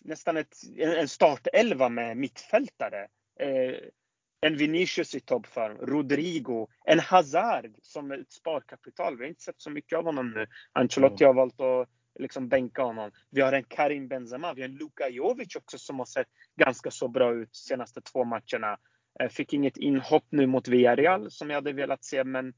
nästan 0.00 0.36
ett, 0.36 0.56
en 0.78 1.08
startelva 1.08 1.88
med 1.88 2.16
mittfältare. 2.16 3.08
Eh, 3.40 3.74
en 4.40 4.56
Vinicius 4.56 5.14
i 5.14 5.20
toppform, 5.20 5.76
Rodrigo, 5.76 6.68
en 6.84 7.00
Hazard 7.00 7.74
som 7.82 8.12
ett 8.12 8.32
sparkapital. 8.32 9.16
Vi 9.16 9.24
har 9.24 9.28
inte 9.28 9.42
sett 9.42 9.60
så 9.60 9.70
mycket 9.70 9.98
av 9.98 10.04
honom 10.04 10.30
nu. 10.30 10.46
Ancelotti 10.72 11.24
har 11.24 11.34
valt 11.34 11.60
att 11.60 11.88
liksom 12.18 12.48
bänka 12.48 12.82
honom. 12.82 13.10
Vi 13.30 13.40
har 13.40 13.52
en 13.52 13.64
Karim 13.64 14.08
Benzema, 14.08 14.54
vi 14.54 14.62
har 14.62 14.68
en 14.68 14.74
Luka 14.74 15.08
Jovic 15.08 15.56
också 15.56 15.78
som 15.78 15.98
har 15.98 16.06
sett 16.06 16.26
ganska 16.56 16.90
så 16.90 17.08
bra 17.08 17.34
ut 17.34 17.48
de 17.52 17.56
senaste 17.58 18.00
två 18.00 18.24
matcherna. 18.24 18.78
Eh, 19.20 19.28
fick 19.28 19.52
inget 19.52 19.76
inhopp 19.76 20.26
nu 20.30 20.46
mot 20.46 20.68
Villarreal 20.68 21.30
som 21.30 21.50
jag 21.50 21.56
hade 21.56 21.72
velat 21.72 22.04
se, 22.04 22.24
men 22.24 22.54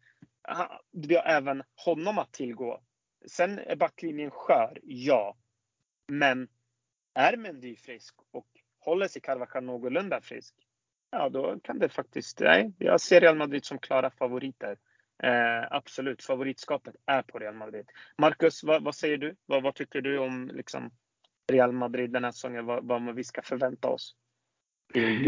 vi 0.92 1.16
har 1.16 1.24
även 1.24 1.62
honom 1.84 2.18
att 2.18 2.32
tillgå. 2.32 2.82
Sen 3.26 3.58
är 3.58 3.76
backlinjen 3.76 4.30
skör, 4.30 4.78
ja. 4.82 5.36
Men 6.08 6.48
är 7.14 7.36
Mendy 7.36 7.76
frisk 7.76 8.14
och 8.30 8.46
håller 8.78 9.08
sig 9.08 9.22
Carvajal 9.22 9.64
någorlunda 9.64 10.20
frisk, 10.20 10.54
ja 11.10 11.28
då 11.28 11.60
kan 11.60 11.78
det 11.78 11.88
faktiskt, 11.88 12.40
nej, 12.40 12.72
jag 12.78 13.00
ser 13.00 13.20
Real 13.20 13.36
Madrid 13.36 13.64
som 13.64 13.78
klara 13.78 14.10
favoriter. 14.10 14.78
Eh, 15.22 15.62
absolut, 15.70 16.22
favoritskapet 16.22 16.96
är 17.06 17.22
på 17.22 17.38
Real 17.38 17.54
Madrid. 17.54 17.90
Marcus, 18.18 18.64
vad, 18.64 18.84
vad 18.84 18.94
säger 18.94 19.18
du? 19.18 19.36
Vad, 19.46 19.62
vad, 19.62 19.74
tycker 19.74 20.00
du 20.00 20.18
om 20.18 20.50
liksom, 20.54 20.90
Real 21.52 21.72
Madrid 21.72 22.10
den 22.10 22.24
här 22.24 22.32
säsongen? 22.32 22.66
Vad, 22.66 22.88
vad 22.88 23.14
vi 23.14 23.24
ska 23.24 23.42
förvänta 23.42 23.88
oss 23.88 24.16
i 24.94 25.24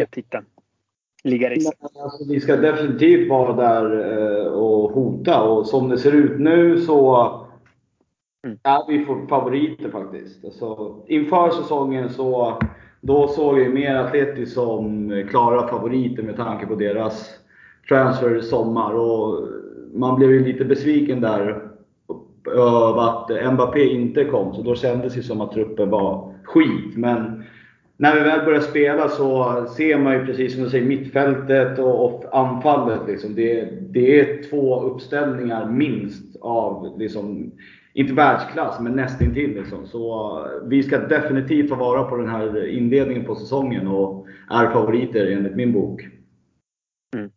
ligatiteln? 1.25 1.73
Alltså, 2.03 2.25
vi 2.29 2.41
ska 2.41 2.57
definitivt 2.57 3.31
vara 3.31 3.53
där 3.53 4.12
eh, 4.12 4.47
och 4.47 4.93
hota 4.93 5.43
och 5.43 5.66
som 5.66 5.89
det 5.89 5.99
ser 5.99 6.12
ut 6.12 6.41
nu 6.41 6.81
så 6.81 7.16
mm. 8.47 8.59
är 8.62 8.89
vi 8.89 9.27
favoriter 9.29 9.91
faktiskt. 9.91 10.45
Alltså, 10.45 10.97
inför 11.07 11.51
säsongen 11.51 12.11
så 12.11 12.59
då 13.01 13.29
såg 13.29 13.55
vi 13.55 13.69
mer 13.69 13.95
Atletis 13.95 14.55
som 14.55 15.11
klara 15.31 15.69
favoriter 15.69 16.23
med 16.23 16.37
tanke 16.37 16.66
på 16.66 16.75
deras 16.75 17.31
transfer 17.89 18.39
i 18.39 18.43
sommar. 18.43 18.95
Och 18.95 19.49
man 19.95 20.16
blev 20.16 20.31
ju 20.31 20.45
lite 20.45 20.64
besviken 20.64 21.21
där 21.21 21.69
över 22.55 23.09
att 23.09 23.53
Mbappé 23.53 23.85
inte 23.85 24.25
kom, 24.25 24.55
så 24.55 24.62
då 24.62 24.75
kändes 24.75 25.14
det 25.14 25.23
som 25.23 25.41
att 25.41 25.53
truppen 25.53 25.91
var 25.91 26.35
skit. 26.45 26.97
Men 26.97 27.45
när 28.01 28.15
vi 28.15 28.21
väl 28.21 28.45
börjar 28.45 28.61
spela 28.61 29.09
så 29.09 29.67
ser 29.77 29.99
man 29.99 30.15
ju 30.15 30.27
precis 30.27 30.55
som 30.55 30.63
du 30.63 30.71
säger 30.71 30.87
mittfältet 30.87 31.79
och, 31.79 32.05
och 32.05 32.25
anfallet. 32.39 33.01
Liksom. 33.07 33.35
Det, 33.35 33.69
det, 33.91 34.21
är 34.21 34.43
två 34.51 34.81
uppställningar 34.81 35.71
minst 35.71 36.37
av, 36.41 36.99
liksom, 36.99 37.53
inte 37.93 38.13
världsklass, 38.13 38.81
men 38.81 38.93
nästintill. 38.93 39.55
Liksom. 39.55 39.87
Så 39.87 40.47
vi 40.65 40.83
ska 40.83 40.99
definitivt 40.99 41.69
ta 41.69 41.75
vara 41.75 42.05
på 42.05 42.17
den 42.17 42.29
här 42.29 42.67
inledningen 42.67 43.25
på 43.25 43.35
säsongen 43.35 43.89
och 43.89 44.27
är 44.51 44.71
favoriter 44.71 45.27
enligt 45.27 45.57
min 45.57 45.73
bok. 45.73 46.03
Mm. 47.17 47.31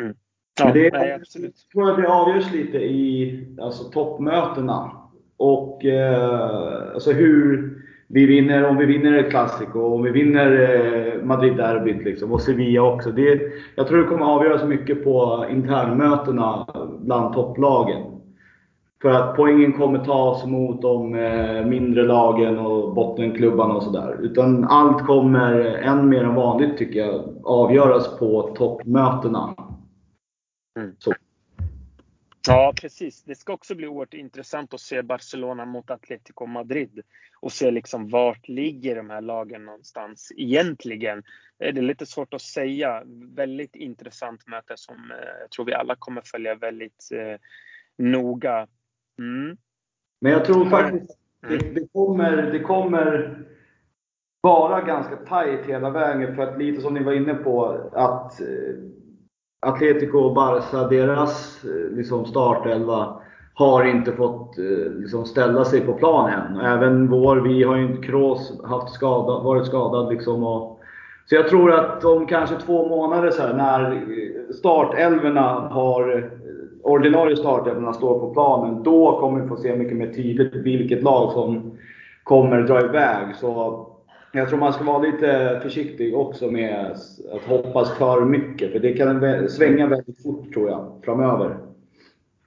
Mm. 0.00 0.16
Ja, 0.60 0.72
det, 0.72 0.92
nej, 0.92 1.12
absolut. 1.12 1.54
Jag 1.72 1.72
tror 1.72 1.90
att 1.90 2.02
det 2.02 2.08
avgörs 2.08 2.52
lite 2.52 2.78
i 2.78 3.44
alltså, 3.60 3.84
toppmötena. 3.84 4.90
Och 5.36 5.84
eh, 5.84 6.92
alltså 6.94 7.12
hur 7.12 7.76
vi 8.08 8.26
vinner, 8.26 8.64
om 8.64 8.76
vi 8.76 8.86
vinner 8.86 9.18
ett 9.18 9.30
Clasico, 9.30 9.80
om 9.80 10.02
vi 10.02 10.10
vinner 10.10 10.52
eh, 10.52 11.24
Madrid-derbyt 11.24 12.04
liksom, 12.04 12.32
och 12.32 12.40
Sevilla 12.40 12.82
också. 12.82 13.10
Det, 13.10 13.40
jag 13.74 13.86
tror 13.86 13.98
det 13.98 14.08
kommer 14.08 14.26
avgöras 14.26 14.64
mycket 14.64 15.04
på 15.04 15.46
internmötena 15.50 16.66
bland 17.00 17.34
topplagen. 17.34 18.02
För 19.02 19.10
att 19.10 19.36
poängen 19.36 19.72
kommer 19.72 19.98
tas 20.04 20.46
mot 20.46 20.82
de 20.82 21.14
eh, 21.14 21.66
mindre 21.66 22.02
lagen 22.02 22.58
och 22.58 22.94
bottenklubbarna 22.94 23.74
och 23.74 23.82
sådär. 23.82 24.18
Utan 24.20 24.64
allt 24.64 25.06
kommer, 25.06 25.64
än 25.64 26.08
mer 26.08 26.24
än 26.24 26.34
vanligt 26.34 26.78
tycker 26.78 27.00
jag, 27.00 27.22
avgöras 27.44 28.18
på 28.18 28.42
toppmötena. 28.42 29.54
Mm. 30.78 30.92
Så. 30.98 31.12
Ja, 32.46 32.72
precis. 32.80 33.22
Det 33.22 33.34
ska 33.34 33.52
också 33.52 33.74
bli 33.74 33.86
oerhört 33.86 34.14
intressant 34.14 34.74
att 34.74 34.80
se 34.80 35.02
Barcelona 35.02 35.64
mot 35.64 35.90
Atletico 35.90 36.46
Madrid 36.46 37.02
och 37.40 37.52
se 37.52 37.70
liksom 37.70 38.08
vart 38.08 38.48
ligger 38.48 38.96
de 38.96 39.10
här 39.10 39.20
lagen 39.20 39.64
någonstans 39.64 40.32
egentligen. 40.36 41.22
Det 41.58 41.68
är 41.68 41.72
lite 41.72 42.06
svårt 42.06 42.34
att 42.34 42.42
säga. 42.42 43.02
Väldigt 43.34 43.76
intressant 43.76 44.46
möte 44.46 44.72
som 44.76 44.96
eh, 44.96 45.40
jag 45.40 45.50
tror 45.50 45.64
vi 45.64 45.74
alla 45.74 45.96
kommer 45.96 46.22
följa 46.24 46.54
väldigt 46.54 47.08
eh, 47.12 47.40
noga. 47.98 48.66
Mm. 49.18 49.56
Men 50.20 50.32
jag 50.32 50.44
tror 50.44 50.64
faktiskt 50.64 51.18
mm. 51.46 51.58
det, 51.58 51.80
det, 51.80 51.88
kommer, 51.92 52.36
det 52.52 52.60
kommer 52.60 53.38
vara 54.40 54.80
ganska 54.80 55.16
tajt 55.16 55.66
hela 55.66 55.90
vägen. 55.90 56.36
För 56.36 56.42
att 56.42 56.58
lite 56.58 56.80
som 56.80 56.94
ni 56.94 57.02
var 57.02 57.12
inne 57.12 57.34
på, 57.34 57.90
att 57.92 58.40
eh, 58.40 58.46
Atletico 59.66 60.18
och 60.18 60.34
Barca, 60.34 60.88
deras 60.88 61.64
eh, 61.64 61.96
liksom 61.96 62.24
startelva 62.24 63.16
har 63.54 63.84
inte 63.84 64.12
fått 64.12 64.58
eh, 64.58 64.92
liksom 65.00 65.24
ställa 65.24 65.64
sig 65.64 65.80
på 65.80 65.92
plan 65.92 66.30
än. 66.30 66.60
Även 66.60 67.08
vår, 67.08 67.36
vi 67.36 67.62
har 67.62 67.76
ju 67.76 68.02
Kroos 68.02 68.60
haft 68.64 68.94
skada, 68.94 69.38
varit 69.42 69.66
skadad. 69.66 70.12
Liksom 70.12 70.44
och, 70.44 70.80
så 71.26 71.34
jag 71.34 71.48
tror 71.48 71.72
att 71.72 72.04
om 72.04 72.26
kanske 72.26 72.56
två 72.56 72.88
månader 72.88 73.30
så 73.30 73.42
här, 73.42 73.54
när 73.54 73.92
eh, 73.92 74.54
startelverna 74.54 75.68
har 75.70 76.30
ordinarie 76.82 77.36
startelverna 77.36 77.92
står 77.92 78.20
på 78.20 78.32
planen, 78.32 78.82
då 78.82 79.20
kommer 79.20 79.40
vi 79.40 79.48
få 79.48 79.56
se 79.56 79.76
mycket 79.76 79.96
mer 79.96 80.12
tydligt 80.12 80.54
vilket 80.54 81.02
lag 81.02 81.32
som 81.32 81.78
kommer 82.24 82.62
dra 82.62 82.84
iväg. 82.84 83.36
Så 83.36 83.86
jag 84.36 84.48
tror 84.48 84.58
man 84.58 84.72
ska 84.72 84.84
vara 84.84 84.98
lite 84.98 85.60
försiktig 85.62 86.16
också 86.16 86.50
med 86.50 86.96
att 87.32 87.42
hoppas 87.42 87.98
för 87.98 88.24
mycket. 88.24 88.72
För 88.72 88.78
det 88.78 88.92
kan 88.92 89.48
svänga 89.48 89.86
väldigt 89.86 90.22
fort 90.22 90.52
tror 90.52 90.70
jag, 90.70 91.00
framöver. 91.04 91.58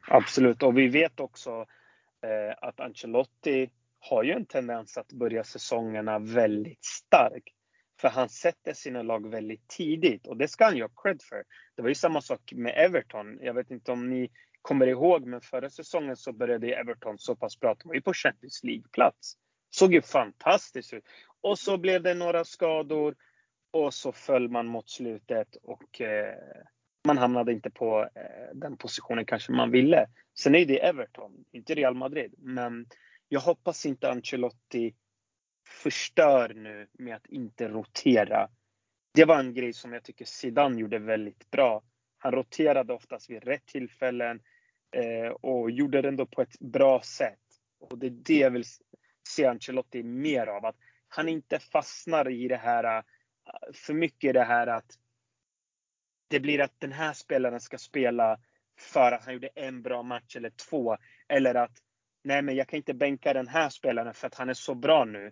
Absolut, 0.07 0.63
och 0.63 0.77
vi 0.77 0.87
vet 0.87 1.19
också 1.19 1.65
eh, 2.23 2.55
att 2.61 2.79
Ancelotti 2.79 3.69
har 3.99 4.23
ju 4.23 4.31
en 4.31 4.45
tendens 4.45 4.97
att 4.97 5.13
börja 5.13 5.43
säsongerna 5.43 6.19
väldigt 6.19 6.85
starkt. 6.85 7.55
För 8.01 8.09
han 8.09 8.29
sätter 8.29 8.73
sina 8.73 9.01
lag 9.01 9.29
väldigt 9.29 9.67
tidigt 9.67 10.27
och 10.27 10.37
det 10.37 10.47
ska 10.47 10.65
han 10.65 10.75
ju 10.75 10.81
ha 10.81 10.89
cred 11.03 11.21
för. 11.21 11.43
Det 11.75 11.81
var 11.81 11.89
ju 11.89 11.95
samma 11.95 12.21
sak 12.21 12.53
med 12.55 12.73
Everton. 12.77 13.37
Jag 13.41 13.53
vet 13.53 13.71
inte 13.71 13.91
om 13.91 14.09
ni 14.09 14.31
kommer 14.61 14.87
ihåg, 14.87 15.25
men 15.25 15.41
förra 15.41 15.69
säsongen 15.69 16.15
så 16.15 16.33
började 16.33 16.73
Everton 16.73 17.17
så 17.17 17.35
pass 17.35 17.59
bra 17.59 17.71
att 17.71 17.79
de 17.79 17.87
var 17.87 17.95
ju 17.95 18.01
på 18.01 18.13
Champions 18.13 18.63
League-plats. 18.63 19.35
Såg 19.69 19.93
ju 19.93 20.01
fantastiskt 20.01 20.93
ut. 20.93 21.03
Och 21.41 21.59
så 21.59 21.77
blev 21.77 22.03
det 22.03 22.13
några 22.13 22.45
skador 22.45 23.15
och 23.71 23.93
så 23.93 24.11
föll 24.11 24.49
man 24.49 24.67
mot 24.67 24.89
slutet 24.89 25.55
och 25.55 26.01
eh, 26.01 26.35
man 27.07 27.17
hamnade 27.17 27.51
inte 27.51 27.69
på 27.69 28.09
eh, 28.15 28.55
den 28.55 28.77
positionen 28.77 29.25
kanske 29.25 29.51
man 29.51 29.71
ville. 29.71 30.07
Sen 30.39 30.55
är 30.55 30.65
det 30.65 30.85
Everton, 30.85 31.45
inte 31.51 31.75
Real 31.75 31.95
Madrid. 31.95 32.33
Men 32.37 32.85
jag 33.29 33.39
hoppas 33.39 33.85
inte 33.85 34.11
Ancelotti 34.11 34.95
förstör 35.67 36.53
nu 36.53 36.87
med 36.93 37.15
att 37.15 37.25
inte 37.25 37.67
rotera. 37.67 38.49
Det 39.13 39.25
var 39.25 39.39
en 39.39 39.53
grej 39.53 39.73
som 39.73 39.93
jag 39.93 40.03
tycker 40.03 40.25
Zidane 40.25 40.81
gjorde 40.81 40.99
väldigt 40.99 41.51
bra. 41.51 41.83
Han 42.17 42.31
roterade 42.31 42.93
oftast 42.93 43.29
vid 43.29 43.43
rätt 43.43 43.65
tillfällen 43.65 44.41
eh, 44.91 45.31
och 45.31 45.71
gjorde 45.71 46.01
det 46.01 46.07
ändå 46.07 46.25
på 46.25 46.41
ett 46.41 46.59
bra 46.59 47.01
sätt. 47.01 47.39
Och 47.79 47.97
det 47.97 48.07
är 48.07 48.11
det 48.25 48.37
jag 48.37 48.51
vill 48.51 48.65
se 49.29 49.45
Ancelotti 49.45 50.03
mer 50.03 50.47
av. 50.47 50.65
Att 50.65 50.75
han 51.07 51.29
inte 51.29 51.59
fastnar 51.59 52.29
i 52.29 52.47
det 52.47 52.57
här, 52.57 52.97
äh, 52.97 53.03
för 53.73 53.93
mycket 53.93 54.29
i 54.29 54.33
det 54.33 54.43
här 54.43 54.67
att 54.67 54.91
det 56.27 56.39
blir 56.39 56.61
att 56.61 56.79
den 56.79 56.91
här 56.91 57.13
spelaren 57.13 57.59
ska 57.59 57.77
spela 57.77 58.39
för 58.79 59.11
att 59.11 59.25
han 59.25 59.33
gjorde 59.33 59.49
en 59.55 59.81
bra 59.81 60.03
match 60.03 60.35
eller 60.35 60.49
två. 60.49 60.97
Eller 61.27 61.55
att 61.55 61.77
nej, 62.23 62.41
men 62.41 62.55
jag 62.55 62.67
kan 62.67 62.77
inte 62.77 62.93
bänka 62.93 63.33
den 63.33 63.47
här 63.47 63.69
spelaren 63.69 64.13
för 64.13 64.27
att 64.27 64.35
han 64.35 64.49
är 64.49 64.53
så 64.53 64.75
bra 64.75 65.05
nu. 65.05 65.31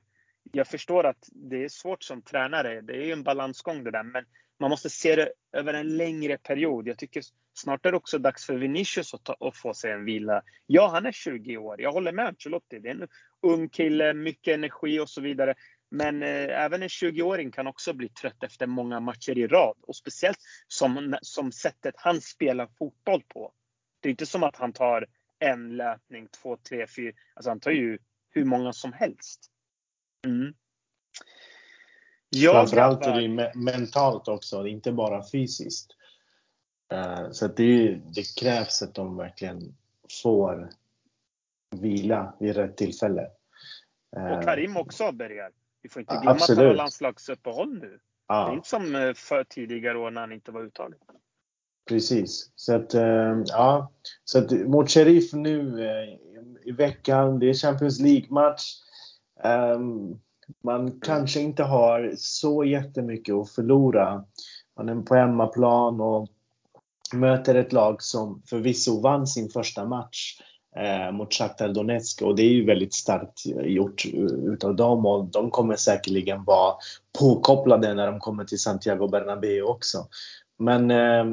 Jag 0.51 0.67
förstår 0.67 1.03
att 1.05 1.29
det 1.31 1.63
är 1.63 1.69
svårt 1.69 2.03
som 2.03 2.21
tränare. 2.21 2.81
Det 2.81 2.93
är 2.93 3.05
ju 3.05 3.11
en 3.11 3.23
balansgång 3.23 3.83
det 3.83 3.91
där. 3.91 4.03
Men 4.03 4.25
man 4.59 4.69
måste 4.69 4.89
se 4.89 5.15
det 5.15 5.31
över 5.51 5.73
en 5.73 5.97
längre 5.97 6.37
period. 6.37 6.87
Jag 6.87 6.97
tycker 6.97 7.23
snart 7.53 7.85
är 7.85 7.91
det 7.91 7.97
också 7.97 8.17
dags 8.17 8.45
för 8.45 8.55
Vinicius 8.55 9.13
att, 9.13 9.23
ta, 9.23 9.37
att 9.39 9.57
få 9.57 9.73
sig 9.73 9.91
en 9.91 10.05
vila. 10.05 10.41
Ja, 10.65 10.87
han 10.87 11.05
är 11.05 11.11
20 11.11 11.57
år. 11.57 11.81
Jag 11.81 11.91
håller 11.91 12.11
med 12.11 12.25
Ancelotti. 12.25 12.79
Det 12.79 12.89
är 12.89 12.95
en 12.95 13.07
ung 13.41 13.69
kille, 13.69 14.13
mycket 14.13 14.53
energi 14.53 14.99
och 14.99 15.09
så 15.09 15.21
vidare. 15.21 15.55
Men 15.89 16.23
eh, 16.23 16.63
även 16.63 16.83
en 16.83 16.87
20-åring 16.87 17.51
kan 17.51 17.67
också 17.67 17.93
bli 17.93 18.09
trött 18.09 18.43
efter 18.43 18.67
många 18.67 18.99
matcher 18.99 19.37
i 19.37 19.47
rad. 19.47 19.77
Och 19.81 19.95
speciellt 19.95 20.39
som, 20.67 21.17
som 21.21 21.51
sättet 21.51 21.95
han 21.97 22.21
spelar 22.21 22.67
fotboll 22.79 23.23
på. 23.27 23.53
Det 23.99 24.09
är 24.09 24.11
inte 24.11 24.25
som 24.25 24.43
att 24.43 24.55
han 24.55 24.73
tar 24.73 25.05
en 25.39 25.77
löpning, 25.77 26.27
två, 26.27 26.57
tre, 26.57 26.87
fyra. 26.87 27.13
Alltså 27.33 27.49
han 27.49 27.59
tar 27.59 27.71
ju 27.71 27.99
hur 28.29 28.45
många 28.45 28.73
som 28.73 28.93
helst. 28.93 29.51
Mm. 30.27 30.53
Jag 32.29 32.53
Framförallt 32.53 33.05
är 33.05 33.21
det 33.21 33.27
me 33.27 33.51
mentalt 33.55 34.27
också, 34.27 34.67
inte 34.67 34.91
bara 34.91 35.23
fysiskt. 35.31 35.91
Uh, 36.93 37.31
så 37.31 37.47
det, 37.47 38.01
det, 38.15 38.35
krävs 38.39 38.81
att 38.81 38.95
de 38.95 39.17
verkligen 39.17 39.75
får 40.23 40.69
vila 41.75 42.33
vid 42.39 42.55
rätt 42.55 42.77
tillfälle. 42.77 43.27
Uh, 44.17 44.31
och 44.31 44.43
Karim 44.43 44.77
också 44.77 45.11
börjar. 45.11 45.51
Vi 45.81 45.89
får 45.89 45.99
inte 45.99 46.13
glömma 46.13 46.31
Absolut. 46.31 46.57
att 46.57 46.63
han 46.63 46.67
har 46.67 46.75
landslagsuppehåll 46.75 47.79
nu. 47.79 47.99
Ja. 48.27 48.45
Det 48.45 48.51
är 48.51 48.55
inte 48.55 48.69
som 48.69 48.95
eh, 48.95 49.13
för 49.13 49.43
tidigare 49.43 49.97
år 49.97 50.11
när 50.11 50.21
han 50.21 50.31
inte 50.31 50.51
var 50.51 50.61
uttagen. 50.61 50.99
Precis. 51.89 52.51
Så 52.55 52.75
att, 52.75 52.93
eh, 52.93 53.41
ja. 53.45 53.91
Så 54.23 54.39
att 54.39 54.51
mot 54.51 54.91
Sheriff 54.91 55.33
nu 55.33 55.85
eh, 55.85 56.19
i 56.65 56.71
veckan, 56.71 57.39
det 57.39 57.49
är 57.49 57.53
Champions 57.53 57.99
League-match. 57.99 58.63
Ehm, 59.43 60.19
man 60.63 60.99
kanske 61.01 61.39
inte 61.39 61.63
har 61.63 62.13
så 62.17 62.63
jättemycket 62.63 63.35
att 63.35 63.49
förlora. 63.49 64.23
Man 64.77 64.89
är 64.89 65.01
på 65.01 65.15
hemmaplan 65.15 66.01
och 66.01 66.27
möter 67.13 67.55
ett 67.55 67.73
lag 67.73 68.01
som 68.01 68.41
förvisso 68.45 69.01
vann 69.01 69.27
sin 69.27 69.49
första 69.49 69.85
match 69.85 70.39
eh, 70.75 71.11
mot 71.11 71.33
Shakhtar 71.33 71.69
Donetsk 71.69 72.21
och 72.21 72.35
det 72.35 72.43
är 72.43 72.49
ju 72.49 72.65
väldigt 72.65 72.93
starkt 72.93 73.45
gjort 73.45 74.05
utav 74.43 74.75
dem 74.75 75.05
och 75.05 75.25
de 75.25 75.51
kommer 75.51 75.75
säkerligen 75.75 76.43
vara 76.43 76.73
påkopplade 77.19 77.93
när 77.93 78.11
de 78.11 78.19
kommer 78.19 78.45
till 78.45 78.59
Santiago 78.59 79.07
Bernabéu 79.07 79.61
också. 79.61 80.07
Men 80.59 80.91
eh, 80.91 81.25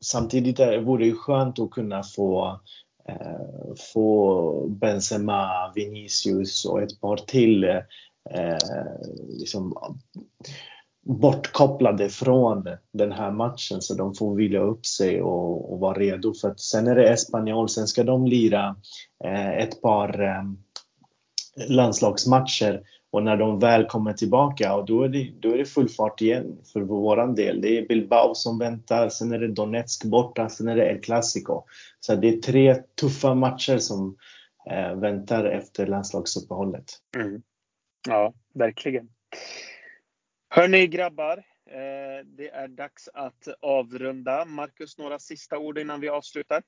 samtidigt 0.00 0.60
vore 0.60 1.02
det 1.02 1.06
ju 1.06 1.16
skönt 1.16 1.58
att 1.58 1.70
kunna 1.70 2.02
få 2.02 2.60
Eh, 3.08 3.74
få 3.94 4.68
Benzema, 4.68 5.72
Vinicius 5.74 6.64
och 6.64 6.82
ett 6.82 7.00
par 7.00 7.16
till 7.16 7.64
eh, 7.64 8.56
liksom 9.28 9.76
bortkopplade 11.08 12.08
från 12.08 12.64
den 12.92 13.12
här 13.12 13.30
matchen 13.30 13.82
så 13.82 13.94
de 13.94 14.14
får 14.14 14.34
vila 14.34 14.58
upp 14.58 14.86
sig 14.86 15.22
och, 15.22 15.72
och 15.72 15.80
vara 15.80 15.98
redo. 15.98 16.34
För 16.34 16.50
att 16.50 16.60
sen 16.60 16.86
är 16.86 16.94
det 16.94 17.08
Espanyol, 17.08 17.68
sen 17.68 17.86
ska 17.86 18.04
de 18.04 18.26
lira 18.26 18.76
eh, 19.24 19.48
ett 19.48 19.82
par 19.82 20.22
eh, 20.22 20.42
landslagsmatcher 21.68 22.82
och 23.10 23.22
när 23.22 23.36
de 23.36 23.58
väl 23.58 23.86
kommer 23.86 24.12
tillbaka, 24.12 24.74
och 24.74 24.86
då, 24.86 25.02
är 25.02 25.08
det, 25.08 25.32
då 25.40 25.52
är 25.52 25.58
det 25.58 25.64
full 25.64 25.88
fart 25.88 26.20
igen 26.20 26.58
för 26.72 26.80
våran 26.80 27.34
del. 27.34 27.60
Det 27.60 27.78
är 27.78 27.86
Bilbao 27.86 28.34
som 28.34 28.58
väntar, 28.58 29.08
sen 29.08 29.32
är 29.32 29.38
det 29.38 29.48
Donetsk 29.48 30.04
borta, 30.04 30.48
sen 30.48 30.68
är 30.68 30.76
det 30.76 30.90
El 30.90 31.00
Clasico. 31.00 31.62
Så 32.00 32.14
det 32.14 32.28
är 32.28 32.36
tre 32.36 32.74
tuffa 32.74 33.34
matcher 33.34 33.78
som 33.78 34.16
eh, 34.70 34.94
väntar 34.94 35.44
efter 35.44 35.86
landslagsuppehållet. 35.86 36.84
Mm. 37.16 37.42
Ja, 38.08 38.34
verkligen. 38.54 39.08
Hörni 40.50 40.86
grabbar, 40.86 41.38
eh, 41.70 42.26
det 42.26 42.48
är 42.48 42.68
dags 42.68 43.08
att 43.14 43.48
avrunda. 43.60 44.44
Marcus, 44.44 44.98
några 44.98 45.18
sista 45.18 45.58
ord 45.58 45.78
innan 45.78 46.00
vi 46.00 46.08
avslutar? 46.08 46.62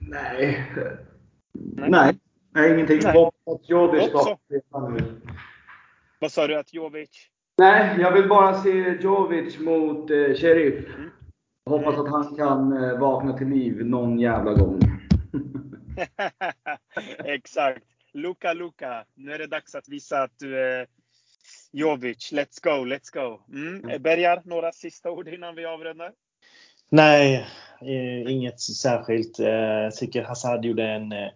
Nej. 0.00 0.64
Nej. 1.52 1.90
Nej, 1.90 2.14
Nej 2.50 2.74
ingenting. 2.74 3.00
Nej. 3.02 3.12
Hoppas 3.12 3.68
Jovic 3.68 4.12
nu. 4.90 5.20
Vad 6.18 6.32
sa 6.32 6.46
du 6.46 6.58
att 6.58 6.74
Jovic? 6.74 7.10
Nej, 7.58 7.96
jag 8.00 8.12
vill 8.12 8.28
bara 8.28 8.54
se 8.54 8.98
Jovic 9.00 9.58
mot 9.58 10.10
eh, 10.10 10.16
Sheriff. 10.16 10.86
Mm. 10.96 11.10
Hoppas 11.66 11.98
att 11.98 12.08
han 12.08 12.36
kan 12.36 12.84
eh, 12.84 12.98
vakna 12.98 13.38
till 13.38 13.48
liv 13.48 13.86
någon 13.86 14.20
jävla 14.20 14.52
gång. 14.52 14.80
Exakt. 17.24 17.82
Luka, 18.12 18.52
Luka. 18.52 19.04
Nu 19.14 19.32
är 19.32 19.38
det 19.38 19.46
dags 19.46 19.74
att 19.74 19.88
visa 19.88 20.22
att 20.22 20.38
du 20.38 20.58
är 20.58 20.86
Jovic, 21.72 22.32
let's 22.32 22.60
go, 22.62 22.84
let's 22.84 23.10
go. 23.12 23.40
Mm. 23.56 23.84
mm. 23.84 24.02
Bergar, 24.02 24.42
några 24.44 24.72
sista 24.72 25.10
ord 25.10 25.28
innan 25.28 25.54
vi 25.54 25.64
avrundar? 25.64 26.12
Nej, 26.88 27.46
eh, 27.80 28.32
inget 28.32 28.60
särskilt. 28.60 29.38
Jag 29.38 29.84
eh, 29.84 29.90
tycker 29.90 30.22
Hazard 30.22 30.64
gjorde 30.64 30.84
en 30.84 31.12
eh, 31.12 31.28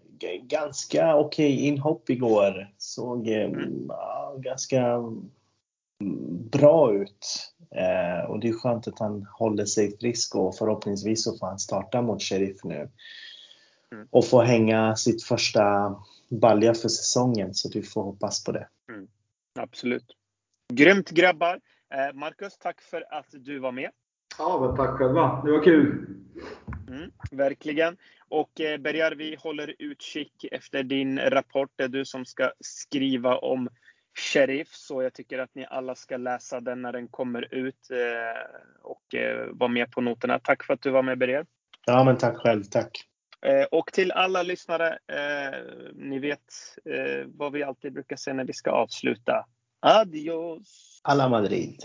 ganska 0.43 1.17
okej 1.17 1.55
okay 1.55 1.67
inhopp 1.67 2.11
igår. 2.11 2.73
Såg 2.79 3.29
mm. 3.29 3.91
ganska 4.37 4.81
mm, 4.81 5.31
bra 6.51 6.95
ut. 6.95 7.51
Och 8.29 8.41
det 8.41 8.49
är 8.49 8.53
skönt 8.53 8.89
att 8.89 8.99
han 8.99 9.27
håller 9.33 9.65
sig 9.65 9.99
frisk 9.99 10.35
och 10.35 10.57
förhoppningsvis 10.57 11.25
så 11.25 11.39
får 11.39 11.47
han 11.47 11.59
starta 11.59 12.03
mot 12.03 12.23
Sheriff 12.23 12.65
nu. 12.65 12.91
Mm. 13.93 14.09
Och 14.11 14.27
få 14.27 14.43
hänga 14.43 14.97
sitt 14.97 15.23
första 15.23 15.95
balja 16.29 16.75
för 16.75 16.89
säsongen 16.89 17.55
så 17.55 17.69
du 17.69 17.83
får 17.83 18.03
hoppas 18.03 18.45
på 18.45 18.53
det. 18.53 18.69
Mm. 18.89 19.07
Absolut. 19.59 20.17
Grymt 20.73 21.11
grabbar! 21.11 21.61
Eh, 21.95 22.15
Marcus, 22.15 22.59
tack 22.59 22.81
för 22.81 23.05
att 23.11 23.27
du 23.31 23.59
var 23.59 23.73
med. 23.73 23.91
Ja, 24.39 24.61
men 24.61 24.77
tack 24.77 24.91
själva. 24.91 25.43
Det 25.45 25.53
var 25.53 25.65
kul. 25.65 26.07
Mm, 26.89 27.11
verkligen. 27.31 27.97
Och 28.29 28.61
eh, 28.61 28.79
Bergar, 28.79 29.13
vi 29.13 29.37
håller 29.37 29.75
utkik 29.79 30.45
efter 30.53 30.83
din 30.83 31.19
rapport. 31.19 31.71
Det 31.77 31.85
är 31.85 31.89
du 31.89 32.05
som 32.05 32.25
ska 32.25 32.53
skriva 32.61 33.37
om 33.37 33.69
Sheriff. 34.19 34.69
Så 34.69 35.03
jag 35.03 35.15
tycker 35.15 35.39
att 35.39 35.55
ni 35.55 35.67
alla 35.71 35.95
ska 35.95 36.17
läsa 36.17 36.61
den 36.61 36.83
när 36.83 36.93
den 36.93 37.09
kommer 37.09 37.55
ut 37.55 37.91
eh, 37.91 38.61
och 38.83 39.15
eh, 39.15 39.47
vara 39.53 39.71
med 39.71 39.91
på 39.91 40.01
noterna. 40.01 40.39
Tack 40.39 40.65
för 40.65 40.75
att 40.75 40.83
du 40.83 40.91
var 40.91 41.03
med 41.03 41.19
Berger. 41.19 41.47
Ja, 41.87 42.05
men 42.05 42.19
tack 42.19 42.37
själv. 42.37 42.65
Tack. 42.65 42.91
Eh, 43.47 43.65
och 43.71 43.93
till 43.93 44.13
alla 44.13 44.43
lyssnare, 44.43 44.99
ni 45.95 46.19
vet 46.19 46.41
vad 47.27 47.53
vi 47.53 47.63
alltid 47.63 47.93
brukar 47.93 48.17
säga 48.17 48.35
när 48.35 48.45
vi 48.45 48.53
ska 48.53 48.71
avsluta. 48.71 49.47
Adios! 49.87 51.01
Alla 51.03 51.29
Madrid! 51.29 51.85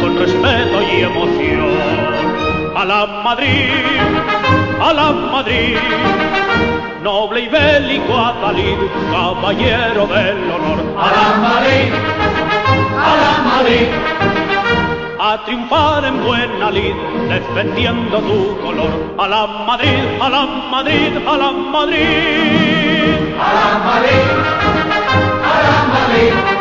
con 0.00 0.18
respeto 0.18 0.82
y 0.82 1.02
emoción. 1.02 1.68
A 2.74 2.84
la 2.84 3.06
Madrid, 3.22 3.70
a 4.80 4.92
la 4.94 5.12
Madrid, 5.12 5.76
noble 7.02 7.40
y 7.40 7.48
bélico 7.48 8.16
Atalid, 8.16 8.78
caballero 9.12 10.06
del 10.06 10.50
honor. 10.50 10.78
A 10.98 11.08
la 11.16 11.28
Madrid, 11.48 11.92
a 12.98 13.12
la 13.22 13.32
Madrid, 13.50 13.88
a 15.20 15.44
triunfar 15.44 16.04
en 16.04 16.24
buena 16.24 16.70
lid, 16.70 16.94
defendiendo 17.28 18.18
tu 18.20 18.58
color. 18.62 19.14
A 19.18 19.28
la 19.28 19.46
Madrid, 19.46 20.02
a 20.20 20.28
la 20.30 20.46
Madrid, 20.46 21.12
a 21.26 21.36
la 21.36 21.52
Madrid. 21.52 22.06
A 23.38 23.52
la 23.58 23.68
Madrid, 23.84 24.24
a 25.44 25.56
la 25.62 25.76
Madrid. 25.92 26.55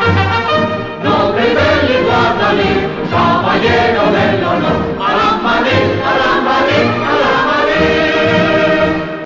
lleno 3.66 4.05